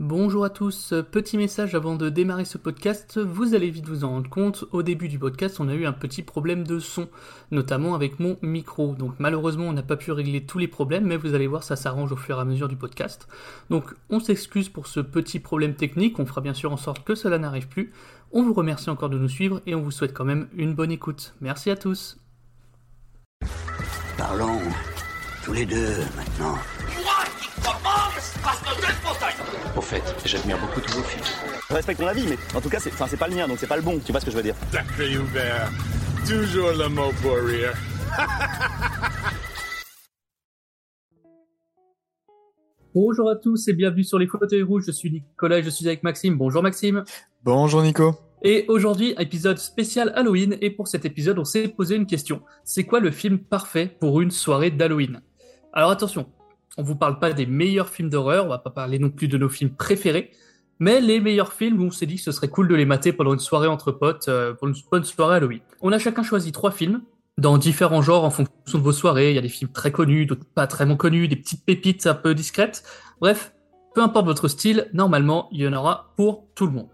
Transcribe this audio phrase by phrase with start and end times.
[0.00, 4.08] Bonjour à tous, petit message avant de démarrer ce podcast, vous allez vite vous en
[4.08, 7.06] rendre compte, au début du podcast on a eu un petit problème de son,
[7.50, 11.18] notamment avec mon micro, donc malheureusement on n'a pas pu régler tous les problèmes, mais
[11.18, 13.28] vous allez voir ça s'arrange au fur et à mesure du podcast.
[13.68, 17.14] Donc on s'excuse pour ce petit problème technique, on fera bien sûr en sorte que
[17.14, 17.92] cela n'arrive plus,
[18.32, 20.92] on vous remercie encore de nous suivre et on vous souhaite quand même une bonne
[20.92, 21.34] écoute.
[21.42, 22.16] Merci à tous.
[24.16, 24.60] Parlons
[25.44, 26.56] tous les deux maintenant.
[30.24, 31.24] J'admire beaucoup tous vos films.
[31.68, 33.58] Je respecte ton avis, mais en tout cas, c'est, enfin, c'est pas le mien, donc
[33.58, 33.98] c'est pas le bon.
[34.04, 35.70] Tu vois ce que je veux dire Sacré Hubert,
[36.26, 37.74] toujours le mot pour rire.
[42.92, 45.86] Bonjour à tous et bienvenue sur les fauteuils rouges, je suis Nicolas et je suis
[45.86, 46.36] avec Maxime.
[46.36, 47.04] Bonjour Maxime.
[47.44, 48.16] Bonjour Nico.
[48.42, 52.42] Et aujourd'hui, épisode spécial Halloween, et pour cet épisode, on s'est posé une question.
[52.64, 55.20] C'est quoi le film parfait pour une soirée d'Halloween?
[55.72, 56.26] Alors attention,
[56.76, 59.38] on vous parle pas des meilleurs films d'horreur, on va pas parler non plus de
[59.38, 60.30] nos films préférés,
[60.78, 63.12] mais les meilleurs films où on s'est dit que ce serait cool de les mater
[63.12, 65.60] pendant une soirée entre potes, euh, pour une bonne soirée Halloween.
[65.82, 67.02] On a chacun choisi trois films,
[67.40, 69.30] dans différents genres en fonction de vos soirées.
[69.30, 72.14] Il y a des films très connus, d'autres pas très connus, des petites pépites un
[72.14, 72.84] peu discrètes.
[73.20, 73.54] Bref,
[73.94, 76.88] peu importe votre style, normalement, il y en aura pour tout le monde.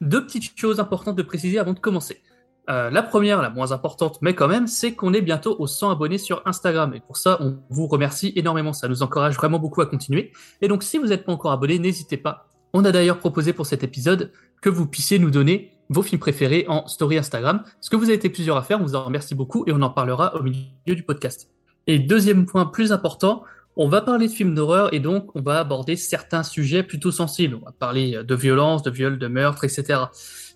[0.00, 2.22] Deux petites choses importantes de préciser avant de commencer.
[2.70, 5.90] Euh, la première, la moins importante, mais quand même, c'est qu'on est bientôt aux 100
[5.90, 6.94] abonnés sur Instagram.
[6.94, 8.72] Et pour ça, on vous remercie énormément.
[8.72, 10.32] Ça nous encourage vraiment beaucoup à continuer.
[10.62, 12.48] Et donc, si vous n'êtes pas encore abonné, n'hésitez pas.
[12.72, 16.64] On a d'ailleurs proposé pour cet épisode que vous puissiez nous donner vos films préférés
[16.68, 17.62] en story Instagram.
[17.80, 19.82] Ce que vous avez été plusieurs à faire, on vous en remercie beaucoup et on
[19.82, 21.50] en parlera au milieu du podcast.
[21.86, 23.44] Et deuxième point plus important,
[23.76, 27.56] on va parler de films d'horreur et donc on va aborder certains sujets plutôt sensibles.
[27.60, 30.00] On va parler de violence, de viol, de meurtre, etc.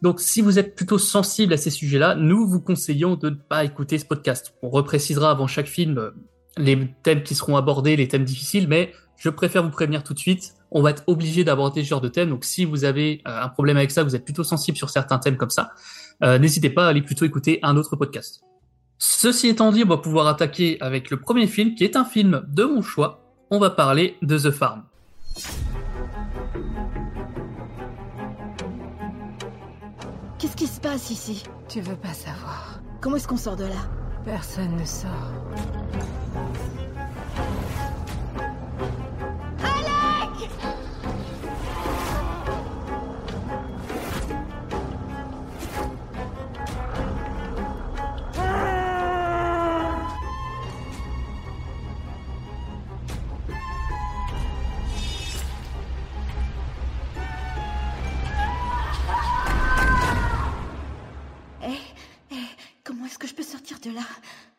[0.03, 3.65] Donc si vous êtes plutôt sensible à ces sujets-là, nous vous conseillons de ne pas
[3.65, 4.55] écouter ce podcast.
[4.63, 6.11] On reprécisera avant chaque film euh,
[6.57, 10.19] les thèmes qui seront abordés, les thèmes difficiles, mais je préfère vous prévenir tout de
[10.19, 12.31] suite, on va être obligé d'aborder ce genre de thème.
[12.31, 15.19] Donc si vous avez euh, un problème avec ça, vous êtes plutôt sensible sur certains
[15.19, 15.71] thèmes comme ça,
[16.23, 18.43] euh, n'hésitez pas à aller plutôt écouter un autre podcast.
[18.99, 22.45] Ceci étant dit, on va pouvoir attaquer avec le premier film qui est un film
[22.49, 23.21] de mon choix.
[23.51, 24.83] On va parler de The Farm.
[30.39, 31.45] Qu'est-ce qui se passe ici?
[31.69, 32.81] Tu veux pas savoir.
[33.01, 33.89] Comment est-ce qu'on sort de là?
[34.25, 35.33] Personne ne sort.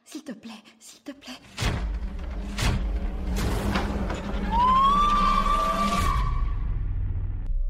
[0.06, 1.34] S'il te plaît, s'il te plaît.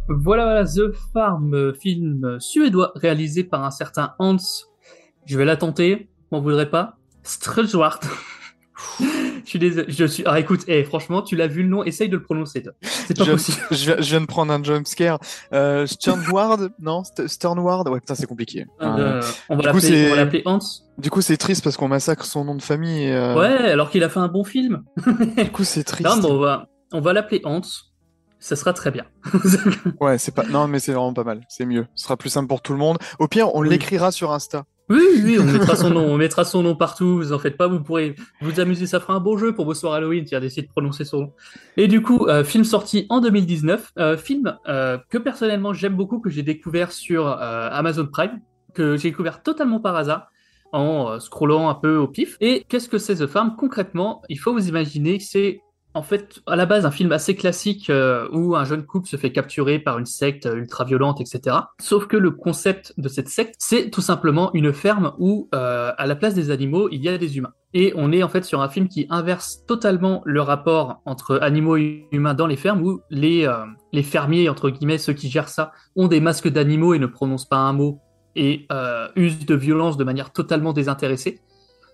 [0.07, 4.37] Voilà, voilà, The Farm, euh, film suédois réalisé par un certain Hans.
[5.25, 6.97] Je vais la tenter, m'en voudrais pas.
[7.23, 7.99] Strelzwart.
[9.49, 10.23] suis désolé, je suis.
[10.25, 12.61] Ah, écoute, eh, franchement, tu l'as vu le nom, essaye de le prononcer.
[12.63, 12.73] toi.
[12.81, 13.57] C'est pas Je, possible.
[13.71, 15.19] je viens, je viens de prendre un jumpscare.
[15.53, 18.65] Euh, Sternward Non, St- Sternward Ouais, putain, c'est compliqué.
[18.81, 20.59] Euh, Euh, on va on va l'appeler Hans.
[20.97, 23.03] du coup, c'est triste parce qu'on massacre son nom de famille.
[23.05, 24.83] Et, euh, Ouais, alors qu'il a fait un bon film.
[25.37, 26.03] Du coup, c'est triste.
[26.09, 27.61] non, on va, on va l'appeler Hans.
[28.41, 29.03] Ça sera très bien.
[29.99, 30.43] Ouais, c'est pas.
[30.43, 31.41] Non, mais c'est vraiment pas mal.
[31.49, 31.85] C'est mieux.
[31.95, 32.97] Ce sera plus simple pour tout le monde.
[33.19, 33.69] Au pire, on Oui.
[33.69, 34.63] l'écrira sur Insta.
[34.89, 37.67] Oui, oui, on mettra son nom, on mettra son nom partout, vous en faites pas,
[37.67, 40.63] vous pourrez vous amuser, ça fera un beau jeu pour vos soirs Halloween, tiens, d'essayer
[40.63, 41.33] de prononcer son nom.
[41.77, 46.19] Et du coup, euh, film sorti en 2019, euh, film euh, que personnellement j'aime beaucoup,
[46.19, 48.39] que j'ai découvert sur Amazon Prime,
[48.73, 50.31] que j'ai découvert totalement par hasard,
[50.71, 52.37] en scrollant un peu au pif.
[52.41, 53.55] Et qu'est-ce que c'est The Farm?
[53.57, 55.61] Concrètement, il faut vous imaginer, c'est
[55.93, 59.17] en fait, à la base, un film assez classique euh, où un jeune couple se
[59.17, 61.55] fait capturer par une secte ultra violente, etc.
[61.81, 66.05] Sauf que le concept de cette secte, c'est tout simplement une ferme où, euh, à
[66.05, 67.53] la place des animaux, il y a des humains.
[67.73, 71.77] Et on est en fait sur un film qui inverse totalement le rapport entre animaux
[71.77, 75.49] et humains dans les fermes, où les, euh, les fermiers, entre guillemets, ceux qui gèrent
[75.49, 77.99] ça, ont des masques d'animaux et ne prononcent pas un mot
[78.35, 81.41] et euh, usent de violence de manière totalement désintéressée.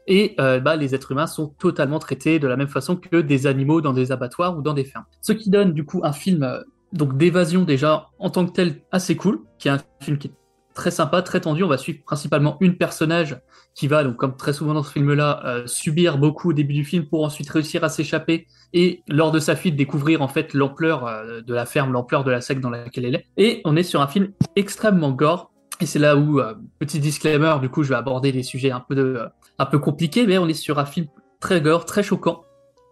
[0.08, 3.48] Et euh, bah, les êtres humains sont totalement traités de la même façon que des
[3.48, 5.06] animaux dans des abattoirs ou dans des fermes.
[5.22, 6.62] Ce qui donne du coup un film euh,
[6.94, 10.34] donc d'évasion déjà en tant que tel assez cool, qui est un film qui est
[10.76, 11.64] très sympa, très tendu.
[11.64, 13.40] On va suivre principalement une personnage
[13.74, 16.84] qui va, donc comme très souvent dans ce film-là, euh, subir beaucoup au début du
[16.84, 21.10] film pour ensuite réussir à s'échapper et lors de sa fuite découvrir en fait l'ampleur
[21.46, 23.26] de la ferme, l'ampleur de la secte dans laquelle elle est.
[23.38, 25.52] Et on est sur un film extrêmement gore.
[25.82, 26.42] Et c'est là où,
[26.80, 29.20] petit disclaimer, du coup, je vais aborder des sujets un peu, de,
[29.60, 31.08] un peu compliqués, mais on est sur un film
[31.40, 32.44] très gore, très choquant,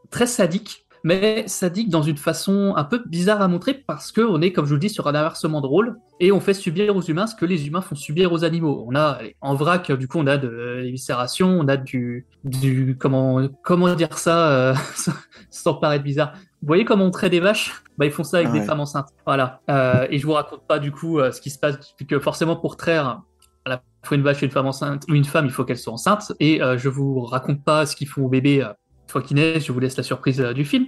[0.10, 4.14] très sadique, mais ça dit que dans une façon un peu bizarre à montrer parce
[4.14, 6.40] que on est, comme je vous le dis, sur un inversement de rôle et on
[6.40, 8.86] fait subir aux humains ce que les humains font subir aux animaux.
[8.88, 13.46] On a en vrac, du coup, on a de l'éviscération, on a du, du comment,
[13.64, 14.76] comment dire ça euh,
[15.50, 16.34] sans paraître bizarre.
[16.62, 17.84] Vous voyez comment on traite des vaches?
[17.98, 19.10] Bah ils font ça avec des femmes enceintes.
[19.26, 19.60] Voilà.
[19.70, 22.56] Euh, et je vous raconte pas du coup euh, ce qui se passe, puisque forcément
[22.56, 23.22] pour traire
[23.66, 23.82] à la
[24.12, 26.34] une vache et une femme enceinte ou une femme, il faut qu'elle soit enceinte.
[26.40, 29.38] Et euh, je vous raconte pas ce qu'ils font au bébé euh, une fois qu'il
[29.38, 29.60] naît.
[29.60, 30.88] Je vous laisse la surprise euh, du film.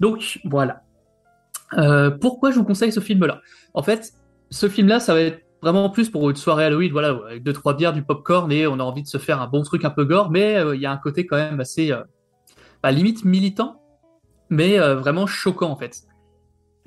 [0.00, 0.82] Donc voilà.
[1.76, 3.42] Euh, pourquoi je vous conseille ce film-là?
[3.74, 4.12] En fait,
[4.50, 7.74] ce film-là, ça va être vraiment plus pour une soirée Halloween, voilà, avec deux trois
[7.74, 10.04] bières, du popcorn et on a envie de se faire un bon truc un peu
[10.04, 11.92] gore, mais il y a un côté quand même assez,
[12.82, 13.82] bah, limite militant,
[14.50, 16.04] mais vraiment choquant en fait.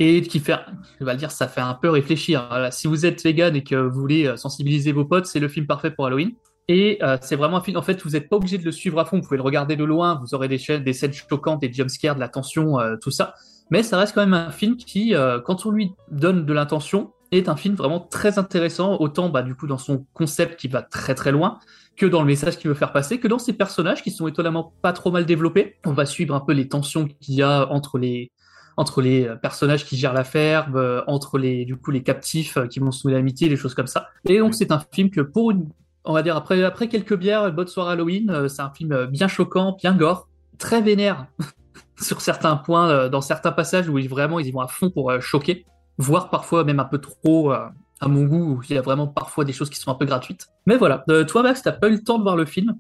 [0.04, 0.56] Et qui fait,
[1.00, 2.50] je vais le dire, ça fait un peu réfléchir.
[2.72, 5.68] Si vous êtes vegan et que vous voulez euh, sensibiliser vos potes, c'est le film
[5.68, 6.32] parfait pour Halloween.
[6.68, 9.00] Et euh, c'est vraiment un film, en fait, vous n'êtes pas obligé de le suivre
[9.00, 12.16] à fond, vous pouvez le regarder de loin, vous aurez des, scènes choquantes, des jumpscares,
[12.16, 13.36] de la tension, euh, tout ça.
[13.70, 15.14] Mais ça reste quand même un film qui,
[15.46, 19.56] quand on lui donne de l'intention, est un film vraiment très intéressant, autant bah, du
[19.56, 21.60] coup dans son concept qui va très très loin,
[21.96, 24.74] que dans le message qu'il veut faire passer, que dans ses personnages qui sont étonnamment
[24.82, 25.78] pas trop mal développés.
[25.86, 28.32] On va suivre un peu les tensions qu'il y a entre les
[28.78, 32.68] entre les personnages qui gèrent la ferme, euh, entre les du coup les captifs euh,
[32.68, 34.10] qui vont se nouer l'amitié, des choses comme ça.
[34.26, 35.70] Et donc c'est un film que pour une
[36.04, 39.06] on va dire après après quelques bières, une bonne soirée Halloween, euh, c'est un film
[39.06, 40.28] bien choquant, bien gore,
[40.58, 41.28] très vénère
[42.02, 45.12] sur certains points, dans certains passages où ils, vraiment ils y vont à fond pour
[45.22, 45.66] choquer,
[45.98, 47.54] voire parfois même un peu trop
[48.02, 50.06] à mon goût, où il y a vraiment parfois des choses qui sont un peu
[50.06, 50.48] gratuites.
[50.66, 52.76] Mais voilà, Euh, toi Max, t'as pas eu le temps de voir le film?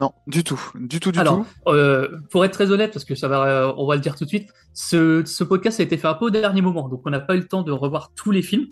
[0.00, 1.46] Non, du tout, du tout, du Alors, tout.
[1.70, 4.24] euh, pour être très honnête, parce que ça va, euh, on va le dire tout
[4.24, 7.10] de suite, ce, ce podcast a été fait un peu au dernier moment, donc on
[7.10, 8.66] n'a pas eu le temps de revoir tous les films.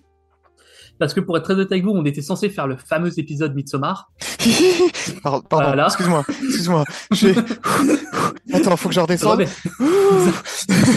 [0.99, 3.55] Parce que pour être très honnête avec vous, on était censé faire le fameux épisode
[3.55, 4.11] Midsommar.
[5.23, 5.87] pardon, pardon, Voilà.
[5.87, 6.85] excuse-moi, excuse-moi.
[8.53, 9.44] Attends, faut que je redescende.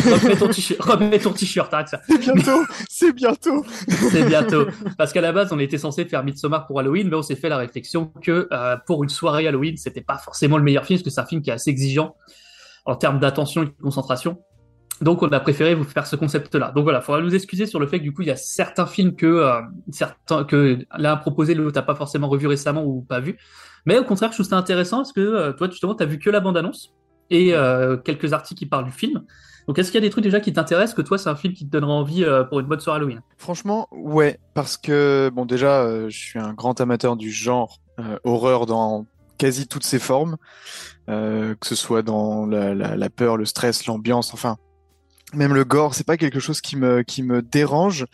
[0.06, 2.02] Remets, ton t-shirt, remets ton t-shirt, arrête ça.
[2.08, 3.66] C'est bientôt, c'est bientôt.
[4.12, 4.68] C'est bientôt.
[4.98, 7.50] Parce qu'à la base, on était censé faire Midsommar pour Halloween, mais on s'est fait
[7.50, 11.04] la réflexion que euh, pour une soirée Halloween, c'était pas forcément le meilleur film, parce
[11.04, 12.16] que c'est un film qui est assez exigeant
[12.86, 14.38] en termes d'attention et de concentration.
[15.02, 16.72] Donc, on a préféré vous faire ce concept-là.
[16.72, 18.38] Donc voilà, il faudra nous excuser sur le fait que du coup, il y a
[18.38, 19.62] certains films que euh,
[19.92, 23.38] certains que l'un a proposé, l'autre n'a pas forcément revu récemment ou pas vu.
[23.86, 26.18] Mais au contraire, je trouve ça intéressant parce que euh, toi, justement, tu as vu
[26.18, 26.94] que la bande-annonce
[27.30, 29.24] et euh, quelques articles qui parlent du film.
[29.68, 31.54] Donc, est-ce qu'il y a des trucs déjà qui t'intéressent que toi, c'est un film
[31.54, 33.22] qui te donnera envie pour une bonne soirée Halloween?
[33.38, 37.80] Franchement, ouais, parce que bon, déjà, je suis un grand amateur du genre
[38.24, 39.08] horreur dans
[39.40, 40.38] quasi toutes ses formes,
[41.08, 44.58] que ce soit dans la peur, le stress, l'ambiance, enfin,
[45.36, 48.06] même le gore, c'est pas quelque chose qui me qui me dérange.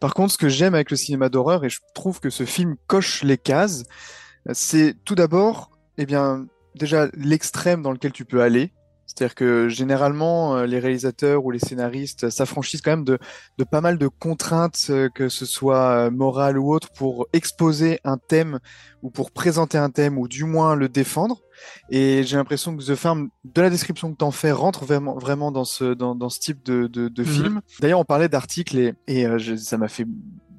[0.00, 2.76] Par contre, ce que j'aime avec le cinéma d'horreur, et je trouve que ce film
[2.86, 3.84] coche les cases,
[4.52, 8.72] c'est tout d'abord, eh bien, déjà l'extrême dans lequel tu peux aller.
[9.16, 13.18] C'est-à-dire que généralement, euh, les réalisateurs ou les scénaristes s'affranchissent quand même de,
[13.58, 17.98] de pas mal de contraintes, euh, que ce soit euh, morales ou autres, pour exposer
[18.04, 18.58] un thème
[19.02, 21.40] ou pour présenter un thème ou du moins le défendre.
[21.88, 25.50] Et j'ai l'impression que The Farm, de la description que t'en fais, rentre vraiment, vraiment
[25.50, 27.28] dans ce, dans, dans ce type de, de, de Mhm.
[27.28, 27.60] film.
[27.80, 30.06] D'ailleurs, on parlait d'articles et, et euh, je- ça m'a fait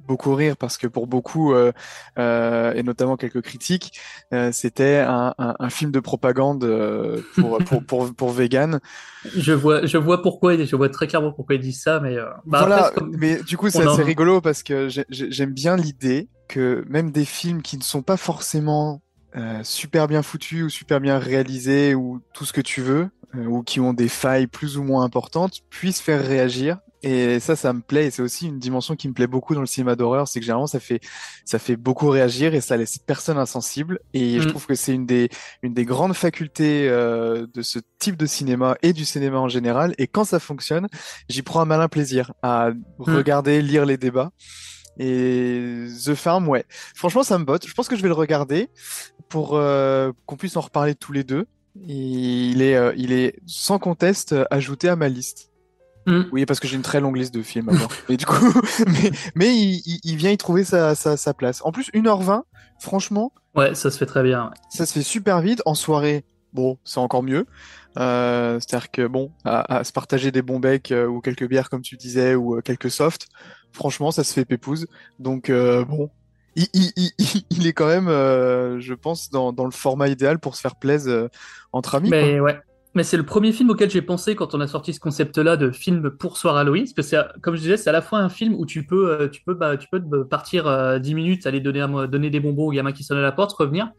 [0.08, 1.72] beaucoup rire parce que pour beaucoup, euh,
[2.18, 4.00] euh, et notamment quelques critiques,
[4.34, 6.66] euh, c'était un, un, un film de propagande
[7.36, 8.80] pour, pour, pour, pour vegan.
[9.36, 12.16] Je vois, je vois pourquoi, je vois très clairement pourquoi ils disent ça, mais
[12.46, 15.76] bah voilà, après, mais du coup, c'est en- rigolo parce que j'ai- j'ai- j'aime bien
[15.76, 19.02] l'idée que même des films qui ne sont pas forcément
[19.64, 23.80] super bien foutus ou super bien réalisés ou tout ce que tu veux, ou qui
[23.80, 26.80] ont des failles plus ou moins importantes, puissent faire réagir.
[27.04, 28.08] Et ça, ça me plaît.
[28.08, 30.46] Et c'est aussi une dimension qui me plaît beaucoup dans le cinéma d'horreur, c'est que
[30.46, 31.00] généralement, ça fait,
[31.46, 34.00] ça fait beaucoup réagir et ça laisse personne insensible.
[34.16, 34.50] Et je Mm.
[34.50, 35.30] trouve que c'est une des,
[35.62, 39.94] une des grandes facultés euh, de ce type de cinéma et du cinéma en général.
[40.00, 40.88] Et quand ça fonctionne,
[41.30, 44.32] j'y prends un malin plaisir à regarder, lire les débats.
[44.98, 46.66] Et The Farm, ouais.
[46.96, 47.68] Franchement, ça me botte.
[47.68, 48.70] Je pense que je vais le regarder
[49.30, 51.46] pour euh, qu'on puisse en reparler tous les deux.
[51.86, 55.52] Il est, euh, il est sans conteste euh, ajouté à ma liste.
[56.06, 56.22] Mm.
[56.32, 57.90] Oui, parce que j'ai une très longue liste de films à voir.
[58.10, 58.36] Et du coup,
[58.88, 61.62] mais, mais il, il- il vient y trouver sa, sa, sa place.
[61.66, 62.44] En plus, 1h20,
[62.80, 64.46] franchement, ouais, ça se fait très bien.
[64.46, 64.52] ouais.
[64.70, 65.62] ça se fait super vite.
[65.66, 67.46] En soirée, bon, c'est encore mieux.
[67.98, 71.70] Euh, c'est-à-dire que bon, à, à se partager des bons becs euh, ou quelques bières
[71.70, 73.28] comme tu disais ou quelques softs,
[73.74, 74.88] franchement, ça se fait pépouze.
[75.20, 76.10] Donc bon,
[76.58, 80.10] il, il, il, il- il est quand même, euh, je pense, dans, dans le format
[80.10, 81.28] idéal pour se faire plaisir euh,
[81.72, 82.10] entre amis.
[82.10, 82.60] Mais ouais.
[82.96, 85.70] Mais c'est le premier film auquel j'ai pensé quand on a sorti ce concept-là de
[85.70, 88.30] film pour soir Halloween, parce que c'est, comme je disais, c'est à la fois un
[88.30, 91.46] film où tu peux, euh, tu peux, bah, tu peux te partir euh, 10 minutes,
[91.46, 93.92] aller donner, donner des bonbons au gamin qui sonne à la porte, revenir.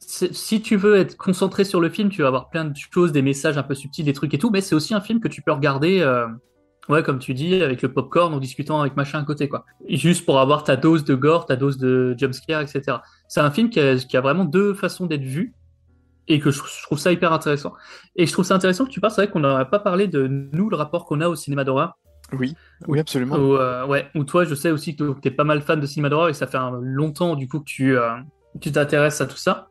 [0.00, 3.12] c'est- si tu veux être concentré sur le film, tu vas avoir plein de choses,
[3.12, 5.28] des messages un peu subtils, des trucs et tout, mais c'est aussi un film que
[5.28, 6.26] tu peux regarder, euh,
[6.88, 9.64] ouais, comme tu dis, avec le popcorn, en discutant avec machin à côté, quoi.
[9.88, 12.98] Juste pour avoir ta dose de gore, ta dose de jumpscare, etc.
[13.28, 15.52] C'est un film qui a, qui a vraiment deux façons d'être vu
[16.28, 17.72] et que je, je trouve ça hyper intéressant.
[18.16, 20.26] Et je trouve ça intéressant que tu parles, c'est vrai qu'on n'aurait pas parlé de
[20.26, 21.96] nous, le rapport qu'on a au cinéma d'horreur.
[22.32, 22.56] Oui,
[22.88, 23.36] oui, absolument.
[23.36, 25.86] Ou, euh, ouais, ou toi, je sais aussi que tu es pas mal fan de
[25.86, 28.10] cinéma d'horreur et ça fait un- longtemps du coup que tu euh,
[28.60, 29.68] tu t'intéresses à tout ça.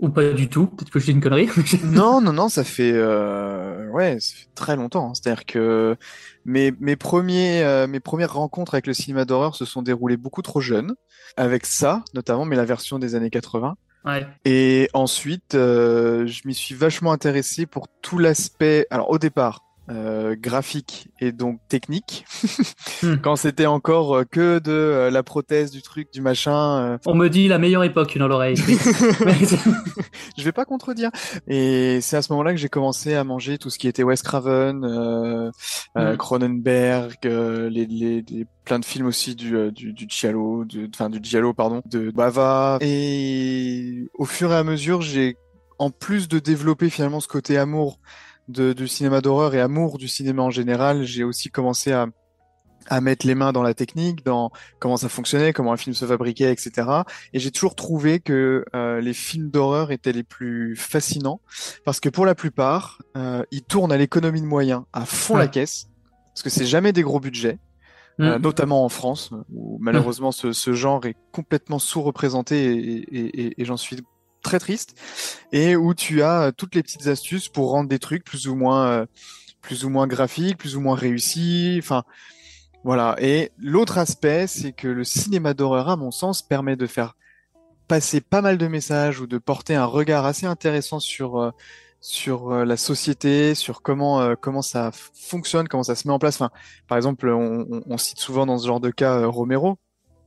[0.00, 1.48] Ou pas du tout, peut-être que je dis une connerie.
[1.84, 5.10] Non, non, non, ça fait, euh, ouais, ça fait très longtemps.
[5.10, 5.12] hein.
[5.14, 5.96] C'est-à-dire que
[6.44, 10.42] mes, mes premiers, euh, mes premières rencontres avec le cinéma d'horreur se sont déroulées beaucoup
[10.42, 10.94] trop jeunes,
[11.36, 13.76] avec ça notamment, mais la version des années 80.
[14.04, 14.26] ouais.
[14.44, 20.34] Et ensuite, euh, je m'y suis vachement intéressé pour tout l'aspect, alors au départ, euh,
[20.38, 22.24] graphique et donc technique,
[23.02, 23.16] Hmm.
[23.22, 26.78] quand c'était encore euh, que de euh, la prothèse, du truc, du machin.
[26.94, 28.56] euh, On me dit la meilleure époque dans l'oreille.
[30.38, 31.10] je vais pas contredire.
[31.48, 34.22] Et c'est à ce moment-là que j'ai commencé à manger tout ce qui était Wes
[34.22, 35.50] Craven, euh,
[35.98, 36.16] euh, Mm.
[36.16, 41.10] Cronenberg, euh, les, les, les- plein de films aussi du du, du Giallo, du, enfin
[41.10, 42.78] du Giallo pardon, de Bava.
[42.80, 45.36] Et au fur et à mesure, j'ai
[45.78, 47.98] en plus de développer finalement ce côté amour
[48.48, 52.06] de, du cinéma d'horreur et amour du cinéma en général, j'ai aussi commencé à
[52.86, 56.04] à mettre les mains dans la technique, dans comment ça fonctionnait, comment un film se
[56.04, 56.86] fabriquait, etc.
[57.32, 61.40] Et j'ai toujours trouvé que euh, les films d'horreur étaient les plus fascinants
[61.86, 65.48] parce que pour la plupart, euh, ils tournent à l'économie de moyens, à fond la
[65.48, 65.86] caisse,
[66.34, 67.58] parce que c'est jamais des gros budgets,
[68.20, 68.42] euh, Mm.
[68.42, 73.64] notamment en France où malheureusement ce, ce genre est complètement sous-représenté et, et- et- et
[73.64, 73.96] j'en suis
[74.44, 74.94] très triste.
[75.52, 78.54] Et où tu as euh, toutes les petites astuces pour rendre des trucs plus ou
[78.54, 79.06] moins euh,
[79.62, 81.76] plus ou moins graphiques, plus ou moins réussis.
[81.82, 82.04] Enfin,
[82.84, 83.16] voilà.
[83.20, 87.16] Et l'autre aspect, c'est que le cinéma d'horreur, à mon sens, permet de faire
[87.88, 91.50] passer pas mal de messages ou de porter un regard assez intéressant sur euh,
[92.00, 96.36] sur la société, sur comment euh, comment ça fonctionne, comment ça se met en place.
[96.36, 96.50] Enfin,
[96.88, 99.78] par exemple, on, on- on cite souvent dans ce genre de cas Romero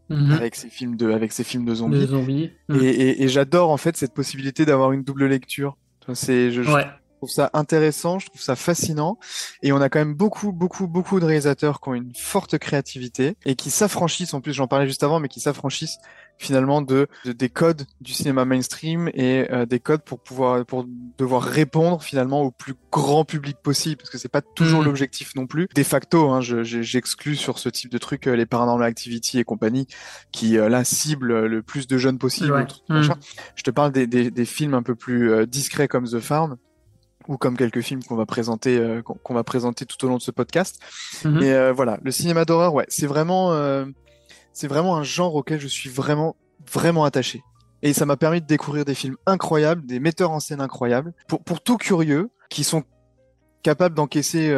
[0.09, 0.31] Mhm.
[0.31, 1.99] avec ses films de avec ses films de zombies.
[1.99, 2.51] De zombies.
[2.73, 5.77] Et, et- et j'adore en fait cette possibilité d'avoir une double lecture.
[6.13, 6.85] C'est je, je Ouais.
[7.17, 9.17] Trouve ça intéressant, je trouve ça fascinant.
[9.61, 13.35] Et on a quand même beaucoup, beaucoup, beaucoup de réalisateurs qui ont une forte créativité
[13.45, 15.97] et qui s'affranchissent, en plus j'en parlais juste avant, mais qui s'affranchissent
[16.39, 20.85] finalement de, de- des codes du cinéma mainstream et euh, des codes pour pouvoir pour
[21.17, 24.85] devoir répondre finalement au plus grand public possible parce que c'est pas toujours Mhm.
[24.85, 28.35] l'objectif non plus de facto hein, je- je- j'exclus sur ce type de truc euh,
[28.35, 29.87] les paranormal activity et compagnie
[30.31, 32.67] qui euh, là ciblent le plus de jeunes possible Ouais.
[32.67, 32.83] truc.
[32.89, 33.15] Mhm.
[33.55, 36.57] je te parle des, des, des films un peu plus euh, discrets comme The Farm
[37.27, 40.21] ou comme quelques films qu'on va présenter euh, qu'on va présenter tout au long de
[40.21, 40.79] ce podcast
[41.25, 41.41] Mhm.
[41.43, 43.85] et euh, voilà, le cinéma d'horreur, ouais, c'est vraiment, euh,
[44.53, 46.35] c'est vraiment un genre auquel je suis vraiment,
[46.71, 47.41] vraiment attaché.
[47.83, 51.43] Et ça m'a permis de découvrir des films incroyables, des metteurs en scène incroyables, pour,
[51.43, 52.83] pour tout curieux, qui sont
[53.61, 54.51] capables d'encaisser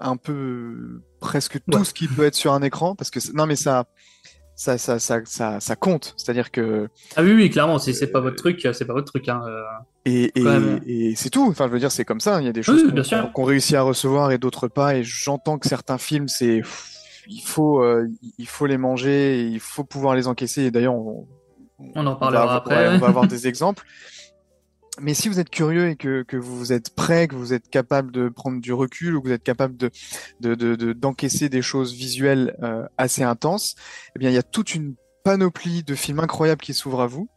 [0.00, 1.84] un peu presque tout Ouais.
[1.84, 3.86] ce qui peut être sur un écran, parce que non mais ça,
[4.56, 6.14] ça, ça, ça, ça, ça compte.
[6.16, 9.28] C'est-à-dire que Ah oui, oui, clairement, si c'est pas votre truc, c'est pas votre truc.
[9.28, 9.40] Hein.
[10.34, 11.46] Et, c'est tout.
[11.48, 12.40] Enfin, je veux dire, c'est comme ça.
[12.40, 13.02] Il y a des choses Oui,
[13.34, 14.96] qu'on réussit à recevoir et d'autres pas.
[14.96, 16.62] Et j'entends que certains films, c'est
[17.26, 20.62] il faut euh, il faut les manger, et il faut pouvoir les encaisser.
[20.64, 21.26] Et d'ailleurs, on,
[21.94, 22.88] On en va parlera avoir, après.
[22.88, 23.84] ouais, on va avoir des exemples.
[25.00, 28.10] Mais si vous êtes curieux et que, que vous êtes prêt, que vous êtes capable
[28.10, 29.90] de prendre du recul ou que vous êtes capable de
[30.40, 33.76] de de- de- d'encaisser des choses visuelles euh, assez intenses,
[34.16, 37.28] eh bien il y a toute une panoplie de films incroyables qui s'ouvrent à vous.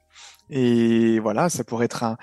[0.52, 2.18] Et voilà, ça pourrait être un,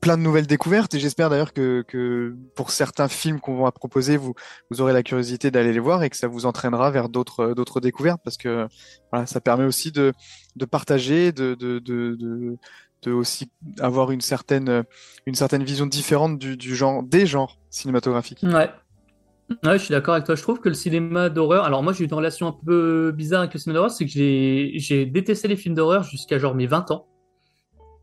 [0.00, 0.94] plein de nouvelles découvertes.
[0.94, 4.34] Et j'espère d'ailleurs que, pour certains films qu'on va proposer, vous,
[4.70, 8.20] vous aurez la curiosité d'aller les voir et que ça vous entraînera vers d'autres, découvertes
[8.24, 8.66] parce que
[9.12, 10.12] voilà, ça permet aussi de,
[10.56, 12.16] de partager, de, de, de,
[13.02, 14.84] de, aussi avoir une certaine,
[15.26, 18.42] une certaine vision différente du, du genre, des genres cinématographiques.
[18.42, 18.70] Ouais.
[19.62, 20.34] Ouais, je suis d'accord avec toi.
[20.34, 21.64] Je trouve que le cinéma d'horreur.
[21.64, 24.10] Alors, moi, j'ai eu une relation un peu bizarre avec le cinéma d'horreur, c'est que
[24.10, 27.06] j'ai détesté les films d'horreur jusqu'à genre mes 20 ans,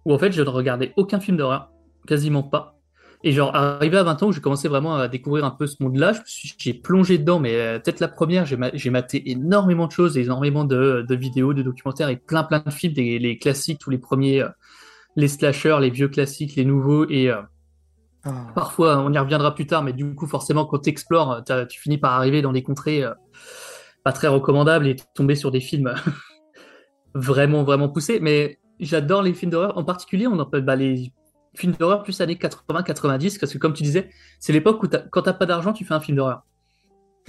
[0.05, 1.69] où en fait, je ne regardais aucun film d'horreur,
[2.07, 2.75] quasiment pas.
[3.25, 5.81] Et genre, arrivé à 20 ans, où j'ai commencé vraiment à découvrir un peu ce
[5.81, 8.89] monde-là, je me suis- j'ai plongé dedans, mais euh, peut-être la première, j'ai ma- j'ai
[8.89, 12.93] maté énormément de choses, énormément de, de vidéos, de documentaires et plein plein de films,
[12.93, 14.49] des, les classiques, tous les premiers, euh,
[15.15, 17.41] les slashers, les vieux classiques, les nouveaux, et euh,
[18.25, 18.47] Ah.
[18.55, 21.97] Parfois, on y reviendra plus tard, mais du coup, forcément, quand tu explores, tu finis
[21.97, 23.03] par arriver dans des contrées
[24.05, 25.93] pas très recommandables et tomber sur des films
[27.13, 28.19] vraiment, vraiment poussés.
[28.21, 29.77] Mais j'adore les films d'horreur.
[29.77, 31.11] En particulier, on appelle bah, les
[31.55, 34.09] films d'horreur plus années 80-90, parce que comme tu disais,
[34.39, 36.43] c'est l'époque où quand t'as pas d'argent, tu fais un film d'horreur.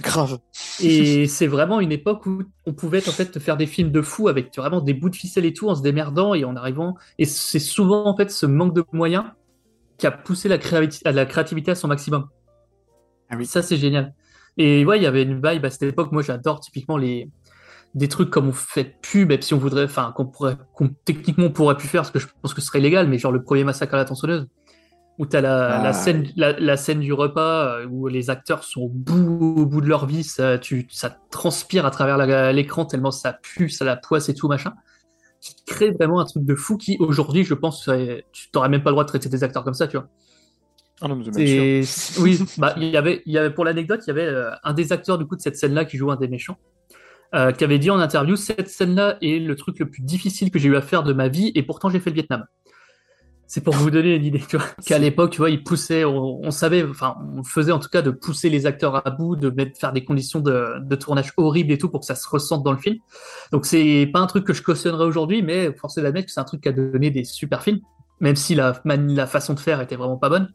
[0.01, 0.39] Grave.
[0.81, 4.27] Et c'est vraiment une époque où on pouvait en fait faire des films de fou
[4.27, 6.95] avec vraiment des bouts de ficelle et tout en se démerdant et en arrivant.
[7.17, 9.25] Et c'est souvent en fait ce manque de moyens
[9.97, 12.27] qui a poussé la, créati- à la créativité à son maximum.
[13.29, 13.45] Ah oui.
[13.45, 14.13] Ça c'est génial.
[14.57, 16.11] Et ouais, il y avait une vibe à cette époque.
[16.11, 17.29] Moi, j'adore typiquement les
[17.95, 21.45] des trucs comme on fait pub, même si on voudrait, enfin, qu'on pourrait, qu'on techniquement
[21.45, 23.41] on pourrait plus faire, parce que je pense que ce serait illégal, mais genre le
[23.41, 24.47] premier massacre à la tronçonneuse,
[25.17, 25.83] où t'as la, Ah.
[25.83, 29.65] la scène, la, la scène du repas euh, où les acteurs sont au bout, au
[29.65, 32.17] bout de leur vie, ça, tu, ça transpire à travers
[32.53, 34.73] l'écran tellement ça pue, ça la poisse et tout machin.
[35.39, 38.83] Qui crée vraiment un truc de fou qui aujourd'hui, je pense, serait- tu t'aurais même
[38.83, 40.07] pas le droit de traiter des acteurs comme ça, tu vois.
[41.01, 41.21] Ah non.
[41.31, 41.83] C'est-
[42.19, 44.73] oui, bah, il y avait, il y avait, pour l'anecdote, il y avait euh, un
[44.73, 46.57] des acteurs du coup de cette scène-là qui joue un des méchants,
[47.35, 50.59] euh, qui avait dit en interview cette scène-là est le truc le plus difficile que
[50.59, 52.45] j'ai eu à faire de ma vie, et pourtant j'ai fait le Vietnam.
[53.47, 54.65] C'est pour vous donner une idée, tu vois.
[54.83, 58.01] Qu'à l'époque, tu vois, ils poussaient, on, on savait, enfin, on faisait en tout cas
[58.01, 61.71] de pousser les acteurs à bout, de mettre, faire des conditions de, de tournage horribles
[61.71, 62.97] et tout pour que ça se ressente dans le film.
[63.51, 66.39] Donc c'est pas un truc que je cautionnerais aujourd'hui, mais force est d'admettre que c'est
[66.39, 67.81] un truc qui a donné des super films,
[68.19, 70.51] même si la, la façon de faire était vraiment pas bonne.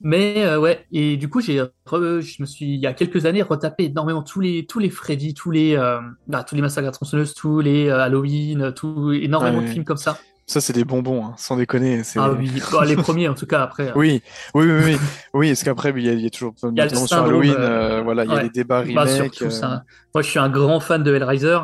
[0.00, 3.24] Mais euh, ouais, et du coup, j'ai re- je me suis, il y a quelques
[3.24, 6.84] années, retapé énormément tous les, tous les Freddy, tous les, euh, bah, tous les massacres
[6.86, 9.64] à la tronçonneuse, tous les euh, Halloween, tout, énormément Ouais.
[9.64, 10.18] de films comme ça.
[10.48, 12.02] Ça, c'est des bonbons, hein, sans déconner.
[12.16, 13.88] Ah oui, Bah, les premiers en tout cas, après.
[13.88, 14.22] euh, Oui,
[14.54, 14.96] oui, oui, oui.
[15.34, 18.24] oui, parce qu'après, il y a, il y a toujours, le notamment sur Halloween, voilà,
[18.24, 19.46] il y a les débats Bah, surtout.
[20.14, 21.58] Moi, je suis un grand fan de Hellraiser.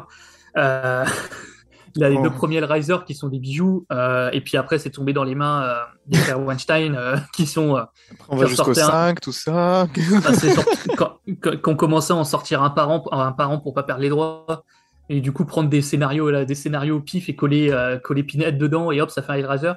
[1.96, 2.22] Il y a les Oh.
[2.22, 5.34] deux premiers Hellraiser qui sont des bijoux, euh, et puis après, c'est tombé dans les
[5.34, 5.74] mains euh,
[6.06, 7.82] des frères Weinstein, euh, qui sont euh,
[8.12, 9.86] Après, on va jusqu'au ressortaient un- 5, tout ça.
[10.34, 11.18] C'est sorti- quand,
[11.60, 14.08] quand- commençait à en sortir un par an, un par an pour pas perdre les
[14.08, 14.64] droits,
[15.08, 18.22] et du coup prendre des scénarios, là, des scénarios au pif et coller, euh, coller
[18.22, 19.72] Pinhead dedans, et hop, ça fait un Hellraiser.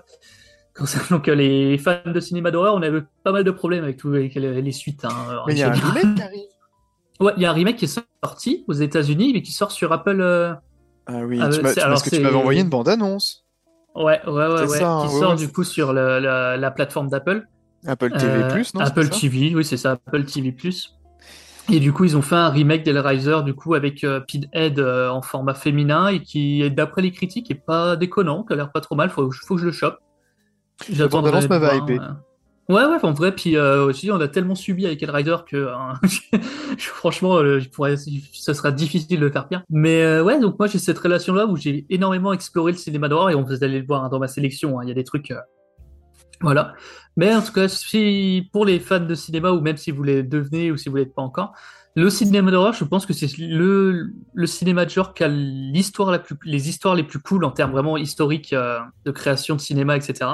[1.10, 4.10] Donc euh, les fans de cinéma d'horreur, on avait pas mal de problèmes avec, tout,
[4.10, 5.06] avec les, les suites.
[5.06, 6.42] Hein, Mais il y a un remake qui arrive.
[7.22, 9.92] Ouais, il y a un remake qui est sorti aux États-Unis, mais qui sort sur
[9.94, 10.20] Apple.
[10.20, 10.54] euh,
[11.08, 13.44] Ah oui, Ah, tu parce que tu m'avais envoyé une bande-annonce.
[13.96, 16.58] Ouais, ouais, ouais, ouais, ça, hein, qui ouais, sort ouais, du coup sur le- la,
[16.58, 17.48] la plateforme d'Apple.
[17.88, 20.54] Apple TV+, Euh, non Apple TV, oui, c'est ça, Apple TV+.
[21.72, 25.10] Et du coup, ils ont fait un remake d'Hellraiser, du coup, avec euh, Pinhead euh,
[25.10, 28.82] en format féminin, et qui, d'après les critiques, est pas déconnant, qui a l'air pas
[28.82, 29.98] trop mal, faut, faut que je le chope.
[30.90, 32.00] J'attendrai bande-annonce de m'avait hypé.
[32.68, 35.56] Ouais, ouais, en vrai, puis euh, aussi, on a tellement subi avec Hellraiser que,
[36.34, 36.40] euh,
[36.78, 39.64] franchement, euh, je pourrais, ce sera difficile de faire pire.
[39.70, 43.30] Mais euh, ouais, donc moi, j'ai cette relation-là où j'ai énormément exploré le cinéma d'horreur,
[43.30, 45.04] et on vous allez le voir hein, dans ma sélection, hein, il y a des
[45.04, 45.30] trucs...
[45.30, 45.40] euh,
[46.42, 46.74] voilà.
[47.18, 50.24] Mais en tout cas, si pour les fans de cinéma, ou même si vous les
[50.24, 51.54] devenez ou si vous l'êtes pas encore,
[51.96, 56.12] le cinéma d'horreur, je pense que c'est le, le cinéma de genre qui a l'histoire
[56.12, 59.62] la plus, les histoires les plus cool en termes vraiment historiques euh, de création de
[59.62, 60.32] cinéma, etc.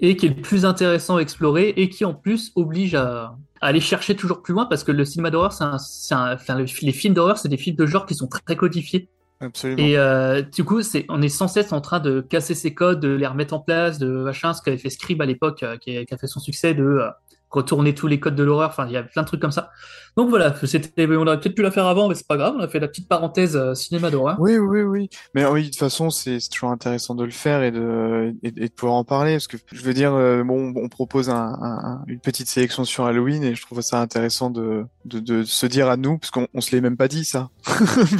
[0.00, 3.66] Et qui est le plus intéressant à explorer et qui en plus oblige à, à
[3.66, 6.56] aller chercher toujours plus loin parce que le cinéma d'horreur, c'est un, c'est un- enfin,
[6.56, 9.08] le- les films d'horreur, c'est des films de genre qui sont très codifiés.
[9.42, 9.78] Absolument.
[9.82, 13.00] Et euh, du coup, c'est, on est sans cesse en train de casser ces codes,
[13.00, 15.96] de les remettre en place, de machin, ce qu'avait fait Scribe à l'époque, euh, qui,
[15.96, 17.08] a, qui a fait son succès, de euh,
[17.50, 18.68] retourner tous les codes de l'horreur.
[18.70, 19.70] Enfin, il y a plein de trucs comme ça.
[20.16, 22.54] Donc voilà, c'était, on aurait peut-être pu la faire avant, mais c'est pas grave.
[22.58, 24.36] On a fait la petite parenthèse euh, cinéma d'horreur.
[24.40, 25.08] Oui, oui, oui.
[25.34, 28.68] Mais oui, de toute façon, c'est toujours intéressant de le faire et de, et, et
[28.68, 29.34] de pouvoir en parler.
[29.34, 33.04] Parce que je veux dire, euh, bon, on propose un, un- une petite sélection sur
[33.04, 36.48] Halloween et je trouve ça intéressant de, de, de se dire à nous, parce qu'on
[36.54, 37.50] on se l'est même pas dit ça.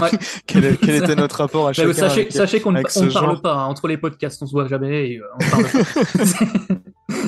[0.00, 0.10] Ouais.
[0.46, 3.42] quel, était notre rapport à chacun sachez, avec- sachez qu'on ne parle genre.
[3.42, 6.74] pas hein, entre les podcasts, on se voit jamais et euh, on parle pas.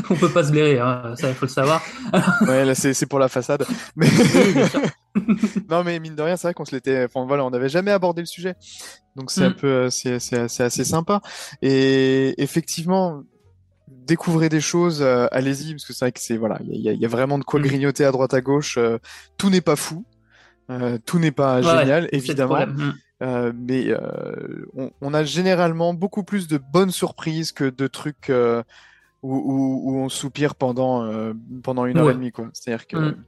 [0.11, 1.83] on peut pas se blairer, hein, ça il faut le savoir.
[2.49, 3.65] Ouais, là, c'est pour la façade.
[3.97, 4.09] Mais...
[5.69, 7.05] Non, mais mine de rien, c'est vrai qu'on se l'était.
[7.05, 8.55] Enfin, voilà, on n'avait jamais abordé le sujet.
[9.15, 9.55] Donc, c'est un Mm.
[9.57, 9.67] peu.
[9.69, 11.21] euh, C'est assez sympa.
[11.61, 13.23] Et effectivement,
[13.89, 16.39] découvrez des choses, euh, allez-y, parce que c'est vrai que c'est.
[16.39, 17.65] Voilà, il y a, il y a vraiment de quoi Mm.
[17.65, 18.79] grignoter à droite à gauche.
[18.79, 18.99] euh,
[19.37, 20.05] tout n'est pas fou.
[20.71, 22.67] euh, tout n'est pas Ouais, génial, évidemment.
[22.67, 23.53] Mm.
[23.55, 23.95] Mais
[24.75, 28.33] on, on a généralement beaucoup plus de bonnes surprises que de trucs
[29.23, 31.33] où, où, où on soupire pendant, euh,
[31.63, 32.13] pendant une heure Ouais.
[32.13, 32.49] et demie, quoi.
[32.53, 33.25] C'est-à-dire que Mm.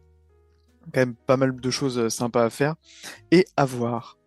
[0.93, 2.75] quand même pas mal de choses euh, sympas à faire
[3.31, 4.19] et à voir.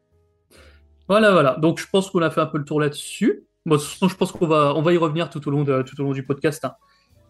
[1.10, 1.56] Voilà, voilà.
[1.60, 3.44] Donc je pense qu'on a fait un peu le tour là-dessus.
[3.66, 5.64] Bon, de toute façon, je pense qu'on va, on va y revenir tout au long,
[5.64, 6.64] de, tout au long du podcast.
[6.66, 6.74] hein.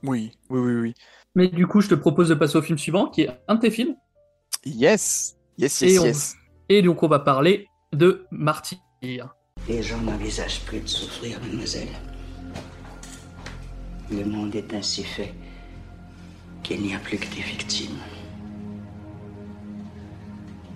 [0.04, 0.93] Oui, oui, oui, oui.
[1.36, 3.62] Mais du coup, je te propose de passer au film suivant, qui est un de
[3.62, 3.95] tes films.
[4.65, 6.36] Yes, yes, Et yes, on- yes.
[6.69, 8.78] Et donc, on va parler de Martyr.
[9.02, 11.88] Les gens n'envisagent plus de souffrir, mademoiselle.
[14.09, 15.33] Le monde est ainsi fait
[16.63, 17.99] qu'il n'y a plus que des victimes.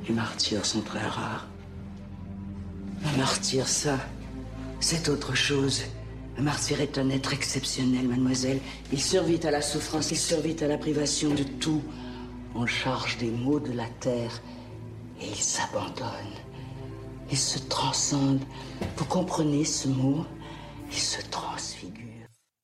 [0.08, 1.48] Les martyrs sont très rares.
[3.06, 3.98] Un martyr, ça,
[4.80, 5.84] c'est autre chose.
[6.38, 8.60] Un martyr est un être exceptionnel, mademoiselle.
[8.92, 11.82] Il survit à la souffrance, il survit à la privation de tout.
[12.54, 14.42] On charge des maux de la terre
[15.22, 16.36] et il s'abandonne.
[17.32, 18.42] Il se transcende.
[18.98, 20.26] Vous comprenez ce mot?
[20.92, 21.91] Il se transfigure.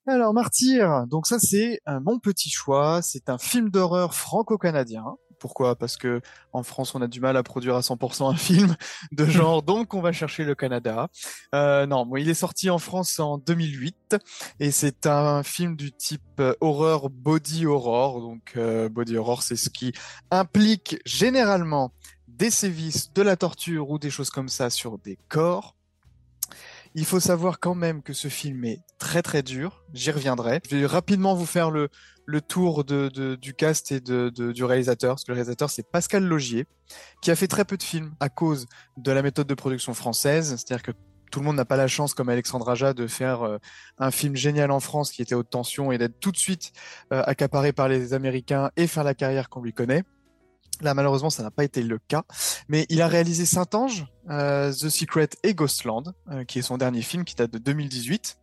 [0.09, 5.03] Alors, Martyr, donc ça c'est un mon petit choix, c'est un film d'horreur franco-canadien.
[5.37, 5.75] Pourquoi?
[5.75, 6.21] Parce que
[6.53, 8.73] en France, on a du mal à produire à 100% un film
[9.11, 11.09] de genre, donc on va chercher le Canada.
[11.53, 14.15] Euh, non, bon, il est sorti en France en 2008
[14.61, 18.21] et c'est un film du type euh, horreur body horror.
[18.21, 19.91] Donc euh, body horror, c'est ce qui
[20.31, 21.91] implique généralement
[22.29, 25.76] des sévices, de la torture ou des choses comme ça sur des corps.
[26.99, 29.83] Il faut savoir quand même que ce film est très très dur.
[29.93, 30.61] J'y reviendrai.
[30.67, 31.89] Je vais rapidement vous faire le,
[32.41, 35.11] tour de, du cast et de, de- du réalisateur.
[35.11, 36.65] Parce que le réalisateur, c'est Pascal Logier,
[37.21, 38.65] qui a fait très peu de films à cause
[38.97, 40.55] de la méthode de production française.
[40.57, 40.91] C'est-à-dire que
[41.31, 43.57] tout le monde n'a pas la chance, comme Alexandre Aja, de faire euh,
[43.99, 46.71] un film génial en France qui était haute tension et d'être tout de suite
[47.13, 50.03] euh, accaparé par les Américains et faire la carrière qu'on lui connaît.
[50.81, 52.23] Là, malheureusement, ça n'a pas été le cas.
[52.67, 57.01] Mais il a réalisé Saint-Ange, euh, The Secret et Ghostland, euh, qui est son dernier
[57.01, 58.37] film qui date de 2018.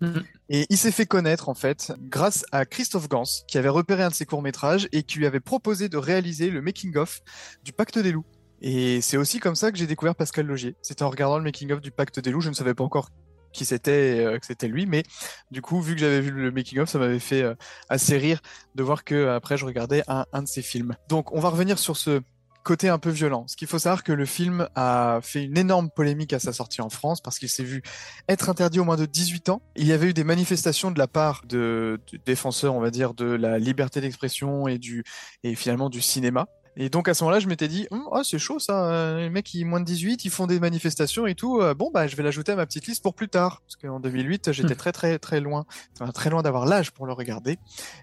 [0.00, 0.24] Mhm.
[0.50, 4.10] Et il s'est fait connaître, en fait, grâce à Christophe Gans, qui avait repéré un
[4.10, 7.20] de ses courts-métrages et qui lui avait proposé de réaliser le making-of
[7.64, 8.26] du Pacte des loups.
[8.60, 10.76] Et c'est aussi comme ça que j'ai découvert Pascal Logier.
[10.82, 12.40] C'était en regardant le making-of du Pacte des loups.
[12.40, 13.10] Je ne savais pas encore
[13.56, 15.02] qui c'était, euh, que c'était lui, mais
[15.50, 17.54] du coup, vu que j'avais vu le making-of, ça m'avait fait euh,
[17.88, 18.40] assez rire
[18.74, 20.94] de voir que euh, après je regardais un, un de ses films.
[21.08, 22.20] Donc, on va revenir sur ce
[22.62, 23.44] côté un peu violent.
[23.46, 26.80] Ce qu'il faut savoir que le film a fait une énorme polémique à sa sortie
[26.80, 27.80] en France parce qu'il s'est vu
[28.28, 29.62] être interdit au moins de 18 ans.
[29.76, 33.14] Il y avait eu des manifestations de la part de, de défenseurs, on va dire,
[33.14, 35.04] de la liberté d'expression et du
[35.44, 36.48] et finalement du cinéma.
[36.78, 39.46] Et donc à ce moment-là, je m'étais dit, Hum, ah c'est chaud ça, les mecs
[39.46, 41.60] qui moins de 18, ils font des manifestations et tout.
[41.60, 43.98] euh, bon bah je vais l'ajouter à ma petite liste pour plus tard, parce qu'en
[44.00, 44.76] 2008 j'étais Hmm.
[44.76, 45.64] très très très loin,
[45.98, 47.58] enfin, très loin d'avoir l'âge pour le regarder.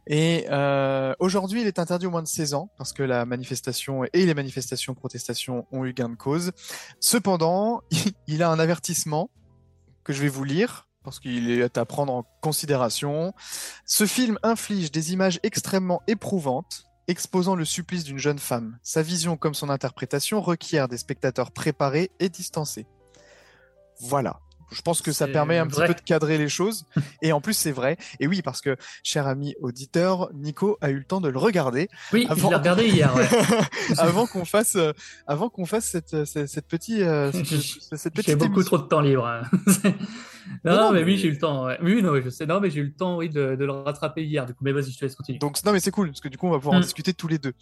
[0.08, 4.04] Et euh, aujourd'hui, il est interdit au moins de 16 ans parce que la manifestation
[4.12, 6.52] et les manifestations protestations ont eu gain de cause.
[7.00, 7.82] Cependant,
[8.28, 9.30] il a un avertissement
[10.04, 13.34] que je vais vous lire parce qu'il est à prendre en considération.
[13.86, 18.78] Ce film inflige des images extrêmement éprouvantes, exposant le supplice d'une jeune femme.
[18.84, 22.88] Sa vision comme son interprétation requiert des spectateurs préparés et distancés.
[24.00, 24.40] Voilà.
[24.74, 25.86] Je pense que ça permet un vrai.
[25.86, 26.86] petit peu de cadrer les choses.
[27.22, 27.98] Et en plus, c'est vrai.
[28.20, 31.90] Et oui, parce que, cher ami auditeur, Nico a eu le temps de le regarder
[32.12, 33.16] Oui, Avant- je l'ai regardé hier.
[33.16, 33.28] Ouais.
[33.98, 34.92] avant qu'on fasse, euh,
[35.28, 37.32] avant qu'on fasse cette, euh, cette, cette petite, euh,
[37.92, 38.64] cette, cette J'ai beaucoup émission.
[38.64, 39.26] trop de temps libre.
[39.26, 39.44] hein.
[40.66, 41.66] non, Non, non, mais, mais- oui, j'ai eu le temps.
[41.66, 41.78] ouais.
[41.82, 42.46] Oui, non, je sais.
[42.46, 44.46] Non, mais j'ai eu le temps, oui, de, de le rattraper hier.
[44.46, 45.40] Du coup, mais vas-y, je te laisse continuer.
[45.40, 46.84] Donc, non, mais c'est cool, parce que du coup, on va pouvoir en Mm.
[46.84, 47.54] discuter tous les deux.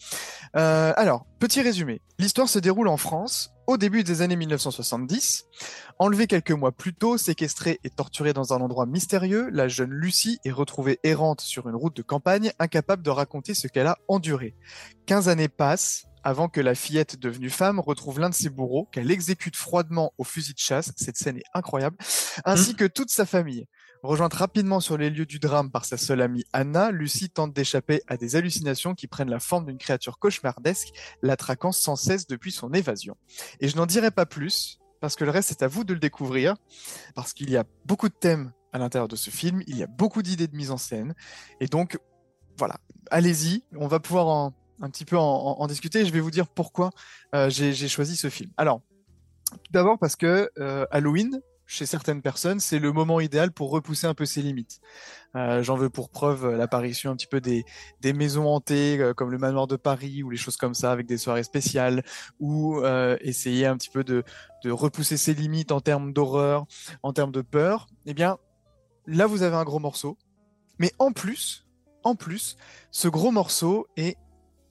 [0.55, 2.01] Euh, alors, petit résumé.
[2.19, 5.45] L'histoire se déroule en France, au début des années 1970.
[5.97, 10.39] Enlevée quelques mois plus tôt, séquestrée et torturée dans un endroit mystérieux, la jeune Lucie
[10.43, 14.55] est retrouvée errante sur une route de campagne, incapable de raconter ce qu'elle a enduré.
[15.05, 19.09] 15 années passent avant que la fillette devenue femme retrouve l'un de ses bourreaux, qu'elle
[19.09, 21.95] exécute froidement au fusil de chasse, cette scène est incroyable,
[22.43, 23.67] ainsi que toute sa famille.
[24.03, 28.01] Rejointe rapidement sur les lieux du drame par sa seule amie Anna, Lucie tente d'échapper
[28.07, 30.89] à des hallucinations qui prennent la forme d'une créature cauchemardesque,
[31.21, 33.15] la traquant sans cesse depuis son évasion.
[33.59, 35.99] Et je n'en dirai pas plus, parce que le reste c'est à vous de le
[35.99, 36.55] découvrir,
[37.13, 39.87] parce qu'il y a beaucoup de thèmes à l'intérieur de ce film, il y a
[39.87, 41.13] beaucoup d'idées de mise en scène,
[41.59, 41.99] et donc
[42.57, 42.77] voilà,
[43.11, 46.89] allez-y, on va pouvoir un petit peu en, discuter, et je vais vous dire pourquoi
[47.35, 48.49] euh, j'ai j'ai choisi ce film.
[48.57, 48.81] Alors,
[49.51, 51.39] tout d'abord parce que euh, Halloween,
[51.71, 54.81] chez certaines personnes, c'est le moment idéal pour repousser un peu ses limites.
[55.37, 57.63] Euh, J'en veux pour preuve euh, l'apparition un petit peu des,
[58.01, 61.07] des maisons hantées euh, comme le manoir de Paris ou les choses comme ça avec
[61.07, 62.03] des soirées spéciales
[62.41, 62.83] ou
[63.21, 64.23] essayer un petit peu de,
[64.65, 66.65] de repousser ses limites en termes d'horreur,
[67.03, 67.87] en termes de peur.
[68.05, 68.37] Eh bien,
[69.07, 70.17] là vous avez un gros morceau.
[70.77, 71.65] Mais en plus,
[72.03, 72.57] en plus,
[72.91, 74.17] ce gros morceau est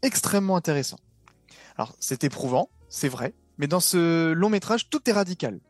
[0.03, 0.99] extrêmement intéressant.
[1.79, 5.61] Alors, c'est éprouvant, c'est vrai, mais dans ce long métrage, tout est radical.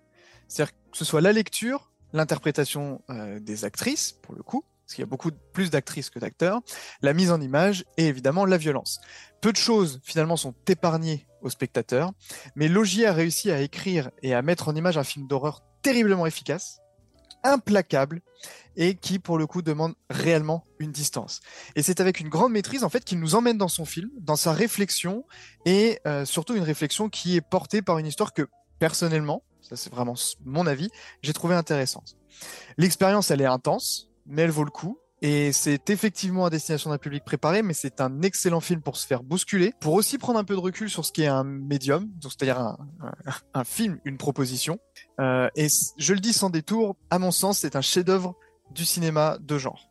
[0.49, 5.03] C'est-à-dire que ce soit la lecture, l'interprétation euh, des actrices, pour le coup, parce qu'il
[5.03, 6.61] y a beaucoup plus d'actrices que d'acteurs,
[7.01, 9.01] la mise en image et évidemment la violence.
[9.41, 12.13] Peu de choses, finalement, sont épargnées aux spectateurs,
[12.57, 16.27] mais Logier a réussi à écrire et à mettre en image un film d'horreur terriblement
[16.27, 16.81] efficace,
[17.45, 18.21] implacable,
[18.77, 21.41] et qui, pour le coup, demande réellement une distance.
[21.77, 24.37] Et c'est avec une grande maîtrise, en fait, qu'il nous emmène dans son film, dans
[24.37, 25.25] sa réflexion,
[25.67, 28.49] et euh, surtout une réflexion qui est portée par une histoire que,
[28.79, 30.91] personnellement, ça c'est vraiment mon avis,
[31.23, 32.17] j'ai trouvé intéressante.
[32.77, 34.99] L'expérience, elle est intense, mais elle vaut le coup.
[35.23, 39.07] Et c'est effectivement à destination d'un public préparé, mais c'est un excellent film pour se
[39.07, 42.09] faire bousculer, pour aussi prendre un peu de recul sur ce qui est un médium,
[42.23, 42.77] c'est-à-dire
[43.53, 44.79] un, film, une proposition.
[45.21, 45.67] Euh, et
[45.99, 48.35] je le dis sans détour, à mon sens, c'est un chef-d'œuvre
[48.71, 49.91] du cinéma de genre.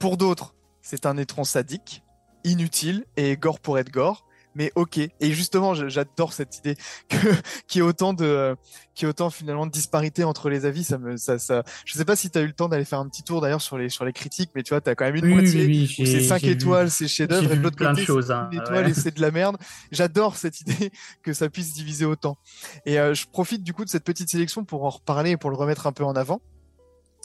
[0.00, 2.02] Pour d'autres, c'est un étron sadique,
[2.42, 4.26] inutile et gore pour être gore,
[4.58, 4.98] mais ok.
[4.98, 6.76] Et justement, j'adore cette idée
[7.08, 7.16] que
[7.74, 8.56] y ait autant de,
[8.94, 10.82] qu'il y ait autant finalement de disparité entre les avis.
[10.84, 11.62] Ça me, ça, ça.
[11.86, 13.62] Je sais pas si tu as eu le temps d'aller faire un petit tour d'ailleurs
[13.62, 15.40] sur les sur les critiques, mais tu vois, tu as quand même une Oui, oui,
[15.42, 18.30] moitié oui, où c'est j'ai- 5 j'ai vu- étoiles, c'est chef-d'œuvre, et l'autre côté, c'est
[18.32, 18.90] hein, étoile ouais.
[18.90, 19.56] et c'est de la merde.
[19.92, 20.90] J'adore cette idée
[21.22, 22.36] que ça puisse diviser autant.
[22.84, 25.50] Et euh, je profite du coup de cette petite sélection pour en reparler et pour
[25.50, 26.40] le remettre un peu en avant.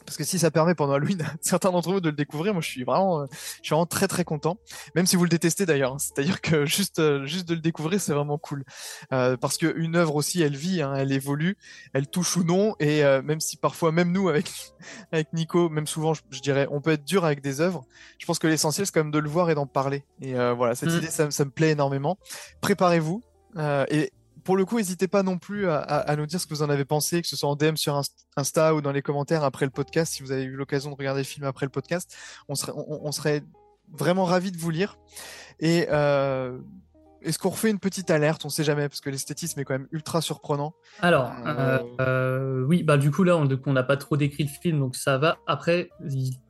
[0.06, 2.62] Parce que si ça permet pendant Halloween à certains d'entre vous de le découvrir, moi
[2.62, 4.58] je suis vraiment, euh, je suis vraiment très très content.
[4.96, 5.98] Même si vous le détestez d'ailleurs, hein.
[6.00, 8.64] c'est-à-dire que juste euh, juste de le découvrir c'est vraiment cool.
[9.12, 11.58] Euh, parce que une œuvre aussi elle vit, hein, elle évolue,
[11.94, 14.52] elle touche ou non, et euh, même si parfois même nous avec
[15.12, 17.86] avec Nico, même souvent je, je dirais, on peut être dur avec des œuvres.
[18.20, 20.04] Je pense que l'essentiel c'est quand même de le voir et d'en parler.
[20.22, 20.98] Et euh, voilà, cette Mm.
[20.98, 22.18] idée ça, me- ça me plaît énormément.
[22.62, 23.22] Préparez-vous
[23.58, 24.12] euh, et
[24.44, 26.64] pour le coup, n'hésitez pas non plus à, à- à nous dire ce que vous
[26.64, 29.44] en avez pensé, que ce soit en DM sur Inst- Insta ou dans les commentaires
[29.44, 32.16] après le podcast, si vous avez eu l'occasion de regarder le film après le podcast.
[32.50, 33.44] On serait, on, on serait
[33.92, 34.98] vraiment ravis de vous lire.
[35.60, 36.58] Et euh,
[37.22, 38.44] est-ce qu'on refait une petite alerte?
[38.44, 40.74] On sait jamais, parce que l'esthétisme est quand même ultra surprenant.
[41.02, 44.80] Alors, Euh, euh, oui, bah du coup là, on n'a pas trop décrit le film,
[44.80, 45.38] donc ça va.
[45.48, 45.90] Après,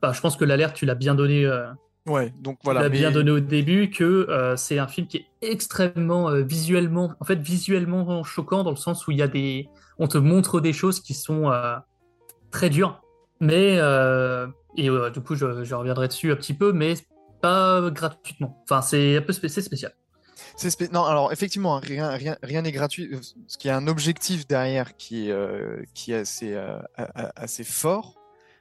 [0.02, 1.66] bah, je pense que l'alerte, tu l'as bien donné, euh,
[2.06, 2.82] Ouais, donc tu voilà.
[2.82, 6.42] l'as mais- bien donné au début, que euh, c'est un film qui est extrêmement euh,
[6.42, 10.18] visuellement, en fait, visuellement choquant dans le sens où il y a des, on te
[10.18, 11.76] montre des choses qui sont euh,
[12.50, 13.00] très dures,
[13.40, 16.94] mais euh, et euh, du coup, je, je reviendrai dessus un petit peu, mais
[17.40, 18.62] pas gratuitement.
[18.64, 19.94] Enfin, c'est un peu spé- spécial.
[20.56, 23.08] C'est spé- non, alors effectivement, rien, rien, rien n'est gratuit.
[23.14, 27.28] euh, Ce qui a un objectif derrière qui est, euh, qui est assez, euh, a-
[27.28, 28.16] a- assez fort.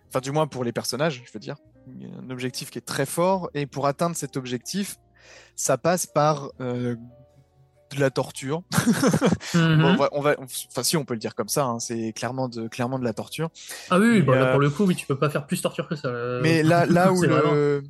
[0.07, 1.57] Enfin, du moins pour les personnages, je veux dire.
[1.87, 3.49] Un objectif qui est très fort.
[3.53, 4.95] Et pour atteindre cet objectif,
[5.55, 6.95] ça passe par euh,
[7.95, 8.63] de la torture.
[9.53, 9.81] Mhm.
[9.81, 12.11] Bon, on va, on va- enfin, si on peut le dire comme ça, hein, c'est
[12.13, 13.51] clairement de, clairement de la torture.
[13.91, 15.87] Ah oui, bon, là, euh, pour le coup, oui, tu peux pas faire plus torture
[15.87, 16.09] que ça.
[16.41, 17.83] Mais là, là où le,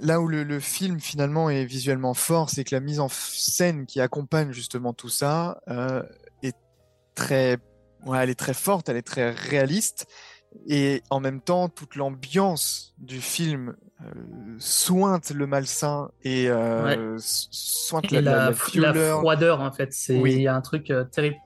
[0.00, 3.86] là où le, le film finalement est visuellement fort, c'est que la mise en scène
[3.86, 6.02] qui accompagne justement tout ça euh,
[6.42, 6.56] est
[7.14, 7.58] très,
[8.06, 10.06] ouais, elle est très forte, elle est très réaliste,
[10.66, 14.10] et en même temps toute l'ambiance du film euh,
[14.58, 20.34] sointe le malsain et euh, sointe Et la, la, la, froideur, en fait, c'est Oui.
[20.34, 21.36] il y a un truc euh, terrible.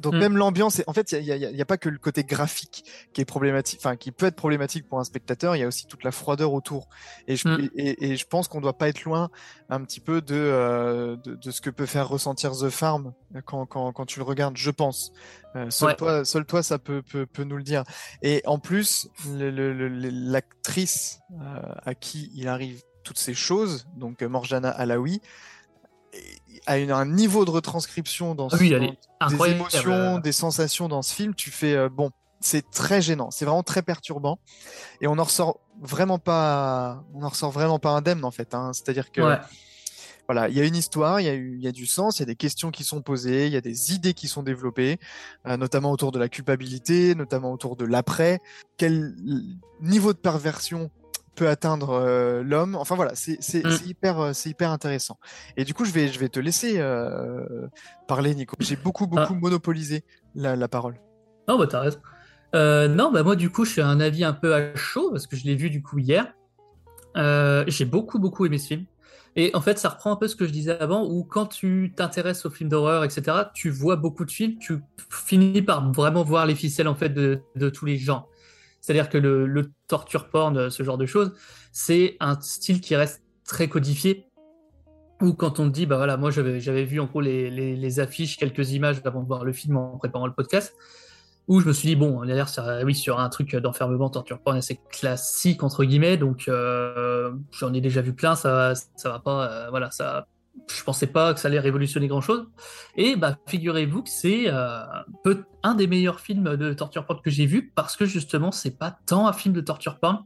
[0.00, 0.18] Donc Mm.
[0.18, 3.80] même l'ambiance, en fait, il n'y a, pas que le côté graphique qui est problématique,
[3.82, 6.52] enfin qui peut être problématique pour un spectateur, il y a aussi toute la froideur
[6.52, 6.88] autour.
[7.28, 7.70] Et je, Mm.
[7.76, 9.30] et, et je pense qu'on doit pas être loin
[9.68, 13.12] un petit peu de, euh, de, de ce que peut faire ressentir The Farm
[13.44, 15.12] quand, quand, quand tu le regardes, je pense.
[15.56, 15.96] Euh, seul, Ouais.
[15.96, 17.84] toi, seul toi, ça peut, peut, peut nous le dire.
[18.22, 19.08] Et en plus,
[20.00, 25.20] l'actrice euh, à qui il arrive toutes ces choses, donc Morjana Alaoui,
[26.68, 31.02] une, un niveau de retranscription dans Ah oui, ce- est des émotions, des sensations dans
[31.02, 34.38] ce film, tu fais euh, bon, c'est très gênant, c'est vraiment très perturbant,
[35.00, 38.54] et on en ressort vraiment pas, on en ressort vraiment pas indemne en fait.
[38.54, 38.72] hein.
[38.72, 39.38] C'est-à-dire que Ouais.
[40.26, 42.18] voilà, il y a une histoire, il y a, eu, il y a du sens,
[42.18, 44.42] il y a des questions qui sont posées, il y a des idées qui sont
[44.42, 44.98] développées,
[45.46, 48.40] euh, notamment autour de la culpabilité, notamment autour de l'après,
[48.78, 49.14] quel
[49.80, 50.90] niveau de perversion
[51.40, 52.74] peut atteindre euh, l'homme.
[52.74, 53.88] Enfin voilà, c'est Mm.
[53.88, 55.18] hyper, euh, c'est hyper intéressant.
[55.56, 57.66] Et du coup, je vais, je vais te laisser euh,
[58.06, 58.56] parler, Nico.
[58.60, 59.40] J'ai beaucoup, beaucoup Ah.
[59.40, 61.00] monopolisé la, la parole.
[61.48, 61.98] Non, bah t'as raison.
[62.54, 65.26] Euh, non, bah moi du coup, je suis un avis un peu à chaud parce
[65.26, 66.32] que je l'ai vu du coup hier.
[67.16, 68.84] J'ai beaucoup, beaucoup aimé ce film.
[69.36, 71.92] Et en fait, ça reprend un peu ce que je disais avant, où quand tu
[71.96, 73.22] t'intéresses aux films d'horreur, etc.,
[73.54, 77.40] tu vois beaucoup de films, tu finis par vraiment voir les ficelles en fait de,
[77.54, 78.28] de tous les genres.
[78.90, 81.32] C'est-à-dire que le, torture porn, ce genre de choses,
[81.70, 84.26] c'est un style qui reste très codifié.
[85.22, 89.00] Ou quand on dit, bah voilà, moi j'avais vu en gros les, affiches, quelques images
[89.04, 90.74] avant de voir le film en préparant le podcast,
[91.46, 94.56] où je me suis dit, bon, on a l'air sur un truc d'enfermement, torture porn
[94.56, 99.52] assez classique, entre guillemets, donc euh, j'en ai déjà vu plein, ça, ça va pas,
[99.52, 100.26] euh, voilà, ça,
[100.68, 102.48] je pensais pas que ça allait révolutionner grand chose.
[102.96, 104.84] Et bah, figurez-vous que c'est euh,
[105.62, 108.96] un des meilleurs films de torture porn que j'ai vu, parce que justement, c'est pas
[109.06, 110.24] tant un film de torture porn,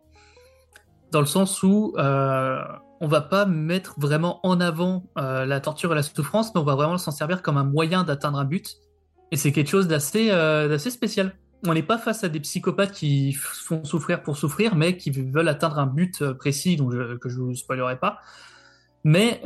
[1.11, 2.63] dans le sens où euh,
[3.01, 6.65] on va pas mettre vraiment en avant euh, la torture et la souffrance, mais on
[6.65, 8.77] va vraiment s'en servir comme un moyen d'atteindre un but.
[9.31, 11.37] Et c'est quelque chose d'assez euh, d'assez spécial.
[11.67, 15.49] On n'est pas face à des psychopathes qui font souffrir pour souffrir, mais qui veulent
[15.49, 18.21] atteindre un but euh, précis, donc je, que je vous spoilerai pas.
[19.05, 19.43] Mais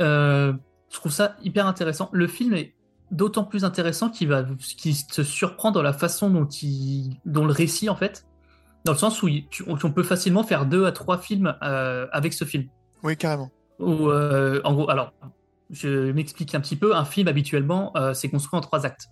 [0.90, 2.08] je trouve ça hyper intéressant.
[2.12, 2.74] Le film est
[3.10, 4.44] d'autant plus intéressant qu'il va,
[4.76, 8.26] qu'il se surprend dans la façon dont il, dont le récit en fait,
[8.84, 12.06] dans le sens où il- tu- on peut facilement faire deux à trois films euh,
[12.12, 12.64] avec ce film.
[13.02, 13.50] Oui, carrément.
[13.78, 15.12] Ou euh, en gros, alors,
[15.70, 16.96] je m'explique un petit peu.
[16.96, 19.08] Un film habituellement, euh, c'est construit en trois actes.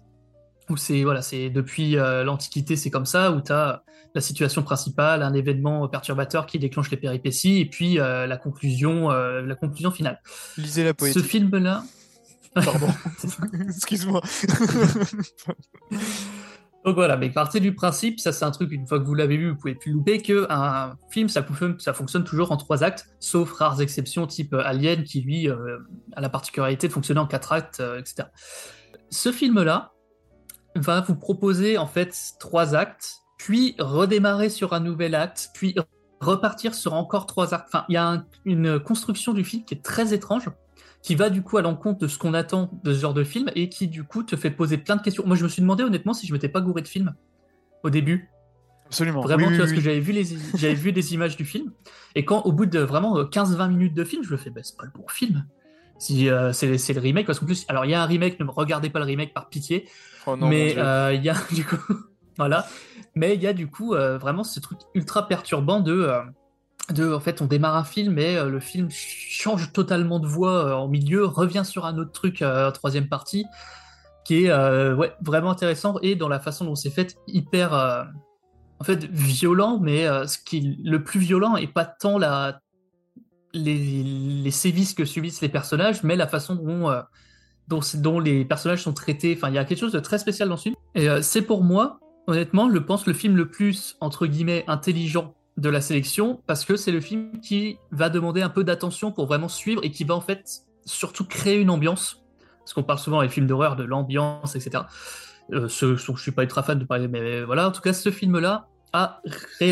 [0.68, 3.82] Où c'est voilà, c'est depuis euh, l'Antiquité, c'est comme ça, où tu as
[4.14, 9.10] la situation principale, un événement perturbateur qui déclenche les péripéties, et puis euh, la conclusion,
[9.12, 10.20] euh, la conclusion finale.
[10.56, 11.24] Lisez la Ce poétique.
[11.24, 11.84] film-là,
[12.54, 12.88] Pardon.
[13.68, 14.22] Excuse-moi.
[16.84, 19.36] Donc voilà, mais partez du principe, ça c'est un truc, une fois que vous l'avez
[19.36, 22.84] vu, vous pouvez plus louper, que un film, ça, fonctionne- ça fonctionne toujours en trois
[22.84, 27.52] actes, sauf rares exceptions type Alien, qui lui a la particularité de fonctionner en quatre
[27.52, 28.28] actes, etc.
[29.10, 29.92] Ce film-là
[30.80, 35.74] va vous proposer en fait trois actes, puis redémarrer sur un nouvel acte, puis
[36.20, 37.66] repartir sur encore trois actes.
[37.68, 40.48] Enfin, il y a un- une construction du film qui est très étrange,
[41.02, 43.50] qui va du coup à l'encontre de ce qu'on attend de ce genre de film
[43.54, 45.24] et qui du coup te fait poser plein de questions.
[45.26, 47.14] Moi, je me suis demandé honnêtement si je m'étais pas gouré de film
[47.84, 48.30] au début.
[48.86, 49.20] Absolument.
[49.20, 49.76] Vraiment, Oui, tu oui, vois, parce oui.
[49.78, 50.24] que j'avais vu, les,
[50.56, 51.72] j'avais vu des images du film.
[52.14, 54.60] Et quand, au bout de vraiment euh, 15-20 minutes de film, je me fais, bah,
[54.62, 55.44] c'est pas le bon film.
[55.98, 58.38] Si, euh, c'est, c'est le remake, parce qu'en plus, alors il y a un remake,
[58.38, 59.88] ne me regardez pas le remake par pitié.
[60.26, 61.76] Oh non, mais euh, il y a du coup,
[62.36, 62.66] voilà.
[63.14, 66.12] Mais il y a du coup euh, vraiment ce truc ultra perturbant de,
[66.90, 70.88] de, en fait, on démarre un film et le film change totalement de voix en
[70.88, 73.46] milieu, revient sur un autre truc, en troisième partie,
[74.24, 74.52] qui est
[74.94, 77.72] ouais, vraiment intéressant et dans la façon dont c'est fait, hyper,
[78.78, 82.60] en fait, violent, mais euh, ce qui est le plus violent est pas tant la,
[83.56, 87.00] les, sévices que subissent les personnages, mais la façon dont, euh,
[87.94, 89.34] dont, les personnages sont traités.
[89.36, 90.74] Enfin, il y a quelque chose de très spécial dans ce film.
[90.94, 95.34] Et euh, c'est pour moi, honnêtement, je pense le film le plus, entre guillemets, intelligent
[95.56, 99.26] de la sélection, parce que c'est le film qui va demander un peu d'attention pour
[99.26, 102.22] vraiment suivre et qui va en fait surtout créer une ambiance.
[102.58, 104.84] Parce qu'on parle souvent dans les films d'horreur de l'ambiance, etc.
[105.52, 107.92] Euh, ce, ce je suis pas ultra fan de parler, mais voilà, en tout cas,
[107.92, 109.20] ce film-là a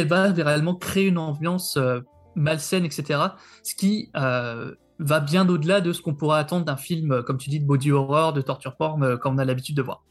[0.04, 2.00] va réellement créer une ambiance euh,
[2.36, 3.20] malsaine, etc.
[3.62, 7.38] Ce qui euh, va bien au-delà de ce qu'on pourrait attendre d'un film, euh, comme
[7.38, 10.04] tu dis, de body horror, de torture porn, euh, comme on a l'habitude de voir.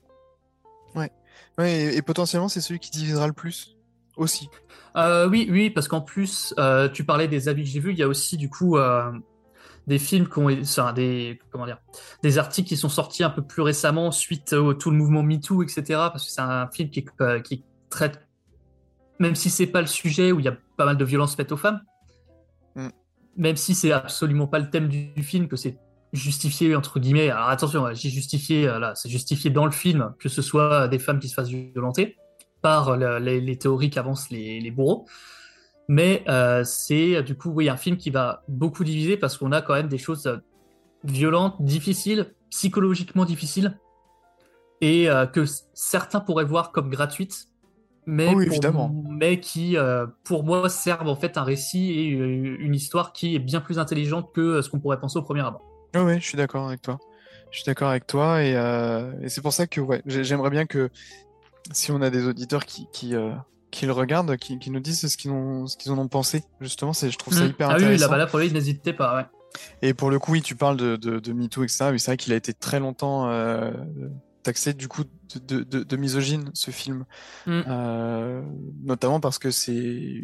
[0.95, 1.11] Ouais,
[1.59, 3.77] et, et potentiellement, c'est celui qui divisera le plus
[4.17, 4.49] aussi.
[4.95, 7.97] Euh, oui, oui, parce qu'en plus, euh, tu parlais des avis que j'ai vus, il
[7.97, 9.11] y a aussi du coup euh,
[9.87, 11.79] des films qui ont, enfin, des, comment dire,
[12.21, 15.63] des articles qui sont sortis un peu plus récemment suite au tout le mouvement MeToo,
[15.63, 15.83] etc.
[15.87, 18.21] Parce que c'est un film qui, euh, qui traite,
[19.19, 21.51] même si c'est pas le sujet où il y a pas mal de violences faites
[21.51, 21.81] aux femmes,
[22.75, 22.89] Mm.
[23.37, 25.77] même si c'est absolument pas le thème du, film, que c'est
[26.11, 27.29] justifié entre guillemets.
[27.29, 30.99] Alors attention, j'ai justifié, euh, là, c'est justifié dans le film que ce soit des
[30.99, 32.17] femmes qui se fassent violenter
[32.61, 35.05] par le- les, théories qu'avancent les, bourreaux.
[35.89, 39.61] Mais euh, c'est du coup, oui, un film qui va beaucoup diviser parce qu'on a
[39.61, 40.37] quand même des choses euh,
[41.03, 43.77] violentes, difficiles, psychologiquement difficiles,
[44.81, 47.47] et euh, que certains pourraient voir comme gratuites,
[48.05, 52.57] mais, oui, pour- mais qui, euh, pour moi, servent en fait un récit et euh,
[52.59, 55.41] une histoire qui est bien plus intelligente que euh, ce qu'on pourrait penser au premier
[55.41, 55.61] abord.
[55.95, 56.97] Ouais, ouais, je suis d'accord avec toi.
[57.51, 60.49] Je suis d'accord avec toi et, euh, et c'est pour ça que ouais, j'ai- j'aimerais
[60.49, 60.89] bien que
[61.71, 63.31] si on a des auditeurs qui, qui, euh,
[63.71, 66.43] qui le regardent, qui, qui nous disent ce qu'ils ont, ce qu'ils en ont pensé.
[66.61, 67.49] Justement, c'est, je trouve ça Mm.
[67.49, 68.05] hyper ah oui, oui, intéressant.
[68.05, 69.15] là, bah là, pour lui, n'hésitez pas.
[69.17, 69.25] Ouais.
[69.83, 71.85] Et pour le coup, oui, tu parles de, de, de MeToo, etc.
[71.91, 73.29] Oui, c'est vrai qu'il a été très longtemps
[74.43, 75.03] taxé du coup
[75.47, 77.05] de, de, de, misogyne, ce film.
[77.45, 77.61] Mm.
[77.67, 78.41] Euh,
[78.83, 80.23] notamment parce que c'est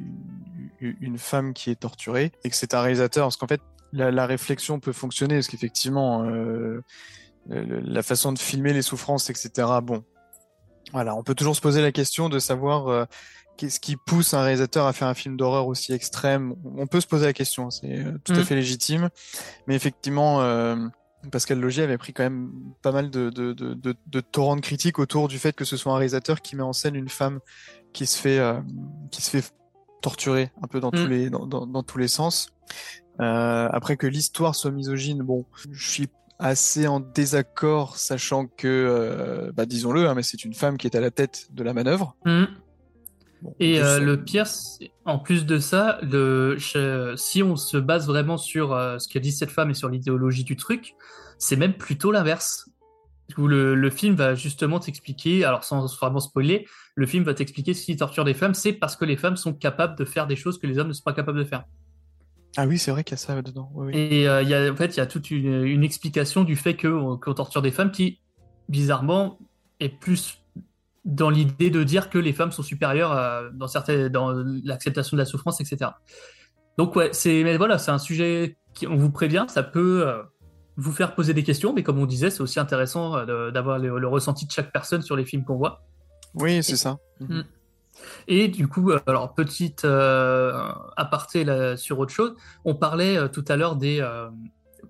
[0.80, 3.26] une femme qui est torturée et que c'est un réalisateur.
[3.26, 6.84] Parce qu'en fait, la, la réflexion peut fonctionner, parce qu'effectivement, euh,
[7.48, 9.68] la façon de filmer les souffrances, etc.
[9.82, 10.04] Bon,
[10.92, 13.06] voilà, on peut toujours se poser la question de savoir euh,
[13.58, 16.56] qu'est-ce qui pousse un réalisateur à faire un film d'horreur aussi extrême.
[16.78, 18.44] On peut se poser la question, c'est euh, tout à Mm.
[18.44, 19.10] fait légitime.
[19.68, 20.76] Mais effectivement, euh,
[21.32, 22.52] Pascal Logier avait pris quand même
[22.82, 25.76] pas mal de, de, de, de, de torrents de critiques autour du fait que ce
[25.78, 27.40] soit un réalisateur qui met en scène une femme
[27.94, 28.60] qui se fait, euh,
[29.12, 29.52] qui se fait
[30.02, 30.96] torturer un peu dans, Mm.
[30.96, 32.50] tous, les, dans, dans, dans tous les sens.
[33.20, 36.08] Euh, après que l'histoire soit misogyne, bon, je suis
[36.40, 40.96] assez en désaccord, sachant que, euh, bah, disons-le, hein, mais c'est une femme qui est
[40.96, 42.16] à la tête de la manœuvre.
[42.26, 42.46] Mm.
[43.42, 44.46] Bon, Et euh, euh, le pire,
[45.06, 49.20] en plus de ça, le, je- si on se base vraiment sur euh, ce qu'a
[49.20, 50.94] dit cette femme et sur l'idéologie du truc,
[51.38, 52.70] c'est même plutôt l'inverse.
[53.38, 57.76] Où le, le film va justement t'expliquer, alors sans vraiment spoiler, le film va t'expliquer
[57.76, 60.58] si torture des femmes, c'est parce que les femmes sont capables de faire des choses
[60.58, 61.64] que les hommes ne sont pas capables de faire.
[62.58, 63.70] Ah oui, c'est vrai qu'il y a ça dedans.
[63.76, 64.00] oui, oui.
[64.00, 66.76] Et euh, y a, en fait, il y a toute une, une explication du fait
[66.76, 68.20] que- qu'on torture des femmes qui,
[68.68, 69.38] bizarrement,
[69.80, 70.42] est plus
[71.06, 74.32] dans l'idée de dire que les femmes sont supérieures à- dans, certaines, dans
[74.64, 75.92] l'acceptation de la souffrance, etc.
[76.78, 80.22] Donc ouais, c'est mais voilà, c'est un sujet qui, on vous prévient, ça peut euh,
[80.78, 84.00] vous faire poser des questions, mais comme on disait, c'est aussi intéressant euh, d'avoir le,
[84.00, 85.82] le ressenti de chaque personne sur les films qu'on voit.
[86.36, 86.98] Oui, c'est ça.
[87.20, 87.42] Mm.
[88.28, 90.54] Et du coup, euh, alors petite euh,
[90.96, 94.30] aparté là, sur autre chose, on parlait euh, tout à l'heure des euh,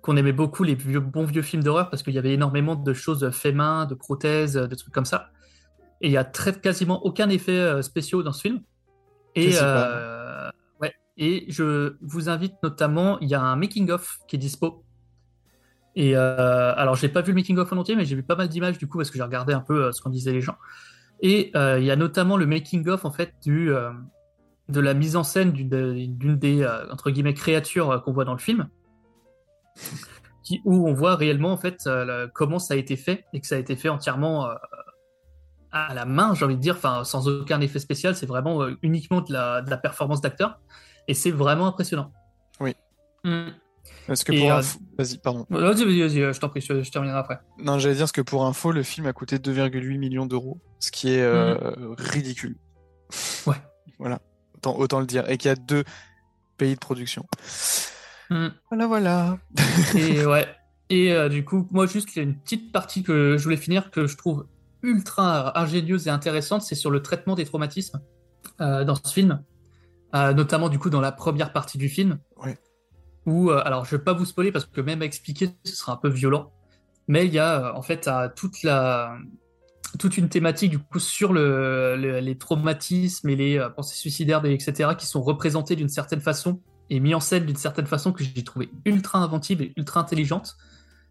[0.02, 2.92] qu'on aimait beaucoup les vieux, bons vieux films d'horreur parce qu'il y avait énormément de
[2.94, 5.30] choses fait main, de prothèses, euh, de trucs comme ça.
[6.00, 8.60] Et il y a très quasiment aucun effet euh, spéciaux dans ce film.
[9.34, 10.94] Et euh, ouais.
[11.16, 14.84] Et je vous invite notamment, il y a un making of qui est dispo.
[15.96, 18.36] Et euh, alors, j'ai pas vu le making of en entier, mais j'ai vu pas
[18.36, 20.56] mal d'images du coup parce que j'ai regardé un peu ce qu'en disaient les gens.
[21.20, 23.70] Et euh, il y a notamment le making of en fait du
[24.68, 28.68] de la mise en scène d'une des entre guillemets créatures qu'on voit dans le film,
[30.44, 31.90] qui, où on voit réellement en fait
[32.34, 34.48] comment ça a été fait et que ça a été fait entièrement
[35.72, 38.76] à la main, j'ai envie de dire, enfin sans aucun effet spécial, c'est vraiment euh,
[38.82, 40.60] uniquement de la, de la performance d'acteur
[41.08, 42.12] et c'est vraiment impressionnant.
[42.60, 42.74] Oui.
[43.24, 43.50] Mm.
[44.06, 45.46] Parce que Et, pour euh, info- Vas-y, pardon.
[45.50, 47.38] Vas-y, vas-y, vas-y, euh, je t'en prie, je, je terminerai après.
[47.58, 50.90] Non, j'allais dire parce que pour info, le film a coûté 2,8 millions d'euros, ce
[50.90, 51.56] qui est euh,
[51.96, 52.56] ridicule.
[53.46, 53.56] Ouais.
[53.98, 54.20] Voilà,
[54.56, 55.28] autant, autant le dire.
[55.30, 55.84] Et qu'il y a deux
[56.56, 57.26] pays de production.
[58.30, 58.48] Mm.
[58.70, 59.38] Voilà, voilà.
[59.94, 60.46] Et ouais.
[60.88, 63.90] Et du coup, moi, juste, il y a une petite partie que je voulais finir
[63.92, 64.46] que je trouve
[64.82, 68.00] ultra ingénieuse et intéressante, c'est sur le traitement des traumatismes
[68.60, 69.42] euh, dans ce film,
[70.12, 72.18] Euh, notamment du coup dans la première partie du film.
[72.42, 72.58] Ouais.
[73.26, 75.92] Où, euh, alors, je vais pas vous spoiler parce que même à expliquer, ce sera
[75.92, 76.50] un peu violent.
[77.06, 79.16] Mais il y a en fait toute la
[79.98, 84.52] toute une thématique du coup sur le, le- les traumatismes et les pensées suicidaires, et
[84.54, 86.60] etc., qui sont représentés d'une certaine façon
[86.90, 90.56] et mis en scène d'une certaine façon que j'ai trouvé ultra inventive et ultra intelligente,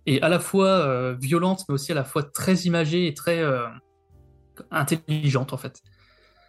[0.05, 3.39] et à la fois euh, violente, mais aussi à la fois très imagée et très
[3.39, 3.67] euh,
[4.71, 5.81] intelligente en fait.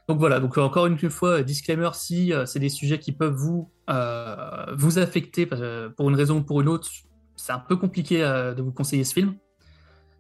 [0.09, 3.70] Donc voilà, donc encore une fois, disclaimer, si euh, c'est des sujets qui peuvent vous,
[3.88, 6.88] euh, vous affecter pour une raison ou pour une autre,
[7.36, 9.36] c'est un peu compliqué euh, de vous conseiller ce film,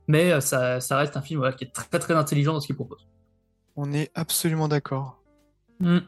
[0.06, 2.66] mais euh, ça, ça reste un film voilà, qui est très très intelligent dans ce
[2.66, 3.08] qu'il propose.
[3.76, 5.20] On est absolument d'accord.
[5.80, 5.98] Mm.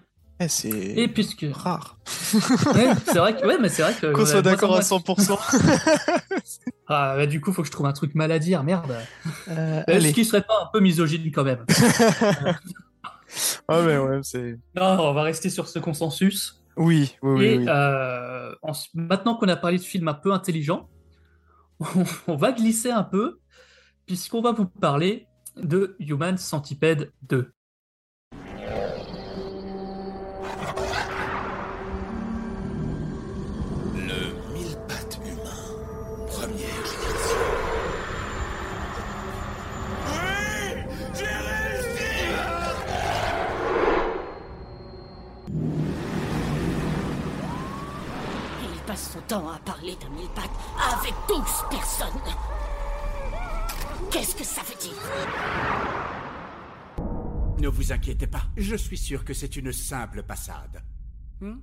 [0.45, 1.47] Eh, c'est Et puisque...
[1.53, 1.99] rare
[2.75, 4.13] Ouais, c'est vrai que, ouais, mais c'est vrai que...
[4.13, 5.39] qu'on soit d'accord à ça, moi, 100%.
[6.89, 8.97] Ah, bah, du coup, faut que je trouve un truc mal à dire, merde.
[9.49, 10.13] Euh, Est-ce allez.
[10.13, 11.65] qu'il serait pas un peu misogyne quand même
[13.69, 14.59] Ah, mais ouais, c'est.
[14.77, 16.63] Non, on va rester sur ce consensus.
[16.77, 17.45] Oui, oui, oui.
[17.47, 17.65] Et oui.
[17.69, 20.89] euh, en- maintenant qu'on a parlé de films un peu intelligents,
[21.81, 23.39] on, on va glisser un peu,
[24.07, 25.27] puisqu'on va vous parler
[25.57, 27.53] de Human Centipede 2.
[49.31, 50.51] À parler d'un mille pattes
[50.93, 51.39] avec 12
[51.71, 52.21] personnes.
[54.11, 54.93] Qu'est-ce que ça veut dire?
[57.59, 60.83] Ne vous inquiétez pas, je suis sûr que c'est une simple passade.
[61.41, 61.61] Hmm?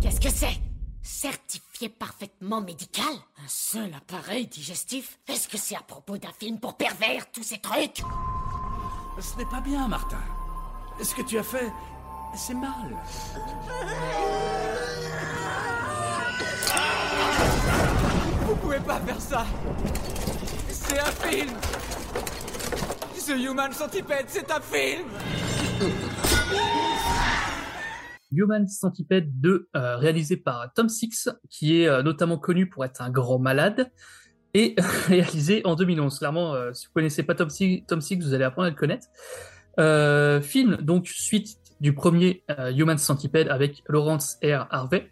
[0.00, 0.60] Qu'est-ce que c'est?
[1.00, 3.14] Certifié parfaitement médical?
[3.44, 5.20] Un seul appareil digestif?
[5.28, 8.02] Est-ce que c'est à propos d'un film pour pervers, tous ces trucs?
[9.20, 10.18] Ce n'est pas bien, Martin.
[11.00, 11.70] Ce que tu as fait,
[12.34, 12.96] c'est mal.
[18.46, 19.46] Vous pouvez pas faire ça
[20.68, 21.50] C'est un film
[23.26, 25.06] The Human Centipede, c'est un film
[28.32, 33.02] Human Centipede 2, euh, réalisé par Tom Six, qui est euh, notamment connu pour être
[33.02, 33.90] un grand malade,
[34.54, 34.74] et
[35.06, 36.18] réalisé en 2011.
[36.18, 38.76] Clairement, euh, si vous connaissez pas Tom Six, Tom Six, vous allez apprendre à le
[38.76, 39.06] connaître.
[39.78, 44.68] Euh, film, donc, suite du premier euh, Human Centipede avec Lawrence R.
[44.70, 45.10] Harvey,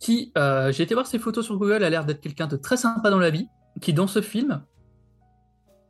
[0.00, 2.78] qui, euh, j'ai été voir ses photos sur Google, a l'air d'être quelqu'un de très
[2.78, 3.48] sympa dans la vie,
[3.82, 4.64] qui, dans ce film,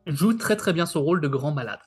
[0.06, 1.78] joue très très bien son rôle de grand malade.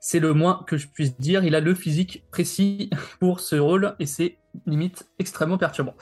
[0.00, 1.44] C'est le moins que je puisse dire.
[1.44, 2.88] Il a le physique précis
[3.20, 5.94] pour ce rôle et c'est limite extrêmement perturbant.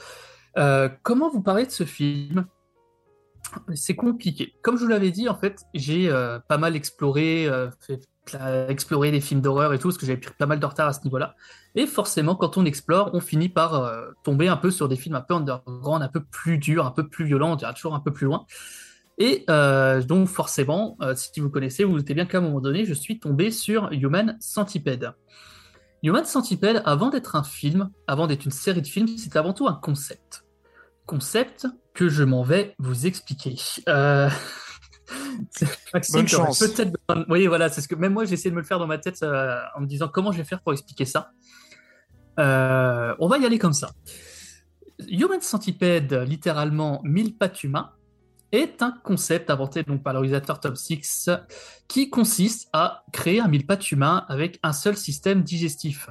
[0.58, 2.46] Euh, comment vous parler de ce film?
[3.74, 4.54] C'est compliqué.
[4.62, 6.08] Comme je vous l'avais dit, en fait, j'ai
[6.48, 7.48] pas mal exploré,
[8.68, 10.92] exploré les films d'horreur et tout, parce que j'avais pris pas mal de retard à
[10.92, 11.34] ce niveau-là.
[11.74, 15.16] Et forcément, quand on explore, on finit par euh, tomber un peu sur des films
[15.16, 18.00] un peu underground, un peu plus durs, un peu plus violents, on dirait toujours un
[18.00, 18.46] peu plus loin.
[19.18, 22.84] Et euh, donc forcément, euh, si vous connaissez, vous doutez bien qu'à un moment donné,
[22.84, 25.12] je suis tombé sur Human Centipede.
[26.02, 29.68] Human Centipede, avant d'être un film, avant d'être une série de films, c'est avant tout
[29.68, 30.44] un concept.
[31.06, 33.56] Concept que je m'en vais vous expliquer.
[35.94, 36.58] Maxime, Bonne chance.
[36.58, 36.92] Peut-être...
[37.28, 38.98] Oui, voilà, c'est ce que même moi j'ai essayé de me le faire dans ma
[38.98, 41.30] tête euh, en me disant comment je vais faire pour expliquer ça?
[42.38, 43.90] Euh, on va y aller comme ça.
[45.08, 47.90] Human Centipede, littéralement mille pattes humains,
[48.52, 51.30] est un concept inventé donc par le réalisateur Tom Six
[51.88, 56.08] qui consiste à créer un mille pattes humain avec un seul système digestif.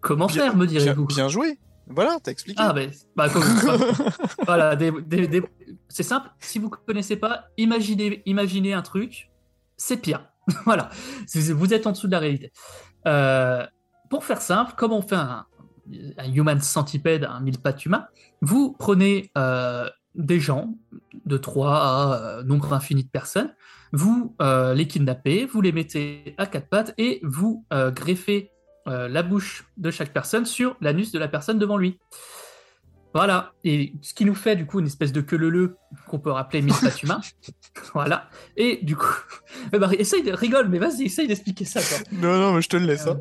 [0.00, 1.06] Comment Bien- faire, me bien, direz-vous?
[1.06, 1.58] bien joué.
[1.86, 2.60] Voilà, t'as expliqué.
[2.62, 3.28] Ah, ben, bah,
[4.46, 5.42] voilà, des- des- des-
[5.88, 6.30] c'est simple.
[6.40, 9.30] Si vous connaissez pas, imaginez, imaginez un truc,
[9.76, 10.26] c'est pire.
[10.64, 10.88] voilà,
[11.34, 12.52] vous êtes en dessous de la réalité.
[13.06, 13.66] Euh,
[14.08, 15.46] pour faire simple, comment on fait un,
[16.34, 18.06] human centipede, un mille pattes humain
[18.42, 20.74] Vous prenez euh, des gens,
[21.26, 23.54] de 3 à euh, nombre infini de personnes,
[23.92, 28.52] vous euh, les kidnappez, vous les mettez à quatre pattes et vous greffez
[28.86, 31.98] la bouche de chaque personne sur l'anus de la personne devant lui.
[33.18, 36.30] Voilà, et ce qui nous fait du coup une espèce de queue leu qu'on peut
[36.30, 37.20] rappeler Miss Patuma.
[37.92, 39.12] voilà, et du coup,
[39.72, 41.80] eh ben, essaye de rigole, mais vas-y, essaye d'expliquer ça.
[41.80, 41.98] Toi.
[42.12, 43.08] Non, non, mais je te le laisse.
[43.08, 43.20] hein.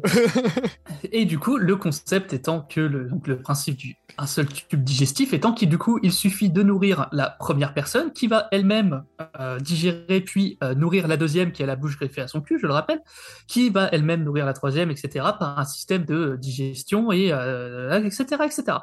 [1.11, 4.83] Et du coup, le concept étant que le, donc le principe du un seul tube
[4.83, 9.03] digestif étant qu'il du coup, il suffit de nourrir la première personne qui va elle-même
[9.39, 12.59] euh, digérer puis euh, nourrir la deuxième qui a la bouche greffée à son cul,
[12.61, 13.01] je le rappelle,
[13.47, 15.25] qui va elle-même nourrir la troisième, etc.
[15.39, 18.43] par un système de digestion et euh, etc.
[18.45, 18.77] etc.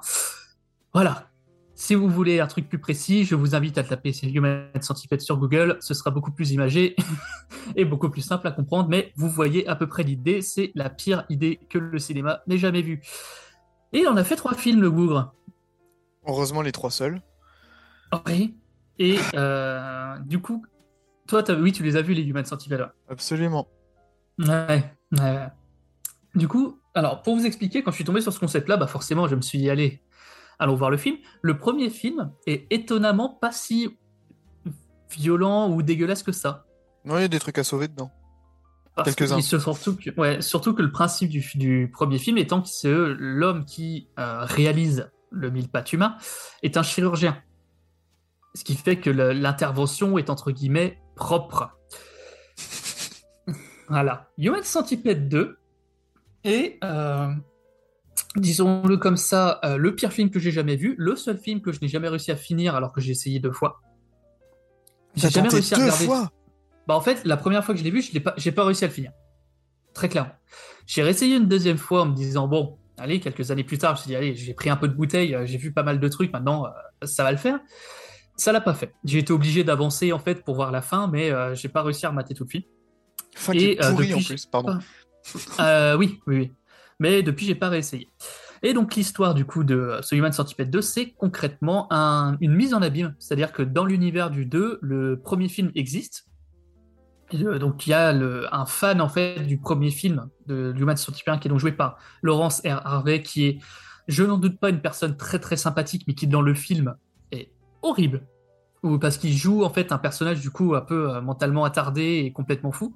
[0.94, 1.28] Voilà.
[1.74, 5.36] Si vous voulez un truc plus précis, je vous invite à taper Human Centipede sur
[5.38, 5.76] Google.
[5.80, 6.94] Ce sera beaucoup plus imagé
[7.76, 10.40] et beaucoup plus simple à comprendre, mais vous voyez à peu près l'idée.
[10.40, 13.02] C'est la pire idée que le cinéma n'ait jamais vue.
[13.92, 15.34] Et on a fait trois films, le Bougre.
[16.26, 17.20] Heureusement, les trois seuls.
[18.28, 18.56] Oui.
[19.00, 20.64] Et euh, du coup,
[21.26, 22.88] toi, oui, tu les as vus, les Human Centipede.
[23.08, 23.66] Absolument.
[24.38, 25.48] Ouais, ouais.
[26.36, 29.26] Du coup, alors pour vous expliquer, quand je suis tombé sur ce concept-là, bah forcément,
[29.26, 30.00] je me suis dit, allez,
[30.58, 31.16] allons voir le film.
[31.42, 33.88] Le premier film est étonnamment pas si
[35.10, 36.66] violent ou dégueulasse que ça.
[37.04, 38.10] Non, il y a des trucs à sauver dedans.
[39.02, 39.40] Quelques-uns.
[39.40, 43.16] surtout, que, ouais, surtout que le principe du, du premier film étant que c'est eux,
[43.18, 46.16] l'homme qui euh, réalise le mille pattes humain
[46.62, 47.36] est un chirurgien.
[48.54, 51.76] Ce qui fait que l'intervention est entre guillemets propre.
[53.88, 54.28] voilà.
[54.38, 55.58] Human Centipede 2
[56.44, 57.32] est, euh,
[58.36, 61.72] disons-le comme ça, euh, le pire film que j'ai jamais vu, le seul film que
[61.72, 63.80] je n'ai jamais réussi à finir alors que j'ai essayé deux fois.
[65.20, 66.30] T'as tenté deux regarder- fois
[66.86, 68.64] bah en fait, la première fois que je l'ai vu, je l'ai pas, j'ai pas
[68.64, 69.12] réussi à le finir.
[69.94, 70.32] Très clairement.
[70.86, 74.00] J'ai réessayé une deuxième fois en me disant bon, allez, quelques années plus tard, je
[74.00, 75.98] me suis dit allez, j'ai pris un peu de bouteille, euh, j'ai vu pas mal
[75.98, 77.58] de trucs, maintenant euh, ça va le faire.
[78.36, 78.92] Ça l'a pas fait.
[79.04, 82.04] J'ai été obligé d'avancer en fait pour voir la fin, mais euh, j'ai pas réussi
[82.04, 82.64] à remater tout le film.
[83.34, 84.78] Fin qui est pourri en plus, pardon.
[85.60, 86.52] Euh, oui, oui, oui.
[87.00, 88.08] Mais depuis, j'ai pas réessayé.
[88.62, 92.72] Et donc, l'histoire du coup de ce Human Centipede 2, c'est concrètement un- une mise
[92.72, 93.14] en abîme.
[93.18, 96.26] C'est-à-dire que dans l'univers du 2, le premier film existe.
[97.34, 100.96] Euh, donc, il y a le- un fan en fait du premier film de Human
[100.96, 102.80] Centipede 1 qui est donc joué par Laurence R.
[102.86, 103.58] Harvey, qui est,
[104.08, 106.94] je n'en doute pas, une personne très très sympathique, mais qui dans le film
[107.32, 107.50] est
[107.82, 108.26] horrible.
[108.82, 112.22] Ou parce qu'il joue en fait un personnage du coup un peu euh, mentalement attardé
[112.24, 112.94] et complètement fou,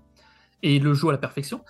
[0.63, 1.63] et il le joue à la perfection.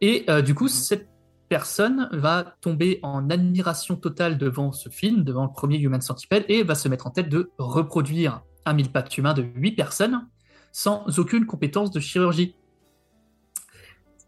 [0.00, 1.08] Et euh, du coup, cette
[1.48, 6.62] personne va tomber en admiration totale devant ce film, devant le premier Human Centipede, et
[6.62, 10.26] va se mettre en tête de reproduire un mille pattes humain de 8 personnes
[10.72, 12.54] sans aucune compétence de chirurgie.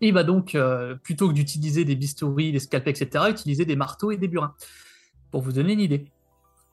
[0.00, 4.10] Il va donc, euh, plutôt que d'utiliser des bistouris, des scalpels, etc., utiliser des marteaux
[4.10, 4.54] et des burins,
[5.30, 6.06] pour vous donner une idée.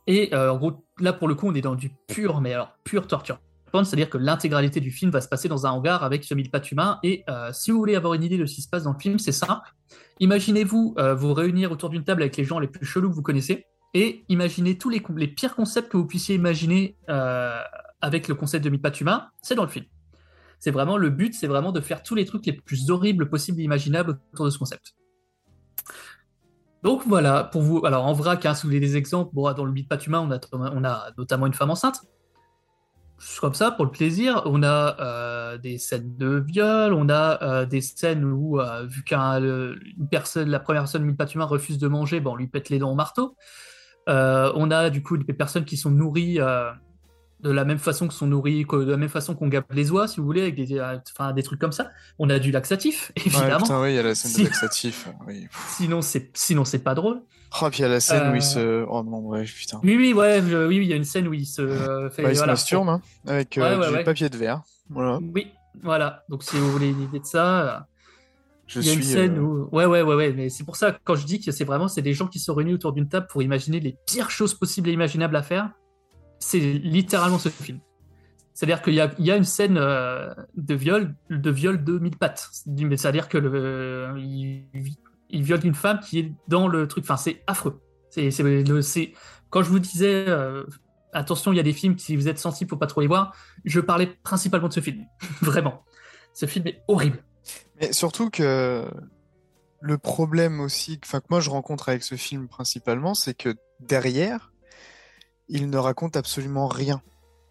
[0.08, 0.58] Et euh,
[1.00, 3.40] là pour le coup, on est dans du pur, mais alors pure torture.
[3.86, 7.00] C'est-à-dire que l'intégralité du film va se passer dans un hangar avec pattes humain.
[7.04, 9.00] Et euh, si vous voulez avoir une idée de ce qui se passe dans le
[9.00, 9.74] film, c'est simple.
[10.20, 13.22] Imaginez-vous euh, vous réunir autour d'une table avec les gens les plus chelous que vous
[13.22, 17.60] connaissez et imaginez tous les, pires concepts que vous puissiez imaginer euh,
[18.02, 19.28] avec le concept de pattes humain.
[19.42, 19.86] C'est dans le film.
[20.60, 23.60] C'est vraiment le but, c'est vraiment de faire tous les trucs les plus horribles possibles
[23.62, 24.94] et imaginables autour de ce concept.
[26.84, 29.84] Donc voilà, pour vous, alors en vrac, hein, si vous voulez des exemples, dans le
[29.84, 32.02] pattes humain, on a, on a notamment une femme enceinte
[33.42, 34.42] comme ça pour le plaisir.
[34.46, 39.04] On a euh, des scènes de viol, on a euh, des scènes où, euh, vu
[39.04, 41.04] qu'un le- une personne, la première personne
[41.34, 43.36] humain refuse de manger, bon, on lui pète les dents au marteau.
[44.08, 46.40] On a du coup des personnes qui sont nourries
[47.40, 49.92] de la même façon que sont nourries, que- de la même façon qu'on gabe les
[49.92, 51.92] oies, si vous voulez, avec des, enfin, des trucs comme ça.
[52.18, 53.58] On a du laxatif, Ouais, évidemment.
[53.58, 55.08] putain, oui, il y a la scène Si- de laxatif.
[55.28, 55.48] Oui.
[55.68, 57.22] Sinon, c'est sinon c'est pas drôle.
[57.62, 58.86] Oh, puis il y a la scène où Euh, il se.
[58.90, 59.80] Oh non, ouais, putain.
[59.84, 62.24] Oui, oui, ouais, je- oui, il y a une scène où il se euh, fait.
[62.24, 64.62] Bah, il se masturbe, hein, avec euh, ouais, du papier de verre.
[64.90, 65.20] Voilà.
[65.34, 65.48] Oui,
[65.82, 66.24] voilà.
[66.30, 67.88] Donc si vous voulez une idée de ça,
[68.68, 69.70] Je il y a une scène euh, où...
[69.72, 70.34] Ouais, ouais, ouais, ouais.
[70.34, 72.54] Mais c'est pour ça quand je dis que c'est vraiment c'est des gens qui sont
[72.54, 75.72] réunis autour d'une table pour imaginer les pires choses possibles et imaginables à faire,
[76.40, 77.80] c'est littéralement ce film.
[78.54, 82.00] C'est-à-dire qu'il y a, il y a une scène euh, de viol, de viol de
[82.00, 82.50] mille pattes.
[82.52, 84.64] C'est-à-dire que le, il,
[85.30, 87.04] il viole une femme qui est dans le truc.
[87.04, 87.82] Enfin, c'est affreux.
[88.10, 89.14] C'est, c'est,
[89.50, 90.64] quand je vous disais, euh,
[91.14, 93.36] attention, il y a des films si vous êtes sensible, faut pas trop les voir.
[93.66, 95.06] Je parlais principalement de ce film.
[95.42, 95.84] Vraiment.
[96.34, 97.24] Ce film est horrible.
[97.80, 98.86] Mais surtout que
[99.80, 104.52] le problème aussi, enfin que moi je rencontre avec ce film principalement, c'est que derrière,
[105.48, 107.02] il ne raconte absolument rien.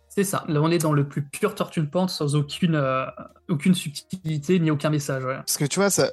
[0.08, 0.44] C'est ça.
[0.48, 3.04] Là, on est dans le plus pur tortue pente sans aucune, euh,
[3.48, 5.24] aucune subtilité ni aucun message.
[5.24, 5.36] ouais.
[5.36, 6.10] Parce que tu vois, ça,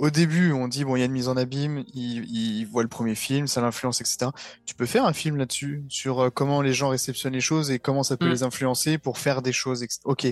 [0.00, 2.82] au début, on dit, bon, il y a une mise en abîme, il, il voit
[2.82, 4.30] le premier film, ça l'influence, etc.
[4.64, 7.78] Tu peux faire un film là-dessus, sur euh, comment les gens réceptionnent les choses et
[7.78, 8.30] comment ça peut Mm.
[8.30, 9.84] les influencer pour faire des choses.
[10.04, 10.26] Ok,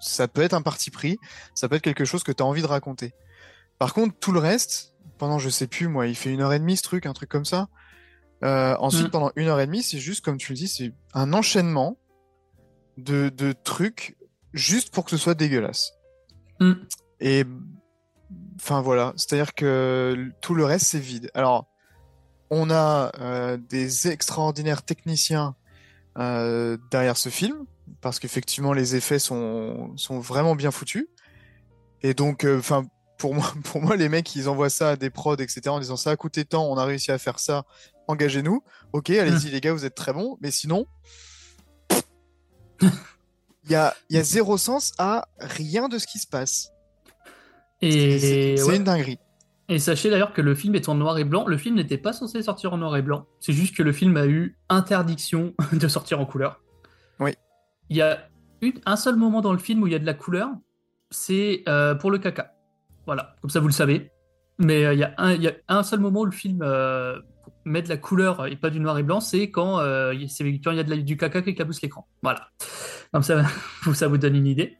[0.00, 1.18] ça peut être un parti pris,
[1.54, 3.12] ça peut être quelque chose que tu as envie de raconter.
[3.78, 6.58] Par contre, tout le reste, pendant, je sais plus, moi, il fait une heure et
[6.58, 7.68] demie ce truc, un truc comme ça.
[8.42, 9.10] Euh, ensuite, Mm.
[9.10, 11.98] pendant une heure et demie, c'est juste, comme tu le dis, c'est un enchaînement
[12.96, 14.16] de, de trucs
[14.54, 15.92] juste pour que ce soit dégueulasse.
[16.60, 16.72] Mm.
[17.20, 17.44] Et
[18.56, 21.30] enfin voilà, c'est-à-dire que tout le reste c'est vide.
[21.34, 21.66] Alors,
[22.50, 25.54] on a euh, des extraordinaires techniciens
[26.18, 27.64] euh, derrière ce film
[28.00, 31.06] parce qu'effectivement les effets sont, sont vraiment bien foutus.
[32.02, 32.84] Et donc, euh, enfin.
[33.18, 35.96] pour moi, pour moi, les mecs, ils envoient ça à des prods, etc., en disant
[35.96, 37.64] ça a coûté tant, on a réussi à faire ça,
[38.08, 38.62] engagez-nous.
[38.92, 40.86] Ok, allez-y, les gars, vous êtes très bons, mais sinon,
[42.82, 46.73] il y a, il y a zéro sens à rien de ce qui se passe.
[47.86, 48.76] Et C'est ouais.
[48.76, 49.18] une dinguerie.
[49.68, 51.46] Et sachez d'ailleurs que le film est en noir et blanc.
[51.46, 53.26] Le film n'était pas censé sortir en noir et blanc.
[53.40, 56.60] C'est juste que le film a eu interdiction de sortir en couleur.
[57.20, 57.32] Oui.
[57.88, 58.28] Il y a
[58.60, 60.48] une- un seul moment dans le film où il y a de la couleur,
[61.10, 62.52] c'est euh, pour le caca.
[63.06, 64.10] Voilà, comme ça vous le savez.
[64.58, 66.60] Mais euh, il y, a un- il y a un seul moment où le film
[66.62, 67.18] euh,
[67.64, 69.80] met de la couleur et pas du noir et blanc, c'est quand,
[70.12, 72.06] il- c'est quand il y a de la- du caca qui éclabousse l'écran.
[72.22, 72.48] Voilà.
[73.12, 73.42] Comme ça,
[73.94, 74.76] ça vous donne une idée.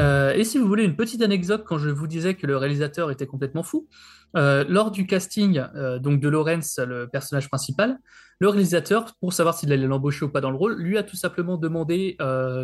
[0.00, 3.10] Euh, et si vous voulez une petite anecdote, quand je vous disais que le réalisateur
[3.10, 3.88] était complètement fou,
[4.36, 7.98] euh, lors du casting euh, donc de Lawrence, le personnage principal,
[8.38, 11.16] le réalisateur, pour savoir s'il allait l'embaucher ou pas dans le rôle, lui a tout
[11.16, 12.16] simplement demandé,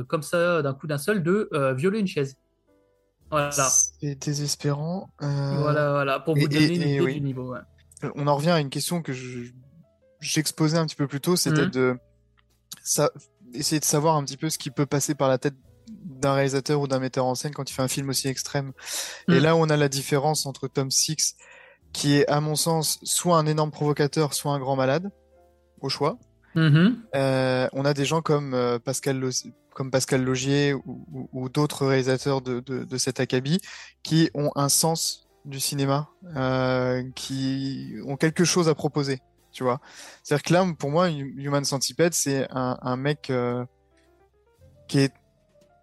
[0.09, 2.37] comme ça, d'un coup d'un seul, de violer une chaise.
[3.30, 5.09] Voilà, C'est désespérant.
[5.18, 7.14] Voilà, voilà, pour vous et- donner et- une idée oui.
[7.14, 7.53] du niveau.
[7.55, 7.61] ouais.
[8.14, 9.51] On en revient à une question que je-
[10.20, 11.70] j'exposais un petit peu plus tôt, c'était Mhm.
[11.70, 11.97] de
[12.82, 13.11] ça,
[13.53, 15.55] essayer de savoir un petit peu ce qui peut passer par la tête
[15.89, 18.72] d'un réalisateur ou d'un metteur en scène quand il fait un film aussi extrême.
[19.28, 19.39] Et Mhm.
[19.39, 21.37] là, on a la différence entre Tom Six,
[21.93, 25.11] qui est, à mon sens, soit un énorme provocateur, soit un grand malade,
[25.80, 26.18] au choix.
[26.55, 27.03] Mhm.
[27.14, 29.30] Euh, on a des gens comme euh, Pascal, Lo-
[29.74, 33.61] comme Pascal Logier ou, ou- ou d'autres réalisateurs de, de, de cet acabit
[34.03, 39.20] qui ont un sens du cinéma, euh, qui ont quelque chose à proposer,
[39.53, 39.80] tu vois.
[40.22, 43.30] C'est-à-dire que là, pour moi, Human Centipede, c'est un, un mec
[44.89, 45.12] qui est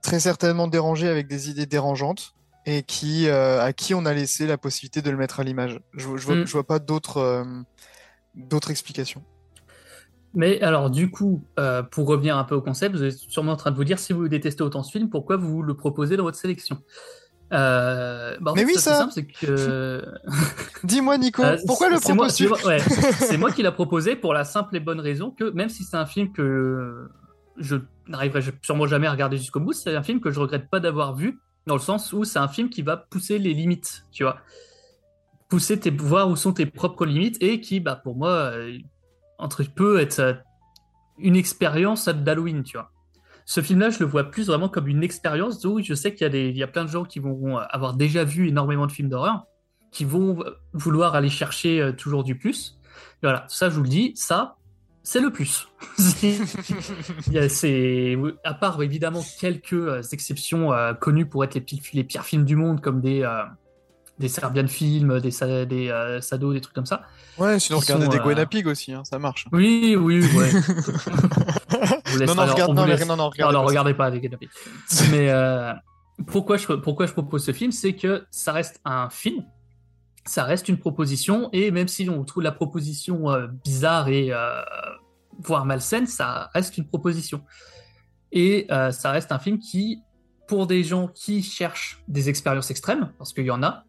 [0.01, 2.33] très certainement dérangé avec des idées dérangeantes
[2.65, 5.79] et qui euh, à qui on a laissé la possibilité de le mettre à l'image.
[5.93, 6.45] Je, je, vois, Mm.
[6.45, 7.43] je vois pas d'autres euh,
[8.35, 9.23] d'autres explications.
[10.33, 13.57] Mais alors, du coup, euh, pour revenir un peu au concept, vous êtes sûrement en
[13.57, 16.23] train de vous dire si vous détestez autant ce film, pourquoi vous le proposez dans
[16.23, 16.77] votre sélection?
[17.51, 19.09] Euh, bah, Mais oui, ça.
[19.13, 20.05] c'est que
[20.85, 24.45] Dis-moi, Nico, Euh, pourquoi le proposes-tu c'est moi- ouais, moi qui l'a proposé pour la
[24.45, 27.09] simple et bonne raison que même si c'est un film que
[27.61, 30.79] je n'arriverai sûrement jamais à regarder jusqu'au bout, c'est un film que je regrette pas
[30.79, 34.23] d'avoir vu, dans le sens où c'est un film qui va pousser les limites, tu
[34.23, 34.37] vois.
[35.49, 38.77] Pousser tes, voir où sont tes propres limites et qui, bah, pour moi, euh,
[39.37, 40.33] entre peut être euh,
[41.17, 42.91] une expérience d'Halloween, tu vois.
[43.45, 46.27] Ce film-là, je le vois plus vraiment comme une expérience où je sais qu'il y,
[46.27, 48.91] a des- y a plein de gens qui vont euh, avoir déjà vu énormément de
[48.91, 49.45] films d'horreur,
[49.91, 50.43] qui vont
[50.73, 52.79] vouloir aller chercher toujours du plus.
[53.21, 54.55] Voilà, ça, je vous le dis, ça,
[55.03, 55.67] c'est le plus.
[57.49, 62.25] C'est- à part évidemment quelques euh, exceptions euh, connues pour être les, pi- les pires
[62.25, 63.43] films du monde, comme des, euh,
[64.19, 65.31] des Serbian films, des,
[65.65, 67.01] des euh, Sado, des trucs comme ça.
[67.37, 69.45] Ouais, sinon regardez sont, des euh, Pig aussi, hein, ça marche.
[69.51, 70.51] Oui, oui, ouais.
[72.27, 74.49] Non, non, alors, regarde- on non, laisse- non, non, regardez non, pas regardez pas des.
[75.11, 75.73] Mais euh,
[76.27, 79.43] pourquoi, je, pourquoi je propose ce film, c'est que ça reste un film,
[80.25, 84.61] ça reste une proposition, et même si on trouve la proposition euh, bizarre et euh,
[85.39, 87.43] voire malsaine, ça reste une proposition.
[88.31, 90.01] Et euh, ça reste un film qui,
[90.47, 93.85] pour des gens qui cherchent des expériences extrêmes, parce qu'il y en a,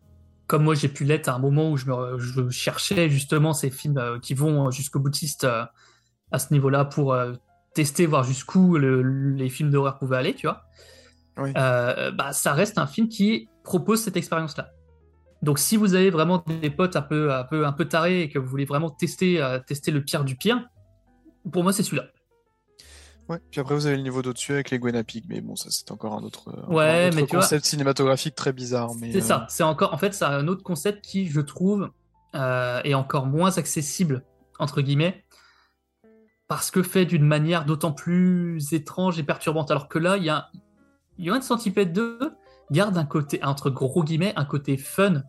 [0.47, 3.71] comme moi j'ai pu l'être à un moment où je, me, je cherchais justement ces
[3.71, 7.17] films qui vont jusqu'au boutiste à ce niveau-là pour
[7.75, 9.03] tester, voir jusqu'où le-
[9.35, 10.63] les films d'horreur pouvaient aller, tu vois.
[11.39, 11.53] Oui.
[11.57, 14.71] Euh, bah, ça reste un film qui propose cette expérience-là.
[15.43, 18.29] Donc, si vous avez vraiment des potes un peu, un peu, un peu tarés et
[18.29, 20.69] que vous voulez vraiment tester, euh, tester le pire du pire,
[21.51, 22.05] pour moi, c'est celui-là.
[23.29, 25.71] Ouais, puis après vous avez le niveau d'au-dessus avec les Guinea Pig, mais bon, ça
[25.71, 28.91] c'est encore un autre, euh, Ouais, un autre mais tu vois- concept cinématographique très bizarre.
[28.99, 29.47] C'est euh, ça.
[29.49, 31.91] C'est encore, en fait, c'est un autre concept qui, je trouve,
[32.35, 34.25] euh, est encore moins accessible
[34.59, 35.25] entre guillemets,
[36.49, 39.71] parce que fait d'une manière d'autant plus étrange et perturbante.
[39.71, 40.51] Alors que là, il y a
[41.19, 42.19] Human Centipede 2
[42.71, 45.23] garde un côté entre gros guillemets un côté fun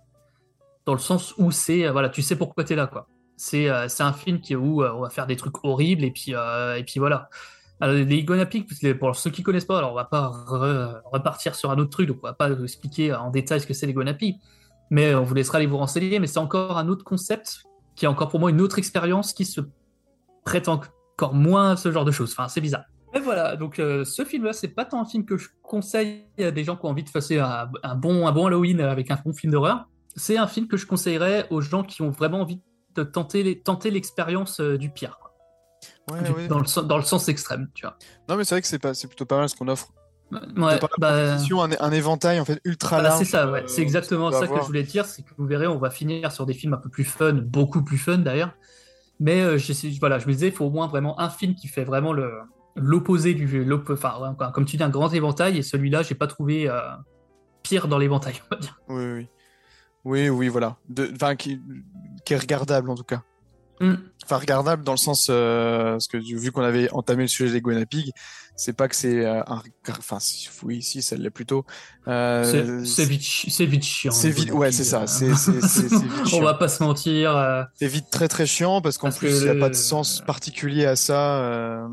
[0.86, 3.08] dans le sens où c'est euh, voilà, tu sais pourquoi t'es là quoi.
[3.38, 6.12] C'est euh, c'est un film qui où euh, on va faire des trucs horribles et
[6.12, 7.30] puis et puis voilà.
[7.82, 11.78] Les que pour ceux qui connaissent pas, alors on va pas re- repartir sur un
[11.78, 14.38] autre truc, donc on va pas expliquer en détail ce que c'est les Pig.
[14.90, 16.20] Mais on vous laissera aller vous renseigner.
[16.20, 17.64] Mais c'est encore un autre concept
[17.96, 19.60] qui est encore pour moi une autre expérience qui se
[20.46, 22.32] prête encore moins à ce genre de choses.
[22.32, 22.86] Enfin, c'est bizarre.
[23.14, 26.64] Et voilà, donc ce film-là, c'est pas tant un film que je conseille à des
[26.64, 29.52] gens qui ont envie de passer un bon, un bon Halloween avec un bon film
[29.52, 29.88] d'horreur.
[30.16, 32.60] C'est un film que je conseillerais aux gens qui ont vraiment envie
[32.96, 35.18] de tenter les- tenter l'expérience euh, du pire.
[35.20, 35.34] quoi.
[36.16, 36.48] Ouais, Du- ouais.
[36.48, 37.98] Dans, le, sen- dans le sens extrême, tu vois.
[38.30, 39.90] Non, mais c'est vrai que c'est pas, c'est plutôt pas mal ce qu'on offre.
[40.58, 43.20] Ouais, bah, un, un éventail en fait ultra Voilà, large.
[43.20, 43.64] c'est ça, ouais.
[43.64, 46.32] euh, c'est exactement ça que je voulais dire, c'est que vous verrez, on va finir
[46.32, 48.54] sur des films un peu plus fun, beaucoup plus fun d'ailleurs.
[49.20, 51.68] Mais euh, j'essaie- voilà, je me disais, il faut au moins vraiment un film qui
[51.68, 52.32] fait vraiment le
[52.76, 55.58] l'opposé du, enfin, comme tu dis, un grand éventail.
[55.60, 56.80] Et celui-là, j'ai pas trouvé euh,
[57.62, 58.80] pire dans l'éventail, on va dire.
[58.90, 59.28] Oui, oui.
[60.06, 60.78] Oui, oui, voilà.
[61.16, 61.62] Enfin, qui,
[62.26, 63.22] qui est regardable en tout cas.
[63.80, 63.94] Mm.
[64.24, 67.62] Enfin, regardable dans le sens, euh, parce que vu qu'on avait entamé le sujet des
[67.62, 68.12] Guinea Pig,
[68.56, 71.66] c'est pas que c'est euh, un, enfin, si- oui, si, ça l'est plutôt.
[72.08, 73.20] Euh, C'est- vite,
[73.62, 74.12] vite chiant.
[74.12, 77.68] c'est vite- ouais, c'est ça, vite on va pas se mentir.
[77.74, 80.86] C'est vite très très chiant parce qu'en plus il n'y a pas de sens particulier
[80.86, 81.88] à ça.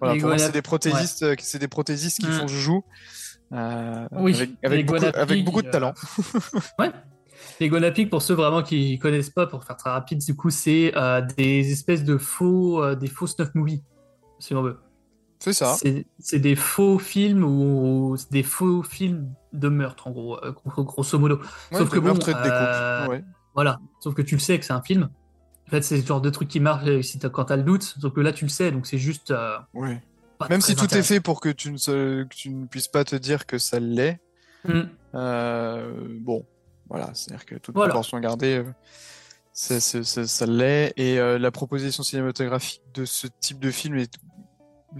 [0.00, 2.32] Voilà, Les pour moi Guinea- c'est des prothésistes, c'est des prothésistes qui Mm.
[2.32, 2.84] font joujou
[3.52, 5.94] euh, Oui, avec, beaucoup, avec beaucoup de talent.
[6.78, 6.90] Ouais.
[7.60, 10.92] Les Gonapic, pour ceux vraiment qui connaissent pas, pour faire très rapide, du coup, c'est
[10.96, 13.82] euh, des espèces de faux, euh, des faux snuff movies,
[14.38, 14.78] si on veut.
[15.40, 15.76] C'est ça.
[16.18, 21.18] C'est des faux films ou des faux films de meurtre, en gros, euh, gros- grosso
[21.18, 21.36] modo.
[21.70, 22.52] Ouais, Sauf que bon, meurtre et de découpe.
[22.52, 23.24] euh, Ouais.
[23.54, 23.78] voilà.
[24.00, 25.08] Sauf que tu le sais que c'est un film.
[25.66, 27.82] En fait, c'est le genre de truc qui marche si t'as- quand t'as le doute.
[27.82, 29.32] Sauf que là, tu le sais, donc c'est juste.
[29.74, 30.02] Ouais.
[30.50, 33.04] Même si tout est fait pour que tu ne, se- que tu ne puisses pas
[33.04, 34.20] te dire que ça l'est,
[34.64, 34.82] Mm.
[36.20, 36.44] bon,
[36.88, 37.90] voilà, c'est-à-dire que toute Voilà.
[37.90, 38.64] proportion gardée, euh,
[39.52, 40.92] c'est- ça l'est.
[40.96, 44.12] Et euh, la proposition cinématographique de ce type de film est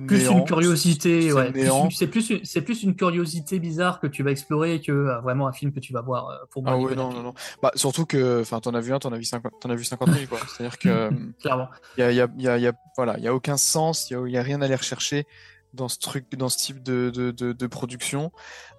[0.07, 0.39] plus néant.
[0.41, 1.51] une curiosité, C'est ouais.
[1.51, 5.18] plus C'est plus, une- c'est plus une curiosité bizarre que tu vas explorer que euh,
[5.20, 6.72] vraiment un film que tu vas voir euh, pour moi.
[6.72, 7.34] Ah ouais, non, non, non.
[7.62, 9.84] Bah, surtout que, enfin, t'en as vu un, t'en as vu 50, t'en as vu
[9.84, 10.41] 50 000, quoi.
[10.47, 11.09] C'est-à-dire que,
[11.41, 11.68] Clairement.
[11.97, 13.28] il y a, il y a, il y a, il y a- voilà, il y
[13.28, 15.26] a aucun sens, il y a, il y a rien à aller rechercher
[15.75, 18.33] dans ce truc, dans ce type de, de, de, de production.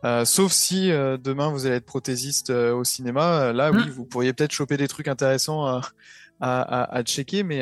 [0.05, 3.89] Euh, sauf si euh, demain vous allez être prothésiste euh, au cinéma, là, oui, Mm.
[3.91, 5.81] vous pourriez peut-être choper des trucs intéressants à,
[6.39, 7.61] à, à, à checker, mais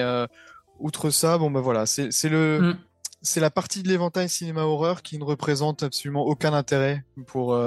[0.79, 2.77] outre ça, bon, bah voilà, c'est le, Mm.
[3.21, 7.57] c'est la partie de l'éventail cinéma horreur qui ne représente absolument aucun intérêt pour,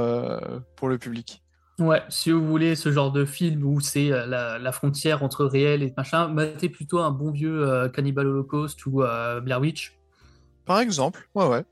[0.77, 1.43] pour le public.
[1.79, 5.83] Ouais, si vous voulez ce genre de film où c'est la, la frontière entre réel
[5.83, 9.03] et machin, matez plutôt un bon vieux Cannibal Holocaust ou
[9.43, 9.97] Blair Witch.
[10.71, 11.65] Par exemple, ouais, ouais.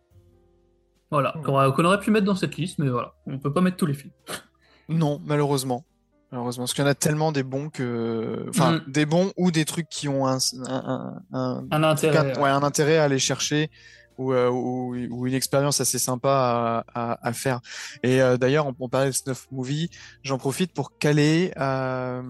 [1.12, 3.60] Voilà, qu'on aurait, qu'on aurait pu mettre dans cette liste, mais voilà, on peut pas
[3.60, 4.10] mettre tous les films.
[4.88, 5.84] Non, malheureusement.
[6.32, 8.90] Malheureusement, parce qu'il y en a tellement des bons que, enfin, Mm.
[8.90, 12.36] des bons ou des trucs qui ont un, un, un, Un intérêt.
[12.36, 13.70] un- ouais, un intérêt à aller chercher
[14.16, 17.60] ou, euh, ou, ou une expérience assez sympa à, à, à faire.
[18.02, 19.90] Et euh, d'ailleurs, on, on parlait de snuff movie,
[20.24, 21.52] j'en profite pour caler.
[21.56, 22.20] euh,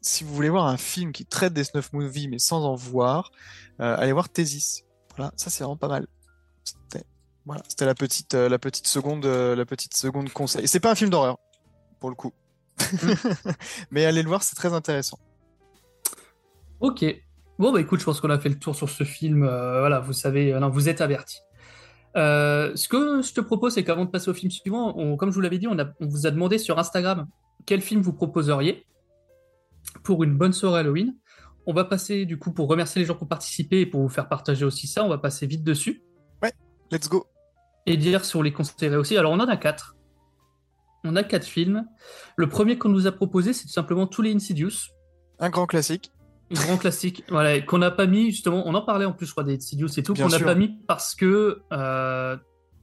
[0.00, 3.32] si vous voulez voir un film qui traite des snuff movies mais sans en voir,
[3.82, 4.84] euh, allez voir Thesis.
[5.16, 6.06] Voilà, ça c'est vraiment pas mal.
[6.64, 7.04] C'était
[7.46, 10.66] voilà, c'était la petite euh, la petite seconde euh, la petite seconde conseil.
[10.68, 11.38] C'est pas un film d'horreur
[11.98, 12.32] pour le coup.
[13.90, 15.18] mais allez le voir, c'est très intéressant.
[16.80, 17.04] Ok.
[17.58, 19.42] Bon, bah écoute, je pense qu'on a fait le tour sur ce film.
[19.42, 21.40] euh, voilà, vous savez, euh, non, vous êtes avertis.
[22.16, 25.30] Euh, ce que je te propose, c'est qu'avant de passer au film suivant, on- comme
[25.30, 27.28] je vous l'avais dit, on, a- on vous a demandé sur Instagram
[27.66, 28.86] quel film vous proposeriez
[30.02, 31.14] pour une bonne soirée Halloween.
[31.66, 34.08] On va passer, du coup, pour remercier les gens qui ont participé et pour vous
[34.08, 36.02] faire partager aussi ça, on va passer vite dessus.
[36.90, 37.26] Let's go.
[37.86, 39.16] Et dire si on les conseillerait aussi.
[39.16, 39.96] Alors, on en a quatre.
[41.04, 41.86] On a quatre films.
[42.36, 44.90] Le premier qu'on nous a proposé, c'est tout simplement tous les Insidious.
[45.38, 46.12] Un grand classique.
[46.50, 49.44] Grand classique, voilà, qu'on n'a pas mis justement, on en parlait en plus, je crois,
[49.44, 52.36] des Insidious et tout, qu'on n'a pas mis parce que euh,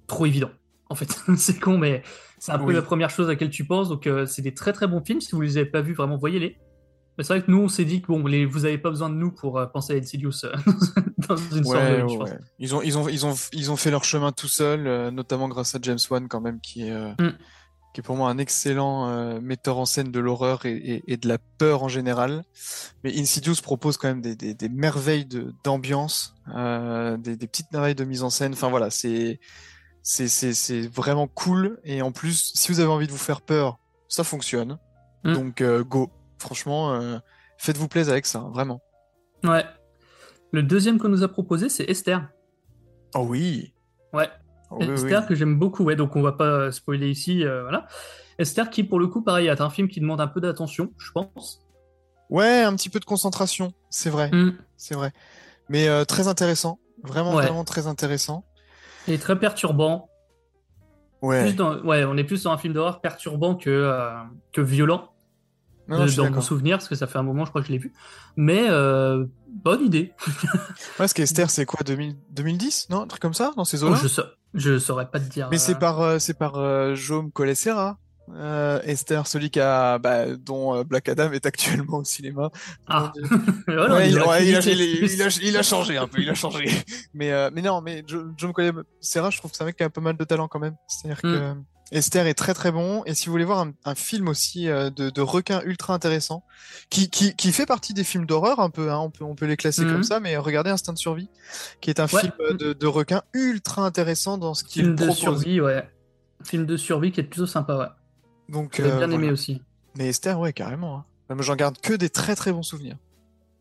[0.08, 0.52] trop évident.
[0.90, 2.02] En fait, c'est con, mais
[2.40, 3.90] c'est un peu la première chose à laquelle tu penses.
[3.90, 5.20] Donc, euh, c'est des très très bons films.
[5.20, 6.58] Si vous les avez pas vus, vraiment, voyez-les.
[7.18, 9.10] Mais c'est vrai que nous, on s'est dit que bon, les, vous avez pas besoin
[9.10, 10.54] de nous pour euh, penser à Insidious euh,
[11.28, 12.30] dans une Ouais, je pense.
[12.30, 12.38] ouais.
[12.60, 15.48] Ils ont, ils ont, ils ont, ils ont fait leur chemin tout seuls, euh, notamment
[15.48, 17.32] grâce à James Wan quand même, qui est, euh, Mm.
[17.94, 21.28] qui est pour moi un excellent metteur en scène de l'horreur et, et, et de
[21.28, 22.44] la peur en général.
[23.04, 27.96] Mais Insidious propose quand même des, des, des merveilles de, d'ambiance, des, des petites merveilles
[27.96, 28.54] de mise en scène.
[28.54, 29.40] Enfin voilà, c'est,
[30.04, 31.80] c'est, c'est, c'est vraiment cool.
[31.84, 34.78] Et en plus, si vous avez envie de vous faire peur, ça fonctionne.
[35.24, 35.34] Mm.
[35.34, 36.12] Donc go.
[36.40, 37.18] Franchement, euh,
[37.58, 38.82] faites-vous plaisir avec ça, vraiment.
[39.44, 39.66] Ouais.
[40.52, 42.28] Le deuxième qu'on nous a proposé, c'est Esther.
[43.16, 43.74] Oh oui.
[44.14, 44.30] Ouais.
[44.72, 45.28] Oh oui, Esther oui.
[45.28, 47.88] que j'aime beaucoup, ouais, donc on va pas spoiler ici, euh, voilà.
[48.38, 51.12] Esther qui pour le coup pareil est un film qui demande un peu d'attention, je
[51.12, 51.62] pense.
[52.30, 54.58] Ouais, un petit peu de concentration, c'est vrai, Mm.
[54.76, 55.12] c'est vrai.
[55.70, 57.44] Mais euh, très intéressant, vraiment, Ouais.
[57.44, 58.46] vraiment très intéressant.
[59.08, 60.10] Et très perturbant.
[61.22, 64.12] Ouais, Plus dans- ouais, on est plus dans un film d'horreur perturbant que, euh,
[64.54, 65.10] que violent.
[65.88, 67.72] Non, suis dans mon souvenir, parce que ça fait un moment, je crois que je
[67.72, 67.94] l'ai vu.
[68.36, 70.14] Mais euh, bonne idée.
[70.44, 70.60] Ouais,
[70.98, 74.00] parce qu'Esther, c'est quoi, 2000 2010 Non, un truc comme ça, dans ces Oh, eaux-là
[74.02, 75.48] je, sa- je saurais pas te dire.
[75.52, 77.98] Mais c'est euh, par, euh, c'est par euh, Jaume Collet-Serra.
[78.36, 82.50] Euh, Esther, celui qui a, bah, dont euh, Black Adam est actuellement au cinéma.
[82.88, 83.14] Ah.
[83.70, 86.70] Il a changé un peu, il a changé.
[87.14, 89.86] Mais, euh, mais non, mais Jaume Collet-Serra, je trouve que c'est un mec qui a
[89.86, 90.76] un peu mal de talent quand même.
[90.88, 91.34] C'est-à-dire Mm.
[91.34, 91.54] que
[91.92, 93.04] Esther est très très bon.
[93.06, 96.44] Et si vous voulez voir un, un film aussi euh, de, de requin ultra intéressant,
[96.90, 99.46] qui, qui, qui fait partie des films d'horreur un peu, hein, on peut, on peut
[99.46, 99.92] les classer Mhm.
[99.94, 101.30] comme ça, mais regardez Instinct de survie,
[101.82, 102.22] qui est un Ouais.
[102.22, 105.88] film euh, de, de requin ultra intéressant dans ce qu'il Film de survie, ouais.
[106.44, 107.88] Film de survie qui est plutôt sympa, ouais.
[108.50, 109.62] Donc, J'ai euh, bien aimé aussi.
[109.98, 110.98] Mais Esther, ouais, carrément.
[111.30, 111.36] Hein.
[111.36, 112.98] Moi, j'en garde que des très très bons souvenirs.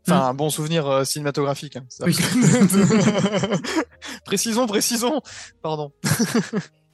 [0.09, 1.77] Enfin, un bon souvenir euh, cinématographique.
[1.77, 2.05] Hein, ça.
[2.07, 2.16] Oui.
[4.24, 5.20] précisons, précisons.
[5.62, 5.93] Pardon.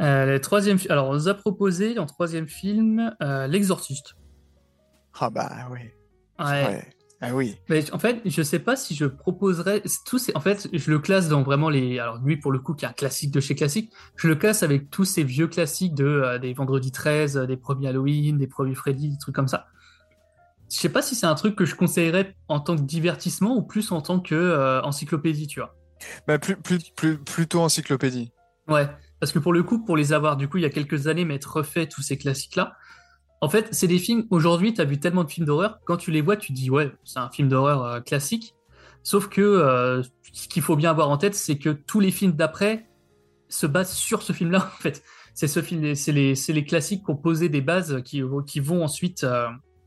[0.00, 4.14] Euh, le troisième, fi- alors on nous a proposé en troisième film euh, L'Exorciste.
[5.18, 5.78] Ah bah oui.
[6.38, 6.44] Ouais.
[6.66, 6.92] Ouais.
[7.22, 7.56] Ah oui.
[7.70, 10.32] Mais en fait, je sais pas si je proposerais tous ces...
[10.36, 11.98] En fait, je le classe dans vraiment les.
[11.98, 14.62] Alors lui, pour le coup, qui est un classique de chez classique, je le classe
[14.62, 18.46] avec tous ces vieux classiques de euh, des Vendredi 13, euh, des premiers Halloween, des
[18.46, 19.64] premiers Freddy, des trucs comme ça.
[20.70, 23.62] Je sais pas si c'est un truc que je conseillerais en tant que divertissement ou
[23.62, 25.74] plus en tant que euh, encyclopédie, tu vois.
[26.26, 28.30] Bah plus, plus, plus, plutôt encyclopédie.
[28.68, 28.88] Ouais,
[29.20, 31.24] parce que pour le coup, pour les avoir du coup il y a quelques années,
[31.24, 32.74] mais être refait tous ces classiques-là,
[33.42, 34.26] en fait, c'est des films.
[34.30, 36.70] Aujourd'hui, tu as vu tellement de films d'horreur, quand tu les vois, tu te dis
[36.70, 38.54] ouais, c'est un film d'horreur euh, classique.
[39.02, 40.02] Sauf que euh,
[40.32, 42.86] ce qu'il faut bien avoir en tête, c'est que tous les films d'après
[43.48, 44.70] se basent sur ce film-là.
[44.78, 45.02] En fait,
[45.34, 48.82] c'est ce film, c'est les, les classiques qui ont posé des bases qui, qui vont
[48.82, 49.46] ensuite euh,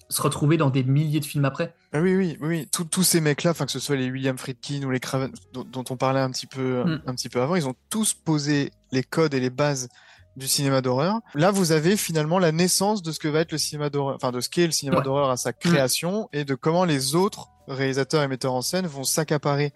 [0.09, 1.73] se retrouver dans des milliers de films après.
[1.91, 2.67] Ah oui, oui, oui.
[2.71, 5.83] Tous- tous ces mecs-là, que ce soit les William Friedkin ou les Craven, dont, dont
[5.89, 7.01] on parlait un petit peu, Mm.
[7.07, 9.89] un petit peu avant, ils ont tous posé les codes et les bases
[10.35, 11.19] du cinéma d'horreur.
[11.33, 14.31] Là, vous avez finalement la naissance de ce que va être le cinéma d'horreur, enfin
[14.31, 15.03] de ce qu'est le cinéma Ouais.
[15.03, 19.03] d'horreur à sa création et de comment les autres réalisateurs et metteurs en scène vont
[19.03, 19.73] s'accaparer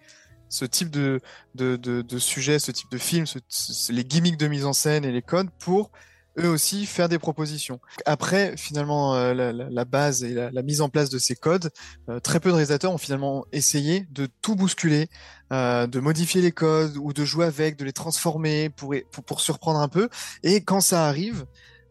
[0.48, 1.20] ce type de,
[1.54, 4.72] de, de, de sujet, ce type de film, ce- ce- les gimmicks de mise en
[4.72, 5.90] scène et les codes pour
[6.38, 7.80] eux aussi faire des propositions.
[8.06, 11.34] Après, finalement, euh, la, la- la base et la, la mise en place de ces
[11.36, 11.70] codes,
[12.08, 15.08] euh, très peu de réalisateurs ont finalement essayé de tout bousculer,
[15.52, 19.40] euh, de modifier les codes ou de jouer avec, de les transformer pour, pour, pour
[19.40, 20.08] surprendre un peu.
[20.42, 21.44] Et quand ça arrive,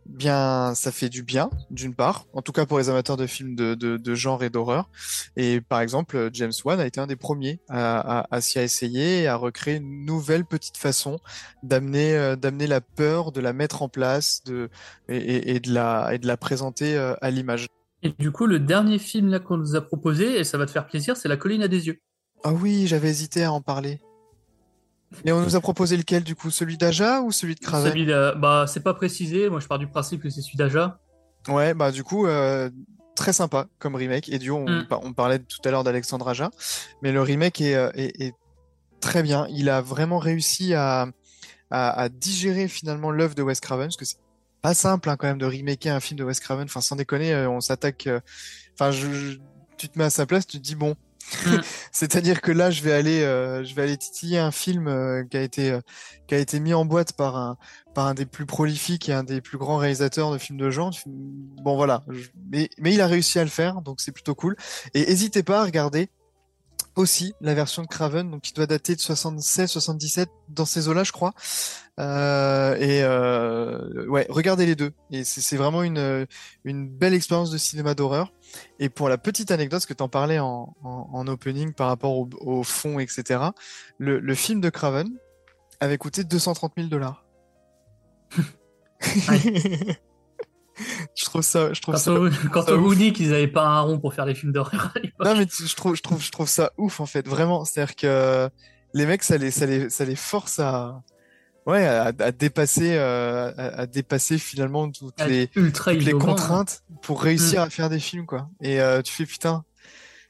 [0.05, 3.55] bien, ça fait du bien, d'une part, en tout cas pour les amateurs de films
[3.55, 4.89] de, de, de genre et d'horreur.
[5.35, 9.21] Et par exemple, James Wan a été un des premiers à, à, à s'y essayer
[9.23, 11.19] et à recréer une nouvelle petite façon
[11.63, 14.69] d'amener euh, d'amener la peur, de la mettre en place, de
[15.09, 17.67] et, et, et de la et de la présenter euh, à l'image.
[18.03, 20.87] Et du coup, le dernier film qu'on nous a proposé, et ça va te faire
[20.87, 21.99] plaisir, c'est La colline à des yeux.
[22.43, 23.99] Ah oui, j'avais hésité à en parler.
[25.25, 28.05] Et on nous a proposé lequel du coup, celui d'Aja ou celui de Craven Celui
[28.05, 29.49] de- bah, c'est pas précisé.
[29.49, 30.99] Moi, je pars du principe que c'est celui d'Aja.
[31.47, 32.69] Ouais, bah du coup, euh,
[33.15, 34.29] très sympa comme remake.
[34.29, 34.87] Et du coup, on, Mm.
[35.03, 36.49] on parlait tout à l'heure d'Alexandre Aja,
[37.01, 38.33] mais le remake est, euh, est, est
[39.01, 39.45] très bien.
[39.49, 41.07] Il a vraiment réussi à,
[41.69, 44.17] à, à digérer finalement l'œuvre de Wes Craven, parce que c'est
[44.61, 46.63] pas simple hein, quand même de remaker un film de Wes Craven.
[46.65, 48.07] Enfin, sans déconner, euh, on s'attaque.
[48.07, 48.19] euh,
[48.75, 49.37] Enfin, je, je-
[49.77, 50.95] tu te mets à sa place, tu te dis bon.
[51.45, 51.57] Mm.
[51.91, 55.37] C'est-à-dire que là, je vais aller, euh, je vais aller titiller un film euh, qui
[55.37, 55.81] a été, euh,
[56.27, 57.57] qui a été mis en boîte par un,
[57.93, 60.91] par un des plus prolifiques et un des plus grands réalisateurs de films de genre.
[61.05, 62.03] Bon, voilà.
[62.51, 64.55] Mais, mais il a réussi à le faire, donc c'est plutôt cool.
[64.93, 66.09] Et n'hésitez pas à regarder
[66.95, 71.03] aussi la version de Craven, donc qui doit dater de 76, 77, dans ces eaux-là,
[71.03, 71.33] je crois.
[71.99, 74.91] Euh, et euh, ouais, regardez les deux.
[75.11, 76.27] Et c'est vraiment une,
[76.63, 78.33] une belle expérience de cinéma d'horreur.
[78.79, 81.87] Et pour la petite anecdote, ce que tu en parlais en, en, en opening par
[81.87, 83.39] rapport au, au fond, etc.,
[83.97, 85.09] le, le film de Craven
[85.79, 87.25] avait coûté 230 000 dollars.
[91.15, 92.11] je trouve ça, je trouve Quand, ça,
[92.51, 94.93] quand ça on vous dit qu'ils avaient pas un rond pour faire les films d'horreur.
[95.23, 97.63] Non mais tu- je trouve, je trouve, je trouve ça ouf en fait, vraiment.
[97.65, 98.49] C'est-à-dire que
[98.93, 101.01] les mecs, ça les, ça les, ça les force à,
[101.65, 106.19] ouais, à, à dépasser, euh, à, à dépasser finalement toutes À les, toutes hein.
[106.19, 108.49] contraintes pour réussir à faire des films quoi.
[108.61, 109.63] Et euh, tu fais putain,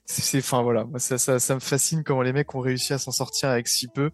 [0.06, 2.98] c'est, enfin voilà, moi, ça, ça, ça me fascine comment les mecs ont réussi à
[2.98, 4.12] s'en sortir avec si peu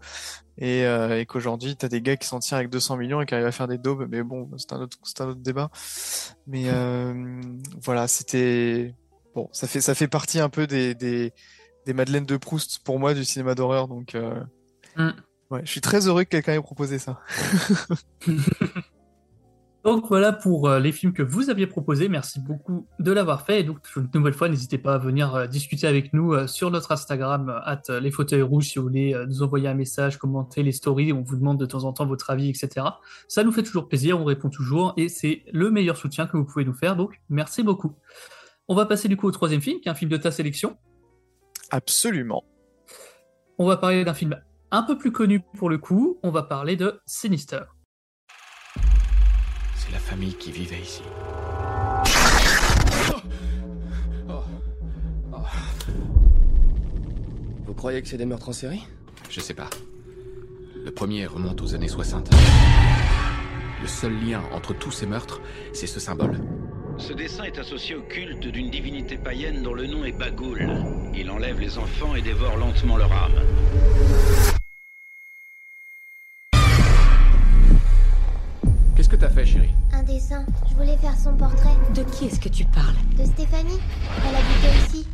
[0.58, 3.34] et, euh, et qu'aujourd'hui t'as des gars qui s'en tirent avec 200 millions et qui
[3.34, 4.08] arrivent à faire des daubes.
[4.10, 5.72] Mais bon, c'est un autre, c'est un autre débat.
[6.48, 7.42] Mais euh,
[7.82, 8.94] voilà, c'était
[9.36, 11.34] bon, ça fait, ça fait partie un peu des, des,
[11.86, 13.88] des Madeleines de Proust pour moi du cinéma d'horreur.
[13.88, 14.40] Donc euh,
[14.96, 15.12] Mm.
[15.52, 17.20] ouais, je suis très heureux que quelqu'un ait proposé ça.
[19.84, 22.10] Donc voilà pour euh, les films que vous aviez proposés.
[22.10, 23.62] Merci beaucoup de l'avoir fait.
[23.62, 26.70] Et donc, une nouvelle fois, n'hésitez pas à venir euh, discuter avec nous euh, sur
[26.70, 30.74] notre Instagram, at les fauteuils rouges, si vous voulez nous envoyer un message, commenter les
[30.74, 31.14] stories.
[31.14, 32.86] On vous demande de temps en temps votre avis, etc.
[33.28, 34.20] Ça nous fait toujours plaisir.
[34.20, 34.94] On répond toujours.
[34.98, 36.98] Et c'est le meilleur soutien que vous pouvez nous faire.
[36.98, 37.96] Donc, merci beaucoup.
[38.68, 40.78] On va passer du coup au troisième film, qui est un film de ta sélection.
[41.72, 42.44] Absolument.
[43.58, 44.36] On va parler d'un film
[44.72, 46.20] un peu plus connu pour le coup.
[46.22, 47.62] On va parler de Sinister.
[50.20, 51.02] Famille qui vivait ici.
[57.66, 58.86] Vous croyez que c'est des meurtres en série?
[59.30, 59.70] Je sais pas.
[60.84, 62.32] Le premier remonte aux années 60.
[63.82, 65.40] Le seul lien entre tous ces meurtres,
[65.72, 66.42] c'est ce symbole.
[66.98, 70.70] Ce dessin est associé au culte d'une divinité païenne dont le nom est Bagoul.
[71.16, 73.40] Il enlève les enfants et dévore lentement leur âme.
[82.20, 83.80] Qui est-ce que tu parles De Stéphanie.
[84.28, 85.08] Elle habitait ici.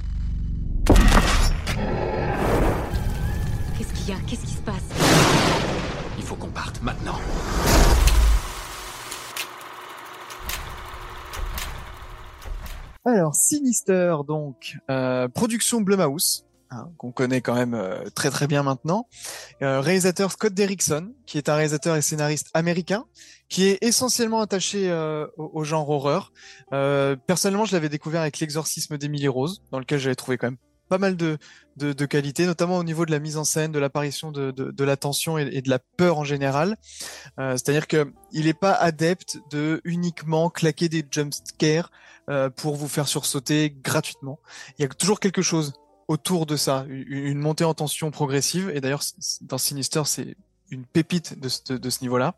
[3.77, 4.19] Qu'est-ce qu'il y a?
[4.25, 4.81] Qu'est-ce qui se passe?
[6.17, 7.19] Il faut qu'on parte maintenant.
[13.05, 18.63] Alors, Sinister, donc, euh, production Blumhouse, hein, qu'on connaît quand même euh, très très bien
[18.63, 19.07] maintenant.
[19.61, 23.05] Euh, réalisateur Scott Derrickson, qui est un réalisateur et scénariste américain,
[23.49, 26.31] qui est essentiellement attaché euh, au, genre horreur.
[26.73, 30.57] Euh, personnellement, je l'avais découvert avec L'exorcisme d'Emily Rose, dans lequel j'avais trouvé quand même
[30.87, 31.37] pas mal de,
[31.77, 34.71] de, de qualités, notamment au niveau de la mise en scène, de l'apparition de, de,
[34.71, 36.77] de, la tension et, de la peur en général.
[37.39, 41.91] Euh, C'est-à-dire que il n'est pas adepte de uniquement claquer des jump scares
[42.29, 44.39] euh, pour vous faire sursauter gratuitement.
[44.77, 45.73] Il y a toujours quelque chose
[46.07, 48.71] autour de ça, une montée en tension progressive.
[48.73, 49.01] Et d'ailleurs,
[49.41, 50.35] dans Sinister, c'est
[50.72, 52.36] une pépite de ce, de ce niveau-là.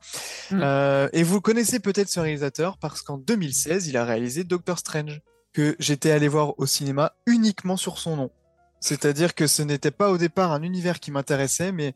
[0.52, 0.60] Mmh.
[0.62, 5.22] Euh, et vous connaissez peut-être ce réalisateur parce qu'en 2016, il a réalisé Doctor Strange
[5.54, 8.32] que j'étais allé voir au cinéma uniquement sur son nom.
[8.80, 11.96] C'est-à-dire que ce n'était pas au départ un univers qui m'intéressait, mais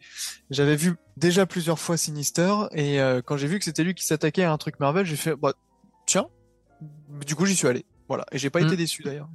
[0.50, 4.04] j'avais vu déjà plusieurs fois Sinister, et euh, quand j'ai vu que c'était lui qui
[4.04, 5.54] s'attaquait à un truc Marvel, j'ai fait, bah,
[6.08, 6.26] tiens,
[7.26, 7.86] du coup j'y suis allé.
[8.08, 8.68] Voilà, et j'ai pas mmh.
[8.68, 9.30] été déçu d'ailleurs.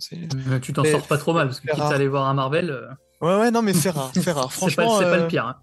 [0.61, 2.71] Tu t'en sors pas trop mal, parce que quitte à aller voir un Marvel...
[2.71, 2.89] Euh...
[3.21, 4.53] Ouais, ouais, non, mais c'est rare, c'est rare.
[4.53, 5.47] Franchement, c'est pas, euh, pas, le pire.
[5.47, 5.57] Hein.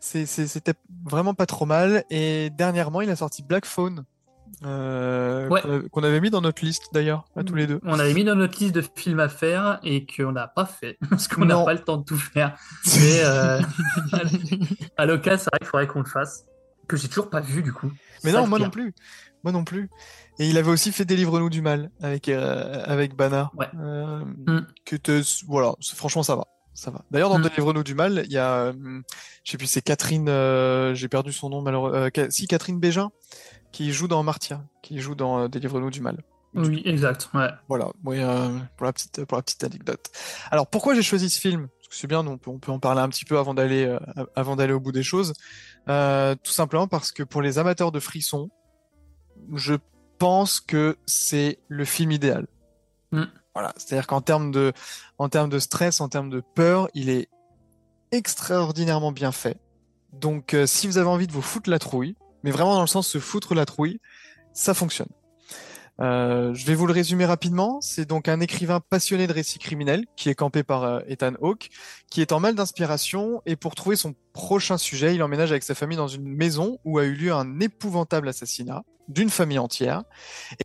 [0.00, 0.74] C'était
[1.04, 4.04] vraiment pas trop mal, et dernièrement, il a sorti Black Phone,
[4.64, 5.60] euh, ouais.
[5.90, 7.80] qu'on avait mis dans notre liste d'ailleurs, à tous les deux.
[7.84, 10.98] On avait mis dans notre liste de films à faire et qu'on n'a pas fait
[11.10, 12.56] parce qu'on n'a pas le temps de tout faire.
[12.98, 13.60] Mais euh,
[14.96, 16.46] à l'occasion, c'est vrai qu'il faudrait qu'on le fasse.
[16.88, 17.90] Que j'ai toujours pas vu du coup.
[18.22, 18.94] Mais non, moi non plus.
[19.42, 19.90] Moi non plus.
[20.38, 23.50] Et il avait aussi fait Délivre-nous du mal avec, euh, avec Bana.
[23.56, 23.68] Ouais.
[23.74, 24.66] Mm.
[24.84, 26.44] Que te, voilà, franchement, ça va.
[26.76, 27.04] Ça va.
[27.10, 27.48] D'ailleurs, dans mmh.
[27.48, 31.48] Délivre-nous du mal, il y a, je sais plus, c'est Catherine, euh, j'ai perdu son
[31.48, 32.08] nom malheureusement.
[32.30, 33.10] si, Catherine Bégin,
[33.72, 36.22] qui joue dans Martia, qui joue dans euh, Délivre-nous du mal.
[36.56, 37.28] Oui, exact.
[37.34, 37.50] Ouais.
[37.68, 40.10] Voilà, oui, euh, pour, la petite, pour la petite anecdote.
[40.50, 41.68] Alors, pourquoi j'ai choisi ce film?
[41.68, 43.84] Parce que c'est bien, on peut, on peut en parler un petit peu avant d'aller
[43.84, 43.98] euh,
[44.34, 45.34] avant d'aller au bout des choses.
[45.88, 48.48] Euh, tout simplement parce que pour les amateurs de frissons,
[49.54, 49.74] je
[50.18, 52.46] pense que c'est le film idéal.
[53.12, 53.24] Mm.
[53.56, 54.74] Voilà, c'est-à-dire qu'en termes de,
[55.16, 57.30] en termes de stress, en termes de peur, il est
[58.12, 59.58] extraordinairement bien fait.
[60.12, 62.86] Donc, euh, si vous avez envie de vous foutre la trouille, mais vraiment dans le
[62.86, 63.98] sens se foutre la trouille,
[64.52, 65.08] ça fonctionne.
[66.00, 67.80] Euh, je vais vous le résumer rapidement.
[67.80, 71.70] C'est donc un écrivain passionné de récits criminels qui est campé par euh, Ethan Hawke,
[72.10, 75.74] qui est en mal d'inspiration et pour trouver son prochain sujet, il emménage avec sa
[75.74, 80.02] famille dans une maison où a eu lieu un épouvantable assassinat d'une famille entière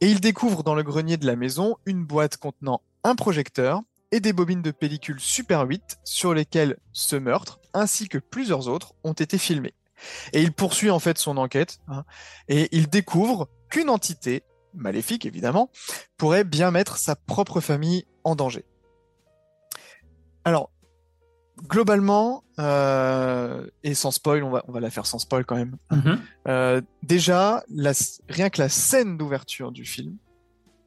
[0.02, 4.20] et il découvre dans le grenier de la maison une boîte contenant un projecteur et
[4.20, 9.14] des bobines de pellicule Super 8 sur lesquelles ce meurtre ainsi que plusieurs autres ont
[9.14, 9.74] été filmés.
[10.34, 12.04] Et il poursuit en fait son enquête hein,
[12.48, 14.44] et il découvre qu'une entité
[14.74, 15.70] maléfique évidemment,
[16.18, 18.66] pourrait bien mettre sa propre famille en danger.
[20.44, 20.72] Alors,
[21.68, 25.78] globalement, euh, et sans spoil, on va, on va la faire sans spoil quand même.
[25.92, 26.20] Mm -hmm.
[26.48, 27.92] euh, déjà, la,
[28.30, 30.18] rien que la scène d'ouverture du film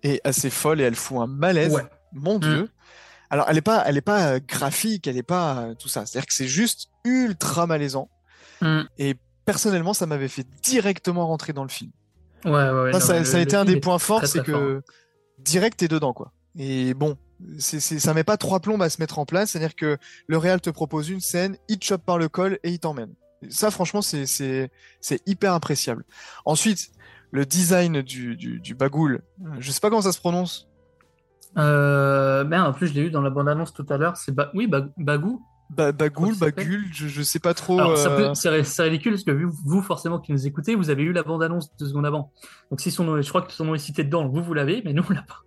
[0.02, 1.74] est assez folle et elle fout un malaise.
[1.74, 1.86] Ouais.
[2.12, 2.62] Mon Dieu.
[2.64, 2.68] Mm.
[3.30, 6.06] Alors, elle est pas, elle est pas graphique, elle est pas tout ça.
[6.06, 8.08] C'est-à-dire que c'est juste ultra malaisant.
[8.60, 8.82] Mm.
[8.98, 11.90] Et personnellement, ça m'avait fait directement rentrer dans le film.
[12.44, 14.42] Ouais, ouais, ouais, ça, non, ça, le, ça a été un des points forts, c'est
[14.42, 14.82] que
[15.38, 16.32] direct t'es dedans, quoi.
[16.56, 17.16] Et bon,
[17.58, 20.38] c'est, c'est, ça met pas trois plombs à se mettre en place, c'est-à-dire que le
[20.38, 23.12] réal te propose une scène, il te chope par le col et il t'emmène.
[23.48, 24.70] Ça, franchement, c'est, c'est,
[25.00, 26.04] c'est hyper appréciable.
[26.44, 26.90] Ensuite,
[27.30, 29.22] le design du, du, du bagoul,
[29.58, 30.68] je sais pas comment ça se prononce.
[31.58, 34.16] Euh, merde, en plus, je l'ai eu dans la bande-annonce tout à l'heure.
[34.16, 34.50] C'est ba...
[34.54, 34.86] oui, ba...
[34.96, 35.44] Bagou.
[35.70, 37.78] Ba bagoul, bagul, je, je sais pas trop.
[37.78, 38.28] Alors, ça euh...
[38.28, 38.34] peut...
[38.34, 41.74] c'est, c'est ridicule parce que vous, forcément, qui nous écoutez, vous avez eu la bande-annonce
[41.76, 42.32] deux secondes avant.
[42.70, 44.82] Donc, si son nom, je crois que son nom est cité dedans, vous, vous l'avez,
[44.84, 45.42] mais nous, on l'a pas.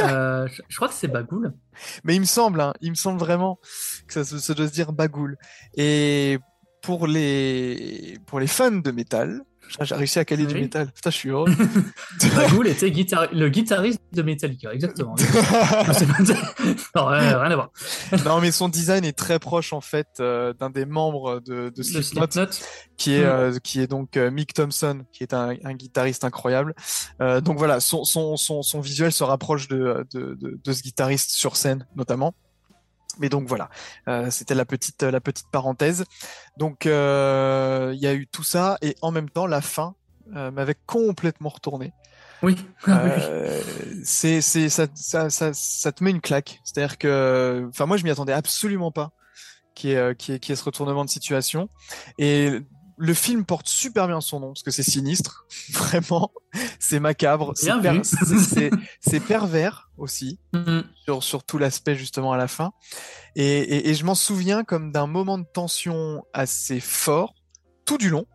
[0.00, 1.52] euh, je, je, crois que c'est Bagoul.
[2.04, 3.58] Mais il me semble, hein, il me semble vraiment
[4.06, 5.36] que ça, ça doit se dire Bagoul.
[5.76, 6.38] Et
[6.82, 9.42] pour les, pour les fans de métal,
[9.80, 10.90] J'ai réussi à caler du métal.
[10.92, 11.50] Putain, je suis heureux.
[12.36, 15.14] Bagoul était guitari- le guitariste de Metallica, exactement.
[16.94, 17.70] Non, rien rien à voir.
[18.24, 21.82] non, mais son design est très proche en fait euh, d'un des membres de, de
[21.82, 22.46] Slipknot, Slipknot.
[22.96, 23.28] qui est Mm.
[23.28, 26.74] euh, qui est donc euh, Mick Thompson, qui est un, un guitariste incroyable.
[27.20, 31.30] Donc voilà, son, son son son visuel se rapproche de de, de, de ce guitariste
[31.30, 32.34] sur scène notamment.
[33.18, 33.68] Mais donc voilà,
[34.08, 36.04] euh, c'était la petite la petite parenthèse.
[36.56, 39.94] Donc euh, il y a eu tout ça et en même temps la fin
[40.34, 41.92] euh, m'avait complètement retourné.
[42.42, 42.56] Oui.
[42.88, 43.60] Euh,
[44.04, 46.60] c'est c'est ça, ça ça ça te met une claque.
[46.64, 49.10] C'est-à-dire que enfin moi je m'y attendais absolument pas
[49.74, 51.68] qui est qui est qui est ce retournement de situation
[52.18, 52.60] et
[52.98, 56.32] le film porte super bien son nom parce que c'est sinistre, vraiment,
[56.78, 58.02] c'est macabre, c'est per-
[59.28, 60.84] pervers aussi Mhm.
[61.04, 62.72] sur sur tout l'aspect justement à la fin.
[63.34, 67.34] Et et, et je m'en souviens comme d'un moment de tension assez fort
[67.84, 68.26] tout du long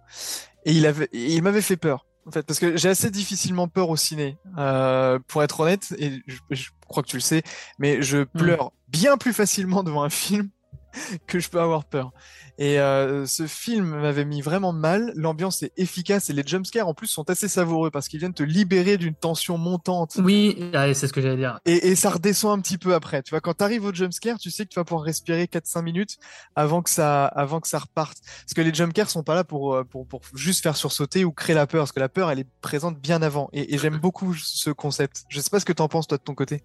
[0.65, 3.67] et il avait et il m'avait fait peur en fait parce que j'ai assez difficilement
[3.67, 7.41] peur au ciné euh, pour être honnête et je, je crois que tu le sais
[7.79, 10.49] mais je pleure bien plus facilement devant un film
[11.27, 12.11] que je peux avoir peur
[12.57, 16.93] et euh, ce film m'avait mis vraiment mal l'ambiance est efficace et les jumpscares en
[16.93, 21.07] plus sont assez savoureux parce qu'ils viennent te libérer d'une tension montante Oui, ah, c'est
[21.07, 21.59] ce que j'allais dire.
[21.65, 23.23] et, et ça redescend un petit peu après.
[23.23, 26.17] Tu vois, quand t'arrives au jumpscare, tu sais que tu vas pouvoir respirer 4-5 minutes
[26.55, 28.17] avant que ça, avant que ça reparte.
[28.21, 31.31] Parce que les jumpscares sont pas là pour, euh, pour, pour juste faire sursauter ou
[31.31, 31.81] créer la peur.
[31.81, 33.49] Parce que la peur, elle est présente bien avant.
[33.53, 35.23] Et, et j'aime beaucoup ce concept.
[35.29, 36.61] Je sais pas ce que t'en penses, toi, de ton côté.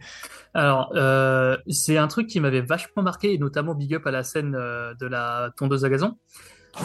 [0.54, 4.15] Alors, euh, c'est un truc qui m'avait vachement marqué, et notamment big up à la
[4.24, 6.16] scène euh, de la tondeuse à gazon.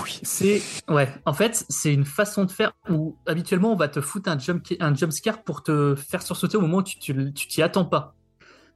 [0.04, 0.20] Oui.
[0.24, 4.30] C'est, ouais, en fait, c'est une façon de faire où habituellement on va te foutre
[4.30, 7.48] un jump, un jump scare pour te faire sursauter au moment où tu tu- tu
[7.48, 8.16] t'y attends pas.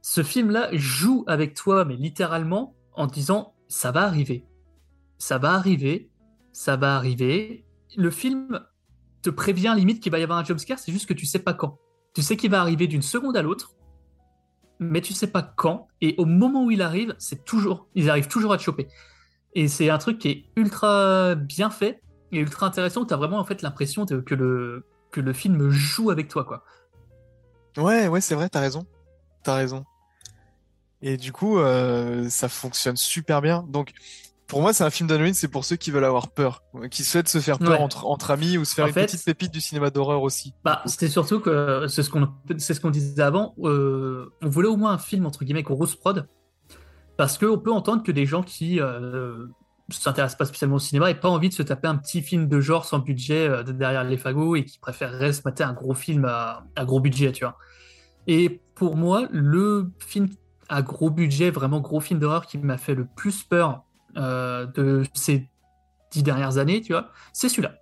[0.02, 4.44] Ce film-là joue avec toi, mais littéralement, en te disant ça va arriver,
[5.18, 6.10] ça va arriver,
[6.52, 7.64] ça va arriver.
[7.96, 8.60] Le film
[9.22, 11.38] te prévient limite qu'il va y avoir un jump scare, c'est juste que tu sais
[11.38, 11.78] pas quand.
[12.14, 13.74] Tu sais qu'il va arriver d'une seconde à l'autre,
[14.78, 15.88] mais tu sais pas quand.
[16.00, 18.88] Et au moment où il arrive, c'est toujours, ils arrivent toujours à te choper.
[19.54, 22.02] Et c'est un truc qui est ultra bien fait
[22.32, 23.04] et ultra intéressant.
[23.06, 26.44] Tu as vraiment en fait l'impression de- que le que le film joue avec toi,
[26.44, 26.62] quoi.
[27.78, 28.86] Ouais, ouais, c'est vrai, t'as raison.
[29.42, 29.84] T'as raison.
[31.02, 33.64] Et du coup, euh, ça fonctionne super bien.
[33.68, 33.92] Donc,
[34.46, 37.28] pour moi, c'est un film d'Halloween, c'est pour ceux qui veulent avoir peur, qui souhaitent
[37.28, 37.78] se faire peur Ouais.
[37.84, 40.54] entre, entre amis ou se faire En une fait- petite pépite du cinéma d'horreur aussi.
[40.64, 42.28] Bah, c'est surtout que c'est ce qu'on
[42.58, 43.54] ce qu'on disait avant.
[43.64, 46.28] euh, on voulait au moins un film entre guillemets grosse prod
[47.16, 49.46] parce qu'on peut entendre que des gens qui euh,
[49.88, 52.60] s'intéressent pas spécialement au cinéma et pas envie de se taper un petit film de
[52.60, 55.94] genre sans budget euh, de derrière les fagots et qui préféreraient se mater un gros
[55.94, 57.56] film à, à gros budget, tu vois.
[58.26, 60.28] Et pour moi, le film
[60.68, 63.84] à gros budget, vraiment gros film d'horreur qui m'a fait le plus peur
[64.16, 65.48] euh, de ces
[66.10, 67.74] dix dernières années, tu vois, c'est celui-là.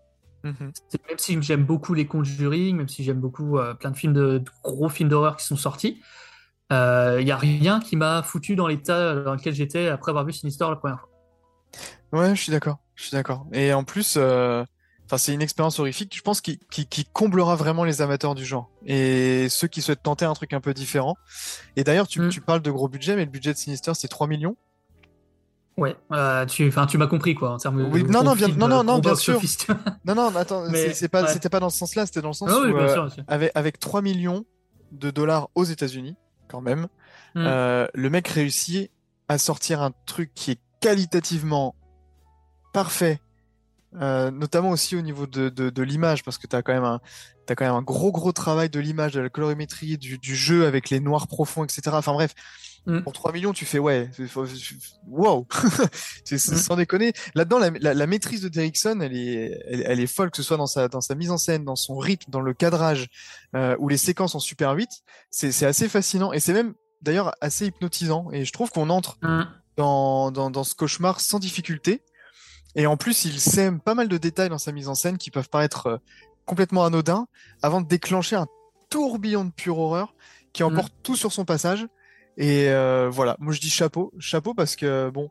[0.42, 0.72] Mhm.
[1.08, 4.38] Même si j'aime beaucoup les Conjuring, même si j'aime beaucoup euh, plein de films de,
[4.38, 6.02] de gros films d'horreur qui sont sortis,
[6.70, 10.32] il n'y a rien qui m'a foutu dans l'état dans lequel j'étais après avoir vu
[10.32, 11.08] Sinister la première fois.
[12.12, 12.78] Ouais, je suis d'accord.
[12.94, 13.46] Je suis d'accord.
[13.52, 14.64] Et en plus, euh,
[15.06, 16.14] enfin, c'est une expérience horrifique.
[16.16, 20.02] Je pense qui, qui, qui comblera vraiment les amateurs du genre et ceux qui souhaitent
[20.02, 21.16] tenter un truc un peu différent.
[21.76, 24.26] Et d'ailleurs, tu, tu parles de gros budget, mais le budget de Sinister, c'est 3
[24.26, 24.56] millions.
[25.76, 27.88] Ouais, euh, tu, tu m'as compris quoi en termes.
[27.92, 29.40] Oui, de non, non, bien, non, non, euh, non, bien sûr.
[30.04, 31.28] non, non, attends, c'est pas, ouais.
[31.32, 33.04] c'était pas dans ce sens-là, c'était dans le sens Ah oui, où, bien euh, sûr,
[33.06, 33.24] bien sûr.
[33.26, 34.44] avec, avec 3 millions
[34.92, 36.16] de dollars aux États-Unis,
[36.48, 36.86] quand même,
[37.36, 37.44] Mm.
[37.48, 38.92] euh, le mec réussit
[39.28, 41.74] à sortir un truc qui est qualitativement
[42.72, 43.20] parfait,
[44.00, 47.00] euh, notamment aussi au niveau de, de, de l'image, parce que t'as quand même un,
[47.46, 50.66] t'as quand même un gros gros travail de l'image, de la colorimétrie, du, du jeu
[50.66, 51.82] avec les noirs profonds, etc.
[51.92, 52.34] Enfin bref,
[52.86, 53.00] Mm.
[53.00, 54.10] pour 3 millions, tu fais ouais,
[55.06, 55.46] wow,
[56.24, 56.56] c'est Mm.
[56.56, 57.12] sans déconner.
[57.34, 60.42] Là-dedans, la, la, la maîtrise de Derrickson, elle est, elle, elle est folle, que ce
[60.42, 63.08] soit dans sa, dans sa mise en scène, dans son rythme, dans le cadrage,
[63.56, 64.88] euh, ou les séquences en Super 8,
[65.30, 68.30] c'est c'est assez fascinant et c'est même d'ailleurs assez hypnotisant.
[68.32, 69.44] Et je trouve qu'on entre Mm.
[69.76, 72.02] dans, dans, dans ce cauchemar sans difficulté.
[72.76, 75.30] Et en plus, il sème pas mal de détails dans sa mise en scène qui
[75.30, 75.96] peuvent paraître euh,
[76.44, 77.26] complètement anodins
[77.62, 78.46] avant de déclencher un
[78.90, 80.14] tourbillon de pure horreur
[80.52, 81.86] qui emporte tout sur son passage.
[82.36, 85.30] Et euh, voilà, moi je dis chapeau, chapeau parce que bon,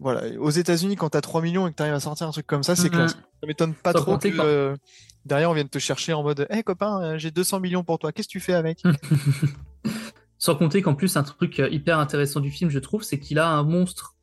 [0.00, 2.62] voilà, aux États-Unis quand t'as 3 millions et que t'arrives à sortir un truc comme
[2.62, 2.90] ça, c'est Mhm.
[2.94, 3.12] classe.
[3.12, 4.76] Ça m'étonne pas trop que euh,
[5.24, 8.12] derrière on vienne te chercher en mode, hé copain, euh, j'ai 200 millions pour toi,
[8.12, 8.82] qu'est-ce que tu fais avec?
[10.38, 13.48] Sans compter qu'en plus, un truc hyper intéressant du film, je trouve, c'est qu'il a
[13.48, 14.14] un monstre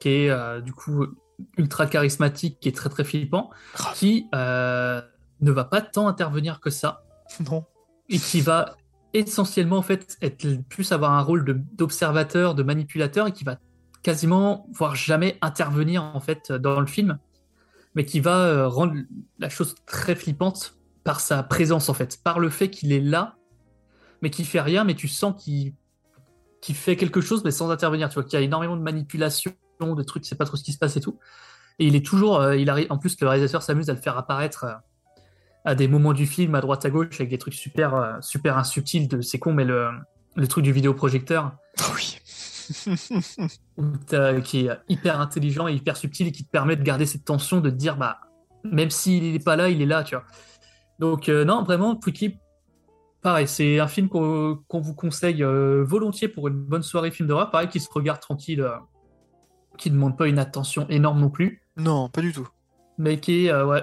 [0.00, 1.06] qui est euh, du coup
[1.56, 3.50] ultra charismatique, qui est très très flippant,
[3.94, 7.04] qui ne va pas tant intervenir que ça.
[7.50, 7.64] Non.
[8.08, 8.76] Et qui va
[9.14, 13.58] essentiellement en fait être plus avoir un rôle d'observateur, de, manipulateur, et qui va
[14.02, 17.18] quasiment, voire jamais intervenir en fait dans le film.
[17.94, 18.94] mais qui va euh, rendre
[19.38, 23.36] la chose très flippante par sa présence en fait, par le fait qu'il est là,
[24.22, 25.74] mais qu'il fait rien, mais tu sens qu'il
[26.74, 28.08] fait quelque chose, mais sans intervenir.
[28.08, 30.72] Tu vois qu'il y a énormément de manipulation, de trucs, sais pas trop ce qui
[30.72, 31.18] se passe et tout.
[31.78, 32.86] Et il est toujours, euh, il arrive.
[32.90, 34.74] En plus, le réalisateur s'amuse à le faire apparaître euh,
[35.64, 38.58] à des moments du film, à droite à gauche, avec des trucs super, euh, super
[38.58, 39.08] insubtils.
[39.08, 39.90] De, c'est con, mais le,
[40.36, 41.52] le truc du vidéoprojecteur.
[41.94, 42.18] Oui.
[43.76, 47.06] où t'as- qui est hyper intelligent et hyper subtil et qui te permet de garder
[47.06, 48.18] cette tension de te dire bah
[48.64, 50.24] même s'il n'est pas là il est là tu vois
[51.00, 52.38] donc euh, non vraiment Quickie
[53.20, 57.50] pareil c'est un film qu'on vous conseille euh, volontiers pour une bonne soirée film d'horreur
[57.50, 58.76] pareil qui se regarde tranquille euh,
[59.76, 62.48] qui ne demande pas une attention énorme non plus Non, pas du tout.
[62.96, 63.82] mais qui est euh, ouais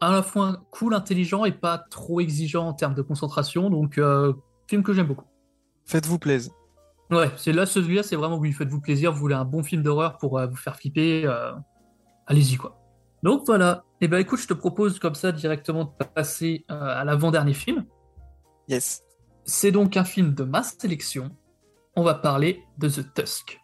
[0.00, 4.32] à la fois cool intelligent et pas trop exigeant en termes de concentration donc euh,
[4.66, 5.26] film que j'aime beaucoup
[5.86, 6.52] Faites-vous plaisir.
[7.10, 10.18] Ouais, c'est là, celui-là, c'est vraiment oui, faites-vous plaisir, vous voulez un bon film d'horreur
[10.18, 11.52] pour euh, vous faire flipper, euh,
[12.26, 12.78] allez-y quoi.
[13.24, 17.52] Donc voilà, et ben écoute, je te propose comme ça directement de passer à l'avant-dernier
[17.52, 17.84] film.
[18.68, 19.02] Yes.
[19.44, 21.30] C'est donc un film de ma sélection.
[21.96, 23.59] On va parler de The Tusk.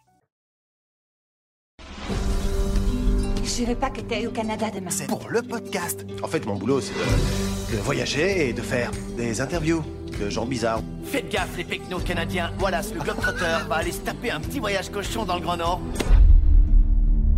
[3.47, 4.89] Je veux pas que tu ailles au Canada demain.
[4.89, 6.05] C'est pour le podcast.
[6.21, 9.83] En fait, mon boulot, c'est de, de voyager et de faire des interviews
[10.19, 10.81] de gens bizarres.
[11.05, 12.51] Faites gaffe, les pecnos canadiens.
[12.59, 15.81] Voilà, le Globetrotter va aller se taper un petit voyage cochon dans le Grand Nord.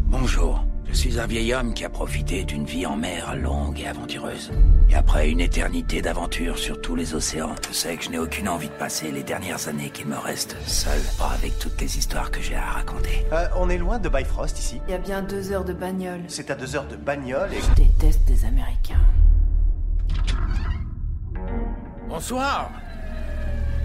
[0.08, 3.88] Bonjour, je suis un vieil homme qui a profité d'une vie en mer longue et
[3.88, 4.52] aventureuse.
[4.90, 8.50] Et après une éternité d'aventures sur tous les océans, je sais que je n'ai aucune
[8.50, 12.32] envie de passer les dernières années qu'il me reste seul, pas avec toutes les histoires
[12.32, 13.26] que j'ai à raconter.
[13.32, 14.82] Euh, on est loin de Bifrost ici.
[14.88, 16.22] Il y a bien deux heures de bagnole.
[16.28, 17.62] C'est à deux heures de bagnole et...
[17.62, 19.02] Je déteste les Américains.
[22.08, 22.72] Bonsoir.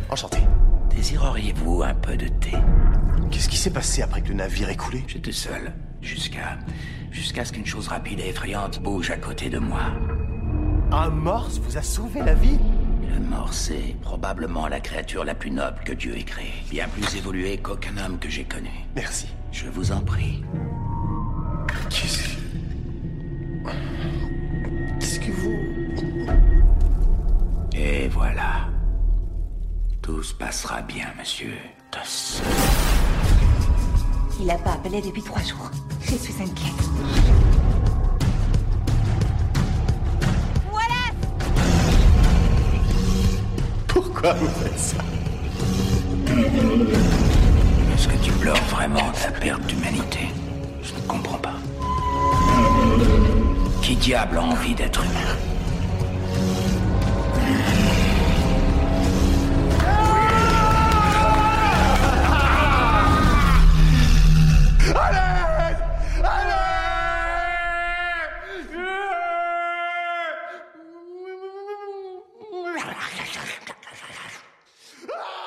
[0.09, 0.39] Enchanté.
[0.91, 2.53] Désireriez-vous un peu de thé?
[3.31, 5.05] Qu'est-ce qui s'est passé après que le navire ait coulé?
[5.09, 5.73] J'étais seul,
[6.05, 6.59] jusqu'à...
[7.11, 9.83] jusqu'à ce qu'une chose rapide et effrayante bouge à côté de moi.
[10.93, 12.59] Un morse vous a sauvé la vie?
[13.13, 16.53] Le morse est probablement la créature la plus noble que Dieu ait créée.
[16.71, 18.71] Bien plus évoluée qu'aucun homme que j'ai connu.
[18.95, 19.29] Merci.
[19.53, 20.43] Je vous en prie.
[21.91, 22.29] Qu'est-ce que...
[25.01, 25.59] Qu'est-ce que vous...
[27.73, 28.69] Et voilà.
[30.03, 31.55] Tout se passera bien, monsieur
[31.91, 32.43] Toss.
[34.41, 35.71] Il a pas appelé depuis trois jours.
[36.01, 36.73] Je suis inquiète.
[40.71, 41.13] Voilà
[43.89, 44.97] Pourquoi vous faites ça?
[47.95, 50.29] Est-ce que tu pleures vraiment ta perte d'humanité?
[50.83, 51.55] Je ne comprends pas.
[53.83, 55.39] Qui diable a envie d'être humain?
[64.95, 65.35] Allez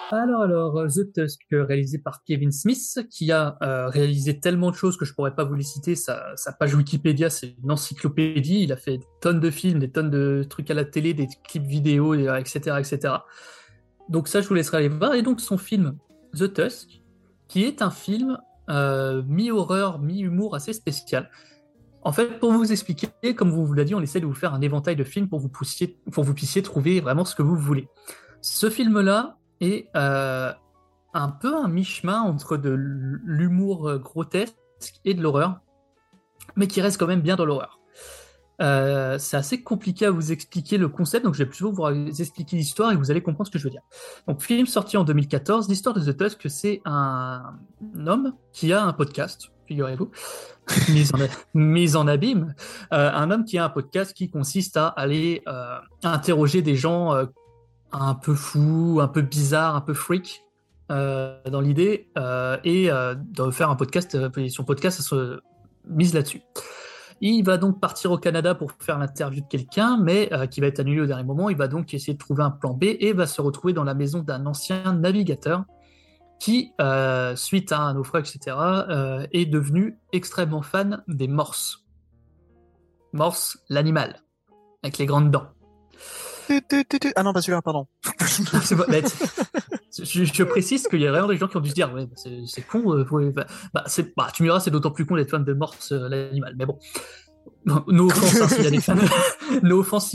[0.10, 4.72] Alors, alors, euh, The Tusk, euh, réalisé par Kevin Smith, qui a euh, réalisé tellement
[4.72, 5.96] de choses que je pourrais pas vous les citer.
[5.96, 8.64] Sa, page Wikipédia, c'est une encyclopédie.
[8.64, 11.28] Il a fait des tonnes de films, des tonnes de trucs à la télé, des
[11.44, 13.16] clips vidéo, et, euh, etc., etc.
[14.08, 15.14] Donc ça, je vous laisserai aller voir.
[15.14, 15.98] Et donc son film
[16.34, 17.02] The Tusk,
[17.50, 18.38] qui est un film
[18.70, 21.30] euh, mi-horreur, mi-humour assez spécial.
[22.02, 24.54] En fait, pour vous expliquer, comme vous vous l'a dit, on essaie de vous faire
[24.54, 27.58] un éventail de films pour vous puissiez, pour vous puissiez trouver vraiment ce que vous
[27.58, 27.88] voulez.
[28.42, 30.54] Ce film-là est euh,
[31.14, 34.56] un peu un mi-chemin entre de l'humour euh, grotesque
[35.04, 35.60] et de l'horreur,
[36.56, 37.77] mais qui reste quand même bien dans l'horreur.
[38.60, 41.86] Euh, c'est assez compliqué à vous expliquer le concept, donc je vais plutôt vous
[42.22, 43.84] expliquer l'histoire et vous allez comprendre ce que je veux dire.
[44.28, 47.56] Donc, film sorti en 2014, l'histoire de The Tusk, c'est un
[48.06, 50.10] homme qui a un podcast, figurez-vous,
[51.54, 52.56] mise, en, abîme,
[52.94, 57.14] euh, un homme qui a un podcast qui consiste à aller euh, interroger des gens
[57.92, 60.44] un peu fous, un peu bizarres, un peu freak,
[60.92, 62.10] euh, dans l'idée,
[62.64, 64.18] et de faire un podcast,
[64.50, 65.40] son podcast se
[65.86, 66.42] mise là-dessus.
[67.22, 70.68] Il va donc partir au Canada pour faire l'interview de quelqu'un, mais euh, qui va
[70.68, 71.50] être annulé au dernier moment.
[71.50, 73.94] Il va donc essayer de trouver un plan B et va se retrouver dans la
[73.94, 75.66] maison d'un ancien navigateur
[76.40, 81.86] qui, euh, suite à un naufrage, etc., euh, est devenu extrêmement fan des morses.
[83.14, 84.22] Morse, l'animal,
[84.84, 85.48] avec les grandes dents.
[87.16, 87.88] Ah non, pas celui-là, pardon.
[90.04, 92.02] Je, précise qu'il y a vraiment des gens qui ont dû se dire bah,
[92.46, 92.94] c'est con.
[92.98, 93.86] euh, bah, bah,
[94.34, 96.56] tu me diras, c'est d'autant plus con d'être fan de Morse, euh, l'animal.
[96.58, 96.78] Mais bon,
[97.66, 98.72] Non, no offense hein, s'il y a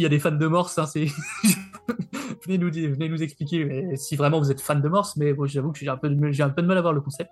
[0.08, 0.32] des fans.
[0.32, 0.78] de Morse.
[0.78, 0.86] Hein,
[2.46, 5.16] venez nous expliquer si vraiment vous êtes fan de Morse.
[5.16, 6.92] Mais bon, j'avoue que j'ai un peu de, j'ai un peu de mal à voir
[6.92, 7.30] le concept.